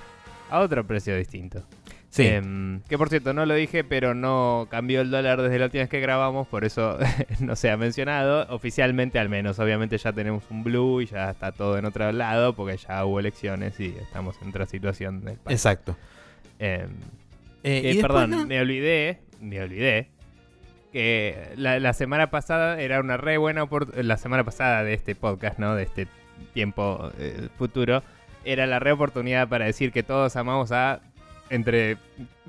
a 0.50 0.60
otro 0.60 0.86
precio 0.86 1.16
distinto. 1.16 1.64
Sí. 2.12 2.28
Em, 2.28 2.82
que 2.82 2.98
por 3.00 3.10
cierto, 3.10 3.34
no 3.34 3.48
lo 3.48 3.56
dije, 3.56 3.84
pero 3.84 4.14
no 4.14 4.68
cambió 4.70 5.02
el 5.02 5.10
dólar 5.10 5.42
desde 5.42 5.58
la 5.58 5.66
última 5.66 5.82
vez 5.82 5.90
que 5.90 6.00
grabamos, 6.00 6.48
por 6.48 6.64
eso 6.64 7.00
no 7.40 7.56
se 7.56 7.72
ha 7.72 7.78
mencionado. 7.78 8.46
Oficialmente 8.54 9.18
al 9.18 9.30
menos, 9.30 9.58
obviamente 9.58 9.98
ya 9.98 10.14
tenemos 10.14 10.44
un 10.52 10.64
blue 10.64 11.02
y 11.02 11.08
ya 11.08 11.32
está 11.32 11.52
todo 11.52 11.80
en 11.80 11.86
otro 11.86 12.12
lado, 12.12 12.54
porque 12.54 12.78
ya 12.78 13.04
hubo 13.04 13.20
elecciones 13.20 13.80
y 13.80 13.96
estamos 14.00 14.36
en 14.44 14.50
otra 14.50 14.68
situación 14.68 15.26
del 15.26 15.38
país. 15.38 15.58
Exacto. 15.58 15.98
Em, 16.60 16.90
Eh, 17.64 17.82
que, 17.82 17.92
y 17.92 17.94
después, 17.96 18.02
perdón, 18.02 18.32
¿no? 18.32 18.46
me 18.46 18.60
olvidé, 18.60 19.20
me 19.40 19.62
olvidé 19.62 20.10
que 20.92 21.54
la, 21.56 21.80
la 21.80 21.94
semana 21.94 22.32
pasada 22.32 22.82
era 22.82 23.00
una 23.00 23.18
re 23.18 23.38
buena 23.38 23.64
oportunidad, 23.64 24.04
la 24.04 24.18
semana 24.18 24.44
pasada 24.44 24.84
de 24.84 24.94
este 24.94 25.16
podcast, 25.16 25.60
¿no? 25.60 25.76
De 25.76 25.84
este 25.84 26.08
tiempo 26.54 27.12
eh, 27.18 27.50
futuro, 27.58 28.04
era 28.44 28.66
la 28.66 28.80
re 28.80 28.92
oportunidad 28.92 29.48
para 29.48 29.66
decir 29.66 29.92
que 29.92 30.04
todos 30.04 30.36
amamos 30.36 30.72
a 30.72 31.02
entre 31.52 31.98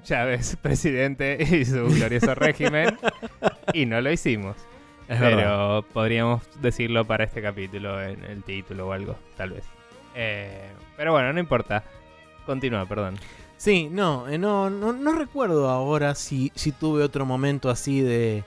Chávez, 0.03 0.57
presidente, 0.63 1.37
y 1.39 1.65
su 1.65 1.87
glorioso 1.89 2.35
régimen, 2.35 2.97
y 3.75 3.85
no 3.85 4.01
lo 4.01 4.11
hicimos. 4.11 4.57
Es 5.09 5.21
verdad. 5.21 5.37
Pero 5.37 5.85
podríamos 5.93 6.43
decirlo 6.63 7.05
para 7.05 7.25
este 7.25 7.43
capítulo 7.43 8.01
en 8.01 8.25
el 8.25 8.43
título 8.45 8.89
o 8.89 8.93
algo, 8.93 9.17
tal 9.37 9.51
vez. 9.51 9.65
Eh, 10.15 10.71
pero 10.97 11.13
bueno, 11.13 11.33
no 11.33 11.41
importa. 11.41 11.85
Continúa, 12.47 12.87
perdón. 12.87 13.17
Sí, 13.57 13.89
no, 13.91 14.29
eh, 14.29 14.39
no, 14.39 14.71
no, 14.71 14.93
no 14.93 15.13
recuerdo 15.13 15.69
ahora 15.69 16.15
si, 16.15 16.51
si 16.55 16.73
tuve 16.73 17.03
otro 17.03 17.27
momento 17.27 17.71
así 17.71 18.01
de, 18.01 18.45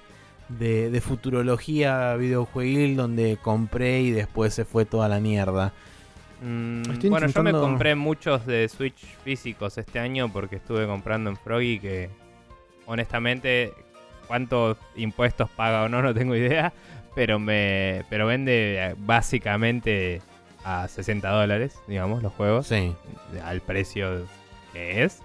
de, 0.50 0.90
de 0.90 1.02
futurología 1.02 2.16
videojueguil 2.16 2.96
donde 2.96 3.38
compré 3.42 4.02
y 4.02 4.12
después 4.12 4.54
se 4.54 4.66
fue 4.66 4.86
toda 4.86 5.08
la 5.10 5.20
mierda. 5.20 5.74
Mm, 6.48 6.84
bueno, 7.10 7.28
yo 7.28 7.42
me 7.44 7.52
compré 7.52 7.96
muchos 7.96 8.46
de 8.46 8.70
Switch 8.70 9.00
físicos 9.24 9.78
este 9.80 9.98
año 10.00 10.32
porque 10.32 10.58
estuve 10.58 10.86
comprando 10.86 11.32
en 11.32 11.38
Froggy 11.38 11.80
que 11.80 12.10
honestamente 12.86 13.74
cuántos 14.28 14.78
impuestos 14.96 15.50
paga 15.50 15.84
o 15.84 15.90
no 15.90 16.02
no 16.04 16.14
tengo 16.14 16.36
idea, 16.36 16.72
pero 17.16 17.40
me 17.40 18.06
pero 18.12 18.28
vende 18.28 18.94
básicamente 19.00 20.22
a 20.64 20.88
60 20.88 21.30
dólares, 21.30 21.80
digamos, 21.88 22.22
los 22.24 22.34
juegos, 22.34 22.68
Sí. 22.68 22.96
al 23.44 23.62
precio 23.62 24.26
que 24.74 25.04
es. 25.04 25.22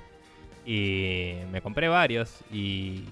Y 0.67 1.35
me 1.51 1.61
compré 1.63 1.89
varios 1.89 2.41
y, 2.53 3.05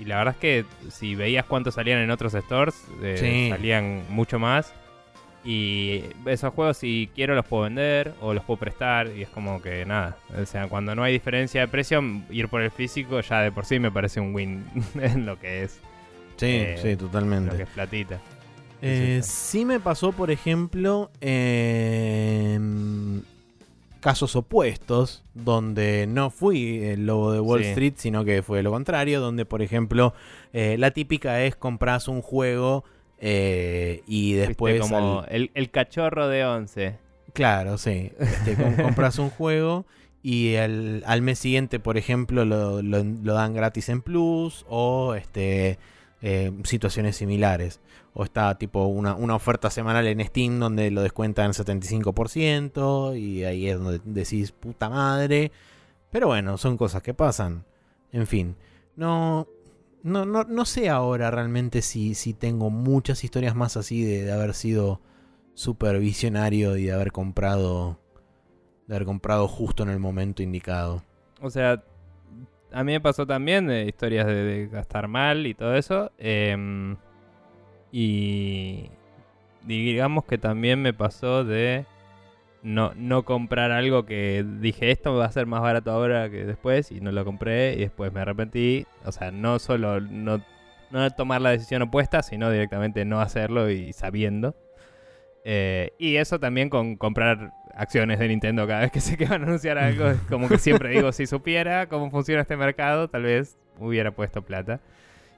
y 0.00 0.04
la 0.04 0.16
verdad 0.18 0.34
es 0.34 0.40
que 0.40 0.64
si 0.90 1.14
veías 1.14 1.44
cuántos 1.44 1.74
salían 1.74 1.98
en 2.00 2.10
otros 2.10 2.32
stores, 2.34 2.74
eh, 3.02 3.16
Sí. 3.18 3.50
salían 3.50 4.04
mucho 4.08 4.38
más. 4.38 4.72
Y 5.46 6.02
esos 6.26 6.52
juegos 6.52 6.78
si 6.78 7.08
quiero 7.14 7.36
los 7.36 7.46
puedo 7.46 7.62
vender 7.62 8.14
o 8.20 8.34
los 8.34 8.42
puedo 8.42 8.58
prestar 8.58 9.06
y 9.16 9.22
es 9.22 9.28
como 9.28 9.62
que 9.62 9.86
nada. 9.86 10.16
O 10.42 10.44
sea, 10.44 10.66
cuando 10.68 10.96
no 10.96 11.04
hay 11.04 11.12
diferencia 11.12 11.60
de 11.60 11.68
precio, 11.68 12.02
ir 12.30 12.48
por 12.48 12.62
el 12.62 12.72
físico 12.72 13.20
ya 13.20 13.42
de 13.42 13.52
por 13.52 13.64
sí 13.64 13.78
me 13.78 13.92
parece 13.92 14.18
un 14.18 14.34
win 14.34 14.64
en 15.00 15.24
lo 15.24 15.38
que 15.38 15.62
es, 15.62 15.78
Sí, 16.36 16.46
Eh, 16.46 16.78
sí, 16.82 16.88
en 16.88 16.98
totalmente. 16.98 17.52
lo 17.52 17.56
que 17.56 17.62
es 17.62 17.68
platita. 17.68 18.18
Eh, 18.82 19.20
Sí, 19.22 19.64
me 19.64 19.78
pasó, 19.80 20.10
por 20.12 20.30
ejemplo, 20.32 21.10
en 21.20 23.22
casos 24.00 24.36
opuestos, 24.36 25.24
donde 25.34 26.06
no 26.08 26.30
fui 26.30 26.84
el 26.84 27.06
lobo 27.06 27.32
de 27.32 27.40
Wall 27.40 27.62
Sí. 27.62 27.68
Street, 27.70 27.94
sino 27.96 28.24
que 28.24 28.42
fue 28.42 28.62
lo 28.62 28.70
contrario, 28.70 29.20
donde, 29.20 29.44
por 29.44 29.62
ejemplo, 29.62 30.14
eh, 30.52 30.76
la 30.78 30.92
típica 30.92 31.42
es 31.42 31.56
compras 31.56 32.06
un 32.08 32.22
juego 32.22 32.84
eh, 33.18 34.02
y 34.06 34.32
Viste, 34.34 34.46
después... 34.48 34.80
como 34.80 35.20
al- 35.20 35.26
el, 35.30 35.50
el 35.54 35.70
cachorro 35.70 36.28
de 36.28 36.44
11. 36.44 36.96
Claro, 37.32 37.78
sí. 37.78 38.12
Este, 38.18 38.54
com- 38.56 38.76
compras 38.82 39.18
un 39.18 39.30
juego 39.30 39.84
y 40.22 40.56
al, 40.56 41.02
al 41.06 41.22
mes 41.22 41.38
siguiente, 41.38 41.78
por 41.78 41.96
ejemplo, 41.98 42.44
lo, 42.44 42.82
lo- 42.82 43.04
lo 43.04 43.34
dan 43.34 43.54
gratis 43.54 43.88
en 43.88 44.02
Plus 44.02 44.64
o 44.68 45.14
este 45.14 45.78
eh, 46.22 46.50
situaciones 46.64 47.16
similares. 47.16 47.80
O 48.18 48.24
está 48.24 48.56
tipo 48.56 48.86
una, 48.86 49.14
una 49.14 49.34
oferta 49.34 49.68
semanal 49.70 50.06
en 50.06 50.24
Steam 50.24 50.58
donde 50.58 50.90
lo 50.90 51.02
descuentan 51.02 51.52
75% 51.52 53.18
y 53.18 53.44
ahí 53.44 53.68
es 53.68 53.78
donde 53.78 54.00
decís 54.04 54.52
puta 54.52 54.88
madre. 54.88 55.52
Pero 56.10 56.28
bueno, 56.28 56.56
son 56.56 56.76
cosas 56.78 57.02
que 57.02 57.12
pasan. 57.14 57.64
En 58.12 58.26
fin, 58.26 58.56
no, 58.96 59.46
no, 60.06 60.24
no, 60.24 60.44
no 60.44 60.64
sé 60.64 60.88
ahora 60.88 61.32
realmente 61.32 61.82
si, 61.82 62.14
si 62.14 62.32
tengo 62.32 62.70
muchas 62.70 63.24
historias 63.24 63.56
más 63.56 63.76
así 63.76 64.04
de, 64.04 64.30
haber 64.30 64.54
sido 64.54 65.00
super 65.54 65.98
visionario 65.98 66.76
y 66.76 66.84
de 66.84 66.92
haber 66.92 67.10
comprado 67.10 67.98
de 68.86 68.94
haber 68.94 69.04
comprado 69.04 69.48
justo 69.48 69.82
en 69.82 69.88
el 69.88 69.98
momento 69.98 70.44
indicado. 70.44 71.02
O 71.40 71.50
sea, 71.50 71.82
a 72.72 72.84
mí 72.84 72.92
me 72.92 73.00
pasó 73.00 73.26
también 73.26 73.66
de 73.66 73.84
historias 73.84 74.28
de, 74.28 74.44
de 74.44 74.68
gastar 74.68 75.08
mal 75.08 75.44
y 75.44 75.54
todo 75.54 75.74
eso. 75.74 76.12
em, 76.18 76.96
y 77.90 78.88
digamos 79.64 80.24
que 80.24 80.38
también 80.38 80.82
me 80.82 80.94
pasó 80.94 81.42
de 81.42 81.84
no, 82.66 82.92
no 82.96 83.24
comprar 83.24 83.70
algo 83.70 84.06
que 84.06 84.44
dije 84.58 84.90
esto 84.90 85.14
va 85.14 85.26
a 85.26 85.30
ser 85.30 85.46
más 85.46 85.62
barato 85.62 85.92
ahora 85.92 86.28
que 86.28 86.44
después 86.44 86.90
y 86.90 87.00
no 87.00 87.12
lo 87.12 87.24
compré 87.24 87.74
y 87.74 87.78
después 87.78 88.12
me 88.12 88.20
arrepentí. 88.20 88.86
O 89.04 89.12
sea, 89.12 89.30
no 89.30 89.60
solo 89.60 90.00
no, 90.00 90.42
no 90.90 91.10
tomar 91.12 91.40
la 91.40 91.50
decisión 91.50 91.82
opuesta, 91.82 92.24
sino 92.24 92.50
directamente 92.50 93.04
no 93.04 93.20
hacerlo 93.20 93.70
y 93.70 93.92
sabiendo. 93.92 94.56
Eh, 95.44 95.92
y 95.96 96.16
eso 96.16 96.40
también 96.40 96.68
con 96.68 96.96
comprar 96.96 97.52
acciones 97.72 98.18
de 98.18 98.26
Nintendo 98.26 98.66
cada 98.66 98.80
vez 98.80 98.90
que 98.90 99.00
sé 99.00 99.16
que 99.16 99.26
van 99.26 99.42
a 99.42 99.46
anunciar 99.46 99.78
algo. 99.78 100.06
Como 100.28 100.48
que 100.48 100.58
siempre 100.58 100.88
digo, 100.88 101.12
si 101.12 101.28
supiera 101.28 101.88
cómo 101.88 102.10
funciona 102.10 102.42
este 102.42 102.56
mercado, 102.56 103.08
tal 103.08 103.22
vez 103.22 103.56
hubiera 103.78 104.10
puesto 104.10 104.42
plata. 104.42 104.80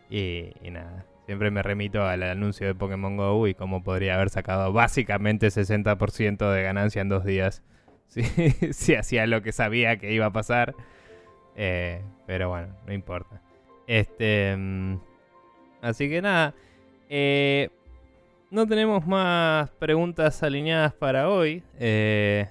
Y 0.09 0.51
nada, 0.71 1.05
siempre 1.29 1.51
me 1.51 1.63
remito 1.63 2.03
al 2.05 2.23
anuncio 2.23 2.67
de 2.67 2.75
Pokémon 2.75 3.19
Go 3.19 3.47
y 3.49 3.53
cómo 3.53 3.83
podría 3.83 4.15
haber 4.15 4.31
sacado 4.31 4.73
básicamente 4.73 5.49
60% 5.49 6.51
de 6.51 6.63
ganancia 6.63 7.03
en 7.03 7.11
dos 7.11 7.23
días. 7.25 7.63
Si, 8.73 8.95
hacía 8.95 9.27
lo 9.27 9.43
que 9.43 9.53
sabía 9.53 9.99
que 9.99 10.11
iba 10.15 10.25
a 10.25 10.33
pasar. 10.33 10.75
Eh, 11.55 12.01
pero 12.27 12.49
bueno, 12.49 12.69
no 12.87 12.95
importa. 12.95 13.43
Este. 13.87 14.57
mm, 14.57 14.97
así 15.83 16.09
que 16.09 16.23
nada. 16.23 16.55
Eh, 17.11 17.69
no 18.51 18.67
tenemos 18.67 19.07
más 19.07 19.69
preguntas 19.73 20.43
alineadas 20.43 20.95
para 20.95 21.29
hoy. 21.29 21.63
eh, 21.79 22.49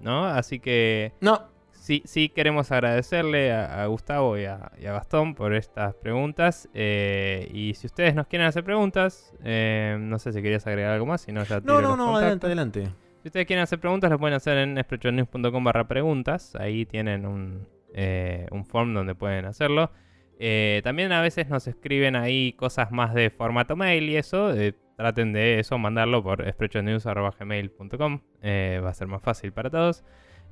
¿No? 0.00 0.24
Así 0.24 0.60
que 0.60 1.12
No, 1.20 1.46
sí, 1.88 2.02
sí 2.04 2.28
queremos 2.28 2.70
agradecerle 2.70 3.50
a, 3.50 3.82
a 3.82 3.86
Gustavo 3.86 4.36
y 4.36 4.44
a, 4.44 4.72
y 4.78 4.84
a 4.84 4.92
Gastón 4.92 5.34
por 5.34 5.54
estas 5.54 5.94
preguntas. 5.94 6.68
eh, 6.74 7.48
y 7.50 7.72
si 7.72 7.86
ustedes 7.86 8.14
nos 8.14 8.26
quieren 8.26 8.46
hacer 8.46 8.62
preguntas, 8.62 9.32
eh, 9.42 9.96
no 9.98 10.18
sé 10.18 10.34
si 10.34 10.42
querías 10.42 10.66
agregar 10.66 10.92
algo 10.92 11.06
más, 11.06 11.22
si 11.22 11.32
no 11.32 11.42
ya 11.44 11.60
no, 11.60 11.80
no, 11.80 11.96
no, 11.96 12.18
adelante, 12.18 12.44
adelante. 12.46 12.84
Si 13.22 13.28
ustedes 13.28 13.46
quieren 13.46 13.62
hacer 13.62 13.80
preguntas, 13.80 14.10
lo 14.10 14.18
pueden 14.18 14.34
hacer 14.36 14.58
en 14.58 14.78
sprechonews.com 14.78 15.64
barra 15.64 15.88
preguntas. 15.88 16.54
Ahí 16.56 16.84
tienen 16.84 17.24
un, 17.24 17.66
eh, 17.94 18.46
un 18.50 18.66
form 18.66 18.92
donde 18.92 19.14
pueden 19.14 19.46
hacerlo. 19.46 19.90
También 20.84 21.10
a 21.12 21.22
veces 21.22 21.48
nos 21.48 21.66
escriben 21.66 22.16
ahí 22.16 22.52
cosas 22.52 22.92
más 22.92 23.14
de 23.14 23.30
formato 23.30 23.76
mail 23.76 24.10
y 24.10 24.16
eso. 24.16 24.52
traten 24.96 25.32
de 25.32 25.58
eso, 25.58 25.78
mandarlo 25.78 26.22
por 26.22 26.48
sprechonews.gmail.com. 26.48 28.20
Eh, 28.42 28.80
va 28.84 28.90
a 28.90 28.94
ser 28.94 29.08
más 29.08 29.22
fácil 29.22 29.52
para 29.52 29.70
todos. 29.70 30.04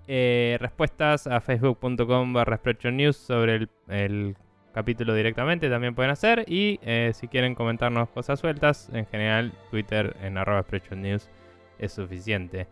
Eh, 0.08 0.56
respuestas 0.60 1.26
a 1.26 1.40
facebook.com 1.40 2.32
barra 2.32 2.60
News 2.92 3.16
sobre 3.16 3.68
el, 3.88 4.36
capítulo 4.72 5.14
directamente 5.14 5.70
también 5.70 5.94
pueden 5.94 6.10
hacer. 6.10 6.44
Y 6.46 6.78
eh, 6.82 7.12
si 7.14 7.28
quieren 7.28 7.54
comentarnos 7.54 8.08
cosas 8.10 8.38
sueltas, 8.38 8.90
en 8.92 9.06
general 9.06 9.52
Twitter 9.70 10.16
en 10.22 10.38
arroba 10.38 10.64
News 10.96 11.28
es 11.78 11.92
suficiente. 11.92 12.66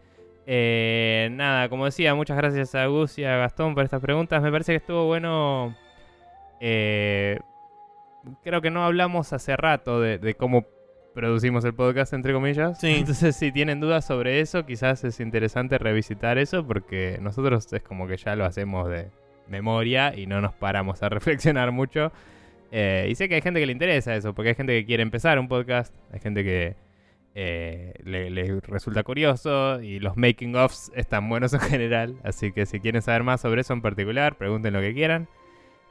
Eh, 0.47 1.29
nada, 1.33 1.69
como 1.71 1.87
decía, 1.87 2.15
muchas 2.15 2.37
gracias 2.37 2.75
a 2.75 2.87
Gus 2.87 3.19
y 3.19 3.25
a 3.25 3.37
Gastón 3.37 3.75
por 3.75 3.85
estas 3.85 4.01
preguntas. 4.01 4.43
Me 4.43 4.53
parece 4.53 4.73
que 4.73 4.77
estuvo 4.77 5.07
bueno. 5.07 5.75
creo 6.61 7.41
que 8.61 8.71
no 8.71 8.85
hablamos 8.85 9.33
hace 9.33 9.57
rato 9.57 10.01
de 10.01 10.35
cómo 10.35 10.67
producimos 11.15 11.65
el 11.65 11.75
podcast, 11.75 12.13
entre 12.13 12.33
comillas. 12.33 12.79
Sí. 12.79 12.89
Entonces, 12.89 13.37
si 13.37 13.53
tienen 13.53 13.81
dudas 13.81 14.05
sobre 14.05 14.41
eso, 14.41 14.67
quizás 14.67 15.05
es 15.05 15.21
interesante 15.21 15.79
revisitar 15.79 16.39
eso 16.39 16.67
porque 16.67 17.19
nosotros 17.23 17.73
es 17.73 17.83
como 17.83 18.07
que 18.07 18.17
ya 18.17 18.37
lo 18.37 18.45
hacemos 18.45 18.91
de 18.91 19.09
memoria 19.49 20.15
y 20.17 20.27
no 20.27 20.41
nos 20.41 20.53
paramos 20.55 21.03
a 21.03 21.09
reflexionar 21.11 21.73
mucho. 21.73 22.13
Eh, 22.71 23.07
y 23.09 23.15
sé 23.15 23.29
que 23.29 23.37
hay 23.37 23.41
gente 23.41 23.61
que 23.61 23.67
le 23.67 23.73
interesa 23.73 24.15
eso, 24.17 24.35
porque 24.35 24.51
hay 24.51 24.55
gente 24.57 24.79
que 24.79 24.85
quiere 24.85 25.03
empezar 25.03 25.39
un 25.39 25.47
podcast, 25.47 25.95
hay 26.13 26.19
gente 26.19 26.43
que 26.43 26.75
eh, 27.37 27.95
le, 28.05 28.31
le 28.31 28.61
resulta 28.63 29.05
curioso 29.05 29.81
y 29.81 30.01
los 30.01 30.17
making 30.17 30.57
ofs 30.57 30.91
están 30.95 31.29
buenos 31.29 31.55
en 31.55 31.61
general. 31.61 32.17
Así 32.25 32.53
que 32.53 32.67
si 32.67 32.81
quieren 32.81 33.03
saber 33.03 33.23
más 33.23 33.41
sobre 33.41 33.61
eso 33.61 33.73
en 33.73 33.83
particular, 33.83 34.37
pregunten 34.37 34.73
lo 34.73 34.81
que 34.81 34.93
quieran. 34.93 35.29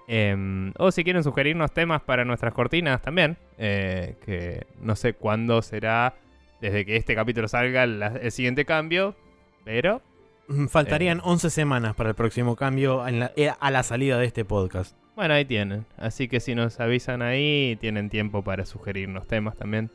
Em, 0.08 0.74
o 0.78 0.92
si 0.92 1.04
quieren 1.04 1.24
sugerirnos 1.24 1.72
temas 1.72 2.02
para 2.02 2.26
nuestras 2.26 2.54
cortinas 2.54 3.02
también, 3.02 3.38
eh, 3.58 4.16
que 4.26 4.66
no 4.82 4.96
sé 4.96 5.14
cuándo 5.14 5.62
será 5.62 6.16
desde 6.62 6.86
que 6.86 6.96
este 6.98 7.16
capítulo 7.16 7.48
salga 7.48 7.86
la- 7.86 8.08
el 8.22 8.32
siguiente 8.32 8.66
cambio, 8.66 9.16
pero 9.64 10.02
Mm, 10.50 10.68
Faltarían 10.68 11.22
11 11.24 11.50
semanas 11.50 11.96
para 11.96 12.10
el 12.10 12.16
próximo 12.16 12.58
cambio 12.58 13.08
en 13.08 13.22
la- 13.22 13.32
eh, 13.38 13.52
a 13.58 13.72
la 13.72 13.82
salida 13.82 14.18
de 14.18 14.26
este 14.26 14.44
podcast. 14.44 14.94
bueno, 15.16 15.36
ahí 15.36 15.46
tienen. 15.46 15.86
Así 15.96 16.28
que 16.28 16.42
si 16.42 16.54
nos 16.54 16.82
avisan 16.82 17.22
ahí, 17.22 17.78
tienen 17.80 18.10
tiempo 18.10 18.44
para 18.44 18.66
sugerirnos 18.66 19.26
temas 19.26 19.56
también. 19.56 19.90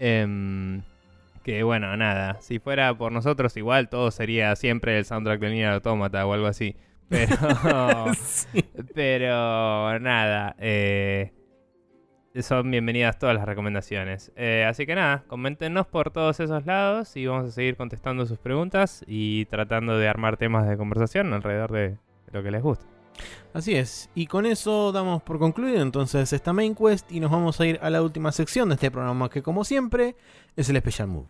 Em, 0.00 0.82
que 1.44 1.62
bueno, 1.62 1.96
nada, 1.96 2.40
si 2.40 2.58
fuera 2.58 2.92
por 2.98 3.12
nosotros 3.12 3.56
igual 3.56 3.88
todo 3.88 4.10
sería 4.10 4.56
siempre 4.56 4.98
el 4.98 5.04
soundtrack 5.04 5.38
del 5.40 5.52
Nier 5.52 5.68
Automata 5.70 6.26
o 6.26 6.32
algo 6.32 6.46
así. 6.48 6.74
Pero... 7.08 8.14
Sí. 8.14 8.64
Pero 8.94 9.98
nada, 9.98 10.56
eh, 10.58 11.32
son 12.42 12.70
bienvenidas 12.70 13.18
todas 13.18 13.34
las 13.34 13.46
recomendaciones. 13.46 14.32
Eh, 14.36 14.66
así 14.68 14.86
que 14.86 14.94
nada, 14.94 15.24
coméntenos 15.26 15.86
por 15.86 16.10
todos 16.10 16.40
esos 16.40 16.66
lados 16.66 17.16
y 17.16 17.26
vamos 17.26 17.48
a 17.48 17.52
seguir 17.52 17.76
contestando 17.76 18.26
sus 18.26 18.38
preguntas 18.38 19.04
y 19.06 19.46
tratando 19.46 19.98
de 19.98 20.08
armar 20.08 20.36
temas 20.36 20.68
de 20.68 20.76
conversación 20.76 21.32
alrededor 21.32 21.72
de 21.72 21.98
lo 22.32 22.42
que 22.42 22.50
les 22.50 22.62
gusta. 22.62 22.86
Así 23.54 23.74
es. 23.74 24.10
Y 24.14 24.26
con 24.26 24.44
eso 24.44 24.92
damos 24.92 25.22
por 25.22 25.38
concluido 25.38 25.80
entonces 25.80 26.32
esta 26.32 26.52
main 26.52 26.74
quest 26.74 27.10
y 27.10 27.20
nos 27.20 27.30
vamos 27.30 27.58
a 27.60 27.66
ir 27.66 27.78
a 27.82 27.88
la 27.88 28.02
última 28.02 28.32
sección 28.32 28.68
de 28.68 28.74
este 28.74 28.90
programa 28.90 29.30
que 29.30 29.42
como 29.42 29.64
siempre 29.64 30.16
es 30.56 30.68
el 30.68 30.76
Special 30.76 31.08
Move. 31.08 31.28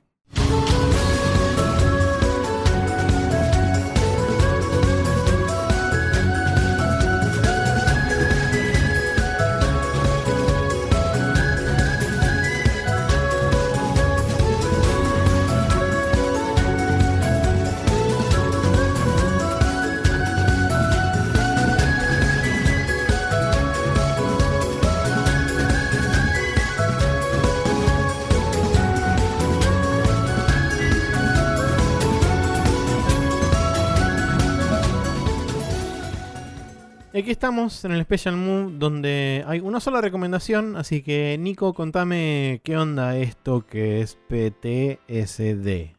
Aquí 37.20 37.30
estamos 37.30 37.82
en 37.84 37.92
el 37.92 38.02
Special 38.02 38.36
Move 38.36 38.74
donde 38.78 39.42
hay 39.46 39.60
una 39.60 39.80
sola 39.80 40.02
recomendación, 40.02 40.76
así 40.76 41.00
que 41.02 41.36
Nico, 41.38 41.72
contame 41.72 42.60
qué 42.62 42.76
onda 42.76 43.16
esto 43.16 43.64
que 43.66 44.02
es 44.02 44.18
PTSD. 44.28 45.94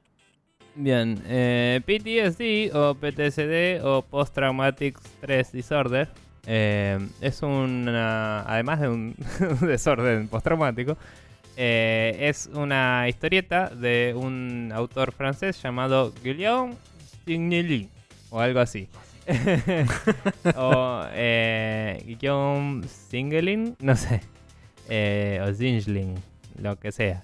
Bien, 0.75 1.19
eh, 1.25 1.81
PTSD 1.85 2.75
o 2.75 2.93
PTSD 2.93 3.83
o 3.83 4.03
Post 4.03 4.35
Traumatic 4.35 4.99
Stress 4.99 5.51
Disorder 5.51 6.07
eh, 6.45 6.99
es 7.19 7.41
una, 7.41 8.41
además 8.41 8.81
de 8.81 8.89
un 8.89 9.15
desorden 9.61 10.27
postraumático, 10.27 10.97
eh, 11.55 12.15
es 12.19 12.47
una 12.53 13.09
historieta 13.09 13.69
de 13.69 14.13
un 14.15 14.71
autor 14.71 15.11
francés 15.13 15.59
llamado 15.63 16.13
Guillaume 16.23 16.75
Signelli 17.25 17.89
o 18.29 18.39
algo 18.39 18.59
así. 18.59 18.87
o 20.55 21.03
eh, 21.11 22.17
Singelin, 23.09 23.75
no 23.79 23.95
sé, 23.95 24.21
eh, 24.89 25.41
o 25.43 25.53
Zingling, 25.53 26.15
lo 26.61 26.77
que 26.77 26.91
sea. 26.91 27.23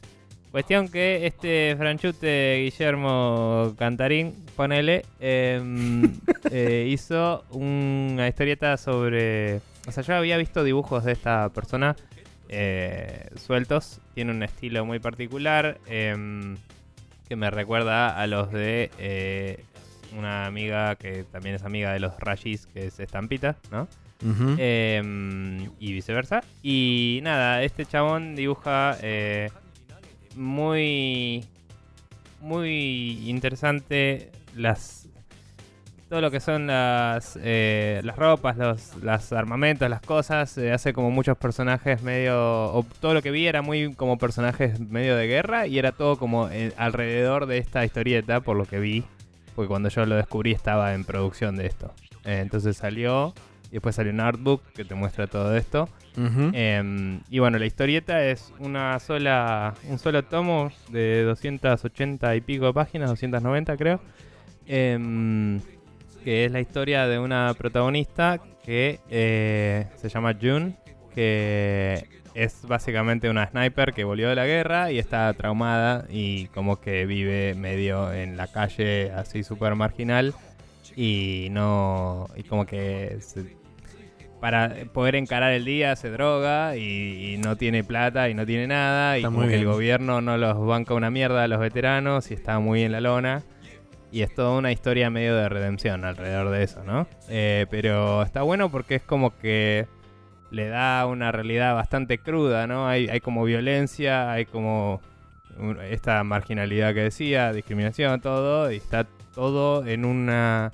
Cuestión 0.53 0.87
que 0.87 1.25
este 1.25 1.75
franchute 1.79 2.61
Guillermo 2.63 3.73
Cantarín, 3.75 4.35
ponele, 4.55 5.03
em, 5.19 6.19
eh, 6.51 6.87
hizo 6.87 7.43
una 7.49 8.27
historieta 8.27 8.77
sobre... 8.77 9.61
O 9.87 9.91
sea, 9.91 10.03
yo 10.03 10.15
había 10.15 10.37
visto 10.37 10.63
dibujos 10.63 11.05
de 11.05 11.13
esta 11.13 11.49
persona 11.49 11.95
eh, 12.49 13.29
sueltos. 13.35 13.99
Tiene 14.13 14.29
un 14.29 14.43
estilo 14.43 14.85
muy 14.85 14.99
particular 14.99 15.79
em, 15.87 16.57
que 17.27 17.35
me 17.35 17.49
recuerda 17.49 18.15
a 18.15 18.27
los 18.27 18.51
de 18.51 18.91
eh, 18.99 19.63
una 20.17 20.45
amiga 20.45 20.95
que 20.95 21.23
también 21.23 21.55
es 21.55 21.63
amiga 21.63 21.93
de 21.93 21.99
los 21.99 22.19
Rashis, 22.19 22.67
que 22.67 22.87
es 22.87 22.99
Estampita, 22.99 23.57
¿no? 23.71 23.87
Em, 24.57 25.69
y 25.79 25.91
viceversa. 25.91 26.41
Y 26.61 27.19
nada, 27.23 27.61
este 27.63 27.85
chabón 27.85 28.35
dibuja 28.35 28.97
eh, 29.01 29.49
muy, 30.35 31.45
muy 32.39 33.29
interesante 33.29 34.31
las 34.55 35.03
todo 36.13 36.21
lo 36.21 36.29
que 36.29 36.39
son 36.39 36.67
las, 36.67 37.39
eh, 37.41 37.99
las 38.03 38.15
ropas, 38.15 38.55
los 38.55 38.97
las 39.01 39.33
armamentos, 39.33 39.89
las 39.89 40.01
cosas. 40.01 40.55
eh, 40.59 40.71
hace 40.71 40.93
como 40.93 41.09
muchos 41.09 41.35
personajes 41.39 42.03
medio. 42.03 42.35
O 42.71 42.85
todo 43.01 43.15
lo 43.15 43.23
que 43.23 43.31
vi 43.31 43.47
era 43.47 43.63
muy 43.63 43.95
como 43.95 44.19
personajes 44.19 44.79
medio 44.79 45.15
de 45.15 45.25
guerra. 45.25 45.65
Y 45.65 45.79
era 45.79 45.91
todo 45.91 46.17
como 46.17 46.49
eh, 46.49 46.71
alrededor 46.77 47.47
de 47.47 47.57
esta 47.57 47.83
historieta, 47.83 48.41
por 48.41 48.55
lo 48.55 48.65
que 48.65 48.77
vi. 48.77 49.03
Porque 49.55 49.67
cuando 49.67 49.89
yo 49.89 50.05
lo 50.05 50.15
descubrí 50.15 50.51
estaba 50.51 50.93
en 50.93 51.03
producción 51.03 51.55
de 51.55 51.67
esto. 51.67 51.93
Eh, 52.25 52.39
entonces 52.41 52.77
salió. 52.77 53.33
Y 53.69 53.73
después 53.73 53.95
salió 53.95 54.11
un 54.11 54.19
artbook 54.19 54.61
que 54.73 54.85
te 54.85 54.93
muestra 54.93 55.27
todo 55.27 55.55
esto. 55.55 55.89
Em, 56.15 57.21
y 57.29 57.39
bueno, 57.39 57.57
la 57.57 57.65
historieta 57.65 58.23
es 58.23 58.53
una 58.59 58.99
sola, 58.99 59.73
un 59.89 59.97
solo 59.97 60.23
tomo 60.23 60.71
de 60.89 61.23
280 61.23 62.35
y 62.35 62.41
pico 62.41 62.65
de 62.67 62.73
páginas, 62.73 63.09
290 63.09 63.75
creo. 63.77 63.99
Em, 64.67 65.59
que 66.23 66.45
es 66.45 66.51
la 66.51 66.61
historia 66.61 67.07
de 67.07 67.19
una 67.19 67.53
protagonista 67.57 68.39
que 68.63 68.99
eh, 69.09 69.87
se 69.95 70.09
llama 70.09 70.37
June, 70.39 70.75
que 71.13 72.07
es 72.35 72.65
básicamente 72.67 73.29
una 73.29 73.47
sniper 73.47 73.93
que 73.93 74.03
volvió 74.03 74.29
de 74.29 74.35
la 74.35 74.45
guerra 74.45 74.91
y 74.91 74.99
está 74.99 75.31
traumada 75.33 76.05
y 76.09 76.47
como 76.47 76.79
que 76.81 77.05
vive 77.05 77.53
medio 77.55 78.11
en 78.11 78.37
la 78.37 78.47
calle 78.47 79.11
así 79.11 79.43
súper 79.43 79.75
marginal 79.75 80.33
y 80.95 81.47
no 81.51 82.27
y 82.35 82.43
como 82.43 82.65
que 82.65 83.17
se- 83.21 83.55
para 84.39 84.73
poder 84.91 85.15
encarar 85.15 85.53
el 85.53 85.63
día 85.63 85.95
se 85.95 86.09
droga 86.09 86.75
y, 86.75 87.33
y 87.33 87.37
no 87.37 87.55
tiene 87.55 87.83
plata 87.83 88.27
y 88.29 88.33
no 88.33 88.45
tiene 88.45 88.67
nada 88.67 89.17
y 89.17 89.21
como 89.23 89.47
que 89.47 89.55
el 89.55 89.65
gobierno 89.65 90.19
no 90.21 90.37
los 90.37 90.65
banca 90.65 90.93
una 90.95 91.09
mierda 91.09 91.43
a 91.43 91.47
los 91.47 91.59
veteranos 91.59 92.29
y 92.29 92.33
está 92.33 92.59
muy 92.59 92.83
en 92.83 92.91
la 92.91 92.99
lona 92.99 93.41
y 94.11 94.21
es 94.21 94.33
toda 94.35 94.57
una 94.57 94.71
historia 94.71 95.09
medio 95.09 95.35
de 95.35 95.47
redención 95.49 96.03
alrededor 96.05 96.49
de 96.51 96.61
eso, 96.63 96.83
¿no? 96.83 97.07
Eh, 97.29 97.65
pero 97.71 98.21
está 98.21 98.41
bueno 98.43 98.69
porque 98.69 98.95
es 98.95 99.01
como 99.01 99.35
que 99.39 99.87
le 100.53 100.67
da 100.67 101.05
una 101.07 101.31
realidad 101.31 101.73
bastante 101.73 102.19
cruda, 102.19 102.67
¿no? 102.67 102.87
Hay, 102.87 103.09
hay 103.09 103.19
como 103.21 103.43
violencia, 103.43 104.31
hay 104.31 104.45
como 104.45 105.01
esta 105.89 106.23
marginalidad 106.23 106.93
que 106.93 107.01
decía, 107.01 107.51
discriminación, 107.51 108.21
todo, 108.21 108.71
y 108.71 108.77
está 108.77 109.07
todo 109.33 109.85
en 109.85 110.05
una 110.05 110.71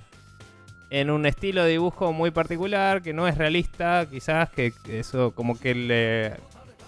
en 0.90 1.12
un 1.12 1.26
estilo 1.26 1.64
de 1.64 1.72
dibujo 1.72 2.12
muy 2.12 2.32
particular, 2.32 3.02
que 3.02 3.14
no 3.14 3.28
es 3.28 3.38
realista, 3.38 4.06
quizás 4.10 4.50
que 4.50 4.74
eso 4.90 5.32
como 5.32 5.58
que 5.58 5.76
le 5.76 6.34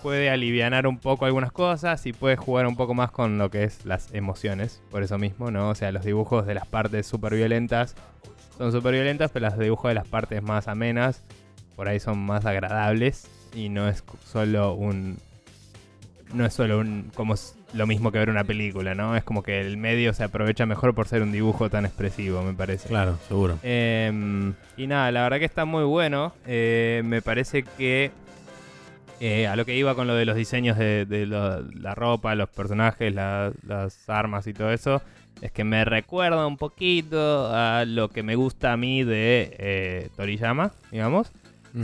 puede 0.02 0.30
alivianar 0.30 0.88
un 0.88 0.98
poco 0.98 1.26
algunas 1.26 1.52
cosas 1.52 2.06
y 2.08 2.14
puede 2.14 2.36
jugar 2.36 2.66
un 2.66 2.76
poco 2.76 2.94
más 2.94 3.12
con 3.12 3.38
lo 3.38 3.50
que 3.52 3.64
es 3.64 3.86
las 3.86 4.14
emociones, 4.14 4.82
por 4.90 5.04
eso 5.04 5.18
mismo, 5.18 5.52
¿no? 5.52 5.70
O 5.70 5.76
sea, 5.76 5.92
los 5.92 6.04
dibujos 6.04 6.46
de 6.46 6.56
las 6.56 6.68
partes 6.68 7.06
súper 7.06 7.36
violentas 7.36 7.96
son 8.58 8.72
súper 8.72 8.96
violentas, 8.96 9.32
pero 9.32 9.48
los 9.48 9.58
dibujos 9.58 9.90
de 9.90 9.96
las 9.96 10.08
partes 10.08 10.42
más 10.44 10.68
amenas 10.68 11.24
por 11.82 11.90
ahí 11.90 12.00
son 12.00 12.20
más 12.20 12.46
agradables 12.46 13.28
y 13.56 13.70
no 13.70 13.90
es 13.90 14.04
solo 14.24 14.76
un... 14.76 15.18
No 16.32 16.46
es 16.46 16.54
solo 16.54 16.78
un... 16.78 17.10
como 17.16 17.34
lo 17.74 17.88
mismo 17.88 18.12
que 18.12 18.20
ver 18.20 18.30
una 18.30 18.44
película, 18.44 18.94
¿no? 18.94 19.16
Es 19.18 19.24
como 19.24 19.42
que 19.42 19.62
el 19.62 19.78
medio 19.78 20.14
se 20.14 20.24
aprovecha 20.24 20.68
mejor 20.68 20.94
por 20.94 21.08
ser 21.08 21.24
un 21.24 21.32
dibujo 21.32 21.72
tan 21.72 21.88
expresivo, 21.88 22.44
me 22.44 22.54
parece. 22.54 22.88
Claro, 22.88 23.18
seguro. 23.28 23.58
Em, 23.64 24.54
y 24.78 24.86
nada, 24.86 25.12
la 25.12 25.24
verdad 25.24 25.40
que 25.40 25.46
está 25.46 25.66
muy 25.66 25.84
bueno. 25.84 26.36
Eh, 26.46 27.02
me 27.04 27.24
parece 27.24 27.64
que 27.64 28.12
eh, 29.20 29.48
a 29.48 29.56
lo 29.56 29.66
que 29.66 29.76
iba 29.76 29.96
con 29.96 30.06
lo 30.06 30.14
de 30.14 30.26
los 30.26 30.36
diseños 30.36 30.78
de, 30.78 31.26
la 31.26 31.96
ropa, 31.96 32.36
los 32.36 32.50
personajes, 32.50 33.12
las 33.12 34.08
armas 34.08 34.46
y 34.46 34.54
todo 34.54 34.70
eso, 34.70 35.02
es 35.42 35.52
que 35.52 35.64
me 35.64 35.84
recuerda 35.84 36.46
un 36.46 36.58
poquito 36.58 37.50
a 37.52 37.86
lo 37.86 38.10
que 38.10 38.22
me 38.22 38.36
gusta 38.36 38.72
a 38.72 38.78
mí 38.78 39.04
de 39.04 39.56
eh, 39.58 40.10
Toriyama, 40.16 40.74
digamos, 40.92 41.32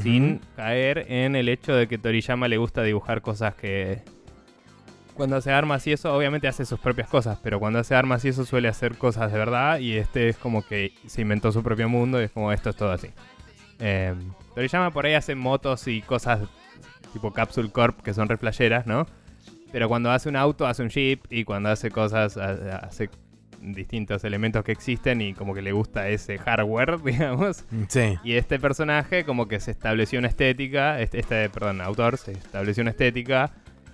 sin 0.02 0.42
caer 0.56 1.06
en 1.10 1.36
el 1.36 1.50
hecho 1.50 1.74
de 1.74 1.88
que 1.88 1.98
Toriyama 1.98 2.48
le 2.48 2.58
gusta 2.58 2.84
dibujar 2.84 3.22
cosas 3.22 3.56
que... 3.56 4.02
Cuando 5.14 5.36
hace 5.38 5.52
armas 5.52 5.88
y 5.88 5.94
eso, 5.94 6.14
obviamente 6.16 6.48
hace 6.48 6.64
sus 6.64 6.80
propias 6.80 7.10
cosas, 7.10 7.40
pero 7.42 7.60
cuando 7.60 7.80
hace 7.80 7.96
armas 7.96 8.24
y 8.24 8.28
eso 8.28 8.46
suele 8.46 8.68
hacer 8.68 8.98
cosas 8.98 9.32
de 9.32 9.38
verdad 9.40 9.80
y 9.80 9.98
este 9.98 10.30
es 10.30 10.38
como 10.38 10.64
que 10.64 10.94
se 11.08 11.22
inventó 11.22 11.52
su 11.52 11.64
propio 11.64 11.90
mundo 11.90 12.22
y 12.22 12.26
es 12.26 12.32
como 12.32 12.52
esto 12.52 12.70
es 12.70 12.76
todo 12.76 12.92
así. 12.92 13.08
Eh, 13.80 14.14
Toriyama 14.54 14.92
por 14.92 15.06
ahí 15.06 15.16
hace 15.16 15.34
motos 15.34 15.88
y 15.88 16.02
cosas 16.02 16.42
tipo 17.14 17.34
Capsule 17.34 17.72
Corp, 17.72 18.02
que 18.02 18.14
son 18.14 18.30
reflayeras, 18.30 18.86
¿no? 18.86 19.08
Pero 19.72 19.90
cuando 19.90 20.12
hace 20.12 20.30
un 20.30 20.36
auto, 20.36 20.68
hace 20.68 20.84
un 20.84 20.90
jeep 20.90 21.26
y 21.30 21.44
cuando 21.44 21.70
hace 21.70 21.90
cosas, 21.92 22.38
hace 22.38 23.10
distintos 23.62 24.24
elementos 24.24 24.64
que 24.64 24.72
existen 24.72 25.22
y 25.22 25.34
como 25.34 25.54
que 25.54 25.62
le 25.62 25.72
gusta 25.72 26.10
ese 26.10 26.38
hardware, 26.38 27.02
digamos. 27.04 27.66
Sí. 27.88 28.18
Y 28.24 28.34
este 28.34 28.60
personaje 28.60 29.24
como 29.24 29.48
que 29.48 29.60
se 29.60 29.72
estableció 29.72 30.20
una 30.20 30.28
estética, 30.28 31.00
este, 31.02 31.20
este 31.20 31.50
perdón, 31.50 31.82
autor 31.82 32.18
se 32.18 32.34
estableció 32.34 32.82
una 32.82 32.92
estética 32.92 33.52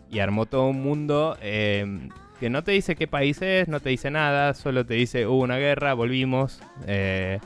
y 0.10 0.20
armó 0.20 0.46
todo 0.46 0.68
un 0.68 0.82
mundo 0.82 1.38
em, 1.42 2.10
que 2.40 2.50
no 2.50 2.64
te 2.64 2.72
dice 2.72 2.96
qué 2.96 3.08
país 3.08 3.42
es, 3.42 3.68
no 3.68 3.80
te 3.80 3.90
dice 3.90 4.12
nada, 4.12 4.54
solo 4.54 4.86
te 4.86 4.94
dice 4.96 5.28
hubo 5.28 5.42
una 5.42 5.58
guerra, 5.58 5.94
volvimos. 5.94 6.62
Eh, 6.88 7.40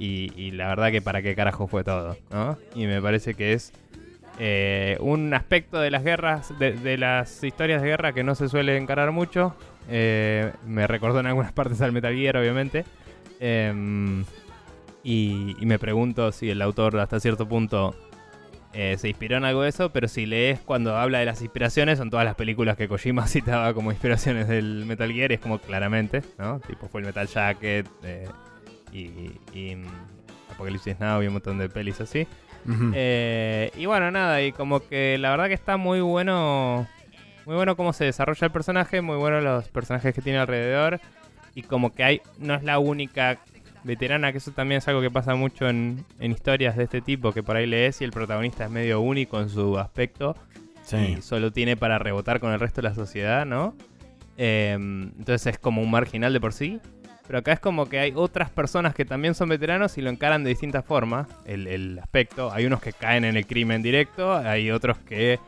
y, 0.00 0.32
y, 0.36 0.52
la 0.52 0.68
verdad 0.68 0.92
que 0.92 1.02
para 1.02 1.22
qué 1.22 1.34
carajo 1.34 1.66
fue 1.66 1.82
todo, 1.82 2.16
¿no? 2.30 2.56
Y 2.76 2.86
me 2.86 3.02
parece 3.02 3.34
que 3.34 3.52
es 3.52 3.72
eh, 4.40 4.96
un 5.00 5.34
aspecto 5.34 5.80
de 5.80 5.90
las 5.90 6.04
guerras, 6.04 6.56
de, 6.58 6.96
las 6.96 7.42
historias 7.42 7.82
de 7.82 7.88
guerra 7.88 8.12
que 8.12 8.22
no 8.22 8.34
se 8.36 8.48
suele 8.48 8.76
encarar 8.76 9.10
mucho. 9.10 9.56
Eh, 9.88 10.52
me 10.66 10.86
recordó 10.86 11.20
en 11.20 11.26
algunas 11.26 11.52
partes 11.54 11.80
al 11.80 11.92
Metal 11.92 12.14
Gear, 12.14 12.36
obviamente. 12.36 12.84
Em, 13.40 14.24
y, 15.02 15.56
me 15.60 15.78
pregunto 15.78 16.32
si 16.32 16.50
el 16.50 16.60
autor 16.60 16.98
hasta 16.98 17.20
cierto 17.20 17.48
punto 17.48 17.94
eh, 18.72 18.96
se 18.98 19.08
inspiró 19.08 19.36
en 19.36 19.44
algo 19.44 19.62
de 19.62 19.70
eso, 19.70 19.90
pero 19.90 20.08
si 20.08 20.26
lees 20.26 20.60
cuando 20.60 20.96
habla 20.96 21.20
de 21.20 21.24
las 21.24 21.40
inspiraciones, 21.40 21.98
son 21.98 22.10
todas 22.10 22.24
las 22.24 22.34
películas 22.34 22.76
que 22.76 22.88
Kojima 22.88 23.26
citaba 23.28 23.72
como 23.74 23.90
inspiraciones 23.90 24.48
del 24.48 24.84
Metal 24.86 25.10
Gear, 25.12 25.32
es 25.32 25.40
como 25.40 25.58
claramente, 25.58 26.22
¿no? 26.38 26.60
Tipo 26.60 26.88
fue 26.88 27.00
el 27.00 27.06
Metal 27.06 27.26
Jacket 27.26 27.86
y, 28.92 29.32
y 29.52 29.76
mm, 29.76 29.86
Apocalipsis 30.52 30.98
Now 30.98 31.22
y 31.22 31.26
un 31.28 31.34
montón 31.34 31.58
de 31.58 31.68
pelis 31.68 32.00
así. 32.00 32.26
Eh, 32.94 33.70
y 33.76 33.86
bueno, 33.86 34.10
nada, 34.10 34.42
y 34.42 34.52
como 34.52 34.86
que 34.86 35.16
la 35.18 35.30
verdad 35.30 35.48
que 35.48 35.54
está 35.54 35.76
muy 35.76 36.00
bueno. 36.00 36.86
Muy 37.48 37.56
bueno 37.56 37.78
cómo 37.78 37.94
se 37.94 38.04
desarrolla 38.04 38.44
el 38.44 38.52
personaje, 38.52 39.00
muy 39.00 39.16
bueno 39.16 39.40
los 39.40 39.68
personajes 39.70 40.14
que 40.14 40.20
tiene 40.20 40.38
alrededor. 40.38 41.00
Y 41.54 41.62
como 41.62 41.94
que 41.94 42.04
hay. 42.04 42.20
No 42.36 42.54
es 42.54 42.62
la 42.62 42.78
única 42.78 43.38
veterana, 43.84 44.32
que 44.32 44.36
eso 44.36 44.50
también 44.50 44.80
es 44.80 44.88
algo 44.88 45.00
que 45.00 45.10
pasa 45.10 45.34
mucho 45.34 45.66
en, 45.66 46.04
historias 46.20 46.76
de 46.76 46.84
este 46.84 47.00
tipo, 47.00 47.32
que 47.32 47.42
por 47.42 47.56
ahí 47.56 47.64
lees 47.64 48.02
y 48.02 48.04
el 48.04 48.10
protagonista 48.10 48.66
es 48.66 48.70
medio 48.70 49.00
único 49.00 49.40
en 49.40 49.48
su 49.48 49.78
aspecto. 49.78 50.36
Y 50.92 51.22
solo 51.22 51.50
tiene 51.50 51.74
para 51.74 51.98
rebotar 51.98 52.38
con 52.38 52.52
el 52.52 52.60
resto 52.60 52.82
de 52.82 52.88
la 52.90 52.94
sociedad, 52.94 53.46
¿no? 53.46 53.74
Em, 54.36 55.04
entonces 55.16 55.54
es 55.54 55.58
como 55.58 55.80
un 55.80 55.90
marginal 55.90 56.34
de 56.34 56.40
por 56.40 56.52
sí. 56.52 56.82
Pero 57.26 57.38
acá 57.38 57.52
es 57.52 57.60
como 57.60 57.88
que 57.88 57.98
hay 57.98 58.12
otras 58.14 58.50
personas 58.50 58.94
que 58.94 59.06
también 59.06 59.34
son 59.34 59.48
veteranos 59.48 59.96
y 59.96 60.02
lo 60.02 60.10
encaran 60.10 60.44
de 60.44 60.50
distintas 60.50 60.84
formas, 60.84 61.26
el, 61.46 61.98
aspecto. 61.98 62.52
Hay 62.52 62.66
unos 62.66 62.82
que 62.82 62.92
caen 62.92 63.24
en 63.24 63.38
el 63.38 63.46
crimen 63.46 63.80
directo, 63.80 64.34
hay 64.34 64.70
otros 64.70 64.98
que 64.98 65.38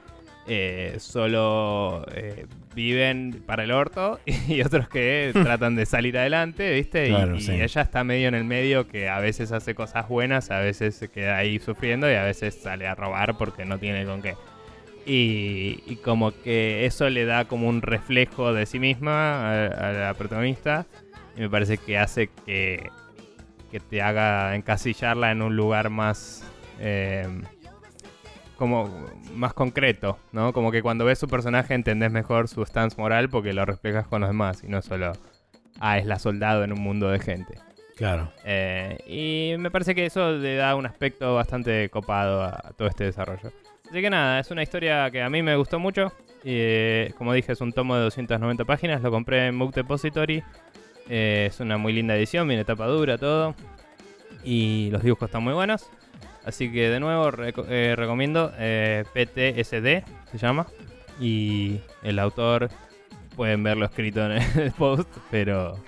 eh, 0.47 0.97
solo 0.99 2.05
eh, 2.15 2.47
viven 2.75 3.43
para 3.47 3.65
el 3.65 3.73
orto 3.73 4.19
y 4.49 4.63
otros 4.63 4.89
que 4.89 5.31
tratan 5.35 5.77
de 5.77 5.87
salir 5.87 6.19
adelante, 6.19 6.73
¿viste? 6.73 7.09
y, 7.09 7.51
ella 7.51 7.83
está 7.83 8.05
medio 8.05 8.29
en 8.29 8.35
el 8.35 8.45
medio 8.45 8.87
que 8.89 9.09
a 9.09 9.21
veces 9.21 9.53
hace 9.53 9.75
cosas 9.75 10.09
buenas, 10.09 10.51
a 10.51 10.61
veces 10.61 10.95
se 10.95 11.09
queda 11.09 11.37
ahí 11.37 11.59
sufriendo 11.59 12.11
y 12.11 12.15
a 12.15 12.25
veces 12.25 12.55
sale 12.55 12.87
a 12.87 12.95
robar 12.95 13.37
porque 13.37 13.65
no 13.65 13.79
tiene 13.79 14.05
con 14.05 14.23
qué. 14.23 14.35
Y, 15.07 15.83
y 15.87 15.97
como 15.97 16.31
que 16.43 16.85
eso 16.85 17.09
le 17.09 17.25
da 17.25 17.47
como 17.47 17.69
un 17.69 17.83
reflejo 17.83 18.53
de 18.53 18.67
sí 18.67 18.79
misma 18.79 19.69
a 19.69 19.93
la 19.93 20.15
protagonista 20.15 20.87
y 21.37 21.41
me 21.41 21.51
parece 21.51 21.79
que 21.79 21.99
hace 21.99 22.29
que, 22.45 22.91
que 23.71 23.81
te 23.81 24.03
haga 24.03 24.55
encasillarla 24.57 25.31
en 25.31 25.43
un 25.43 25.57
lugar 25.57 25.91
más. 25.91 26.45
Eh, 26.79 27.27
como 28.61 28.89
más 29.35 29.55
concreto, 29.55 30.19
¿no? 30.31 30.53
Como 30.53 30.71
que 30.71 30.83
cuando 30.83 31.05
ves 31.05 31.19
su 31.19 31.27
personaje 31.27 31.75
entendés 31.75 32.13
mejor 32.13 32.47
su 32.47 32.65
stance 32.65 33.01
moral 33.01 33.31
porque 33.31 33.53
lo 33.53 33.65
reflejas 33.65 34.07
con 34.07 34.21
los 34.21 34.31
demás 34.31 34.63
y 34.63 34.69
no 34.69 34.83
solo, 34.83 35.13
ah, 35.81 35.99
es 35.99 36.05
la 36.05 36.19
soldado 36.19 36.63
en 36.63 36.73
un 36.73 36.81
mundo 36.81 37.09
de 37.11 37.19
gente. 37.19 37.59
Claro. 37.97 38.31
Eh, 38.45 38.99
y 39.07 39.59
me 39.59 39.71
parece 39.71 39.95
que 39.95 40.07
eso 40.07 40.33
le 40.33 40.57
da 40.57 40.77
un 40.77 40.85
aspecto 40.85 41.35
bastante 41.35 41.89
copado 41.89 42.43
a, 42.43 42.73
todo 42.77 42.87
este 42.87 43.05
desarrollo. 43.05 43.51
Así 43.91 44.01
que 44.01 44.11
nada, 44.11 44.39
es 44.39 44.51
una 44.51 44.63
historia 44.63 45.11
que 45.11 45.23
a 45.23 45.31
mí 45.31 45.43
me 45.43 45.57
gustó 45.57 45.79
mucho. 45.79 46.13
Y, 46.45 46.53
eh, 46.53 47.15
como 47.19 47.33
dije, 47.33 47.53
es 47.53 47.61
un 47.61 47.73
tomo 47.73 47.97
de 47.97 48.03
290 48.03 48.65
páginas. 48.67 49.03
Lo 49.03 49.11
compré 49.11 49.47
en 49.47 49.59
Book 49.59 49.75
Depository 49.75 50.45
eh, 51.09 51.47
es 51.51 51.59
una 51.59 51.77
muy 51.77 51.93
linda 51.93 52.15
edición, 52.15 52.47
viene 52.47 52.65
tapa 52.65 52.87
dura, 52.87 53.19
todo. 53.19 53.55
Y 54.45 54.91
los 54.93 55.03
dibujos 55.03 55.29
están 55.29 55.43
muy 55.43 55.55
buenos. 55.55 55.91
Así 56.45 56.73
que 56.73 56.89
de 56.89 57.01
nuevo 57.01 57.31
eh, 57.69 57.95
recomiendo 57.97 58.53
eh, 58.59 59.05
PTSD, 59.13 60.05
se 60.31 60.39
llama. 60.39 60.67
Y 61.21 61.81
el 62.03 62.19
autor, 62.19 62.71
pueden 63.37 63.63
verlo 63.63 63.85
escrito 63.85 64.25
en 64.25 64.33
el 64.33 64.73
post, 64.79 65.09
pero 65.31 65.79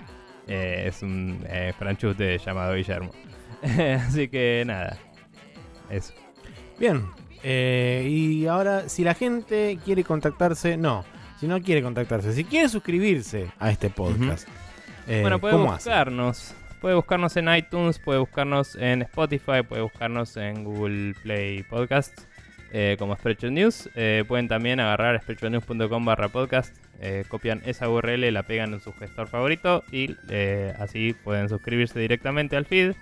es 0.47 1.01
un 1.01 1.43
franchute 1.77 2.37
llamado 2.37 2.75
Guillermo. 2.75 3.11
Así 3.61 4.27
que 4.27 4.63
nada, 4.65 4.97
eso. 5.89 6.13
Bien, 6.77 7.05
y 7.43 8.45
ahora 8.45 8.89
si 8.89 9.03
la 9.03 9.13
gente 9.13 9.79
quiere 9.83 10.03
contactarse, 10.03 10.77
no, 10.77 11.03
si 11.39 11.47
no 11.47 11.61
quiere 11.61 11.81
contactarse, 11.81 12.33
si 12.33 12.43
quiere 12.43 12.69
suscribirse 12.69 13.51
a 13.59 13.71
este 13.71 13.89
podcast. 13.89 14.47
Eh, 15.07 15.21
bueno, 15.21 15.39
puede 15.39 15.55
buscarnos. 15.55 16.55
Puede 16.83 16.95
buscarnos 16.95 17.37
en 17.37 17.47
iTunes, 17.47 17.97
puede 17.97 18.19
buscarnos 18.19 18.75
en 18.75 19.03
Spotify, 19.03 19.63
puede 19.65 19.83
buscarnos 19.83 20.35
en 20.35 20.65
Google 20.65 21.13
Play 21.23 21.63
Podcasts 21.63 22.27
eh, 22.73 22.97
como 22.99 23.15
Spreadshot 23.15 23.51
News. 23.51 23.89
Eh, 23.95 24.25
pueden 24.27 24.49
también 24.49 24.81
agarrar 24.81 25.17
spreadshotnews.com 25.21 26.03
barra 26.03 26.27
podcast, 26.27 26.75
copian 27.29 27.61
esa 27.65 27.87
URL, 27.87 28.33
la 28.33 28.43
pegan 28.43 28.73
en 28.73 28.81
su 28.81 28.91
gestor 28.91 29.29
favorito 29.29 29.81
y 29.93 30.17
así 30.77 31.15
pueden 31.23 31.47
suscribirse 31.47 31.97
directamente 31.97 32.57
al 32.57 32.65
feed. 32.65 32.95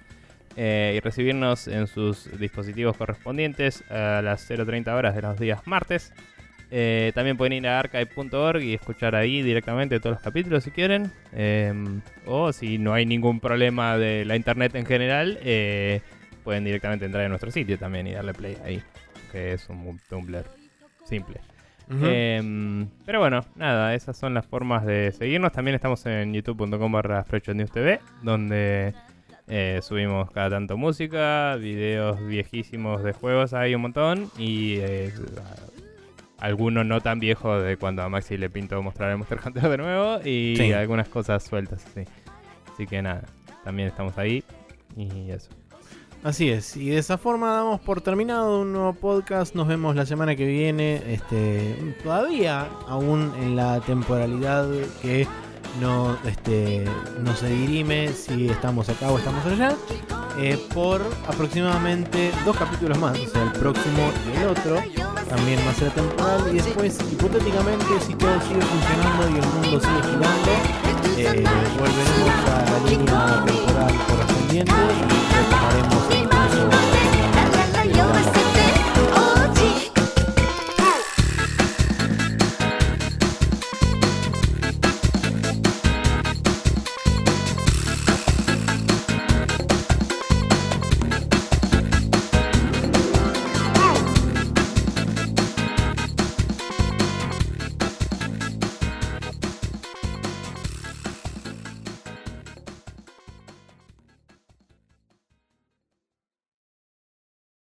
y 0.55 0.99
recibirnos 0.99 1.67
en 1.67 1.87
sus 1.87 2.29
dispositivos 2.39 2.95
correspondientes 2.97 3.83
a 3.89 4.21
las 4.21 4.47
0.30 4.47 4.95
horas 4.95 5.15
de 5.15 5.23
los 5.23 5.39
días 5.39 5.65
martes. 5.65 6.13
Eh, 6.73 7.11
también 7.13 7.35
pueden 7.35 7.51
ir 7.51 7.67
a 7.67 7.79
archive.org 7.79 8.61
y 8.63 8.73
escuchar 8.73 9.13
ahí 9.13 9.41
directamente 9.41 9.99
todos 9.99 10.15
los 10.15 10.23
capítulos 10.23 10.63
si 10.63 10.71
quieren. 10.71 11.11
Em, 11.33 12.01
o 12.25 12.53
si 12.53 12.77
no 12.77 12.93
hay 12.93 13.05
ningún 13.05 13.41
problema 13.41 13.97
de 13.97 14.23
la 14.23 14.37
internet 14.37 14.73
en 14.75 14.85
general, 14.85 15.37
eh, 15.43 16.01
pueden 16.45 16.63
directamente 16.63 17.05
entrar 17.05 17.25
en 17.25 17.29
nuestro 17.29 17.51
sitio 17.51 17.77
también 17.77 18.07
y 18.07 18.13
darle 18.13 18.33
play 18.33 18.57
ahí. 18.63 18.81
Que 19.33 19.53
es 19.53 19.67
un 19.69 19.99
Tumblr 20.09 20.45
simple. 21.03 21.41
Em, 22.01 22.87
pero 23.05 23.19
bueno, 23.19 23.43
nada, 23.57 23.93
esas 23.93 24.17
son 24.17 24.33
las 24.33 24.45
formas 24.45 24.85
de 24.85 25.11
seguirnos. 25.11 25.51
También 25.51 25.75
estamos 25.75 26.05
en 26.05 26.33
youtube.com 26.33 26.89
barra 26.89 27.25
TV, 27.25 27.99
donde 28.21 28.93
eh, 29.49 29.79
subimos 29.81 30.31
cada 30.31 30.51
tanto 30.51 30.77
música, 30.77 31.57
videos 31.57 32.25
viejísimos 32.25 33.03
de 33.03 33.11
juegos, 33.11 33.53
hay 33.53 33.75
un 33.75 33.81
montón. 33.81 34.29
Y 34.37 34.77
alguno 36.41 36.83
no 36.83 36.99
tan 36.99 37.19
viejo 37.19 37.59
de 37.59 37.77
cuando 37.77 38.01
a 38.01 38.09
Maxi 38.09 38.35
le 38.35 38.49
pinto 38.49 38.81
mostrar 38.81 39.11
el 39.11 39.17
Monster 39.17 39.39
Hunter 39.45 39.69
de 39.69 39.77
nuevo 39.77 40.19
y 40.25 40.71
algunas 40.73 41.07
cosas 41.07 41.43
sueltas, 41.43 41.85
sí. 41.93 42.01
Así 42.73 42.87
que 42.87 43.01
nada, 43.01 43.23
también 43.63 43.87
estamos 43.87 44.17
ahí 44.17 44.43
y 44.97 45.31
eso. 45.31 45.49
Así 46.23 46.49
es, 46.49 46.77
y 46.77 46.89
de 46.89 46.99
esa 46.99 47.17
forma 47.17 47.51
damos 47.51 47.79
por 47.81 48.01
terminado 48.01 48.61
un 48.61 48.73
nuevo 48.73 48.93
podcast. 48.93 49.55
Nos 49.55 49.67
vemos 49.67 49.95
la 49.95 50.05
semana 50.05 50.35
que 50.35 50.45
viene. 50.45 51.01
Este, 51.07 51.95
todavía, 52.03 52.67
aún 52.87 53.33
en 53.41 53.55
la 53.55 53.79
temporalidad 53.79 54.69
que 55.01 55.25
no, 55.79 56.17
este, 56.25 56.85
no 57.23 57.35
se 57.35 57.47
dirime 57.49 58.09
si 58.13 58.49
estamos 58.49 58.89
acá 58.89 59.09
o 59.11 59.17
estamos 59.17 59.45
allá. 59.45 59.75
eh, 60.37 60.57
por 60.73 61.01
aproximadamente 61.27 62.31
dos 62.45 62.55
capítulos 62.57 62.97
más, 62.97 63.17
o 63.19 63.27
sea, 63.27 63.43
el 63.43 63.51
próximo 63.51 64.11
y 64.33 64.37
el 64.37 64.47
otro. 64.49 64.81
También 65.29 65.59
va 65.65 65.71
a 65.71 65.75
ser 65.75 65.91
temporal. 65.91 66.41
Y 66.51 66.55
después, 66.55 66.97
hipotéticamente, 67.09 67.85
si 68.05 68.13
todo 68.15 68.41
sigue 68.41 68.61
funcionando 68.61 69.29
y 69.29 69.39
el 69.39 69.47
mundo 69.47 69.79
sigue 69.79 70.03
girando, 70.03 70.51
eh, 71.17 71.43
volveremos 71.79 72.49
a 72.49 72.71
la 72.71 72.89
línea 72.89 73.45
temporal 73.45 73.93
correspondiente 74.07 74.73
y 74.73 75.33
retomaremos 75.35 76.03
incluso 76.11 76.90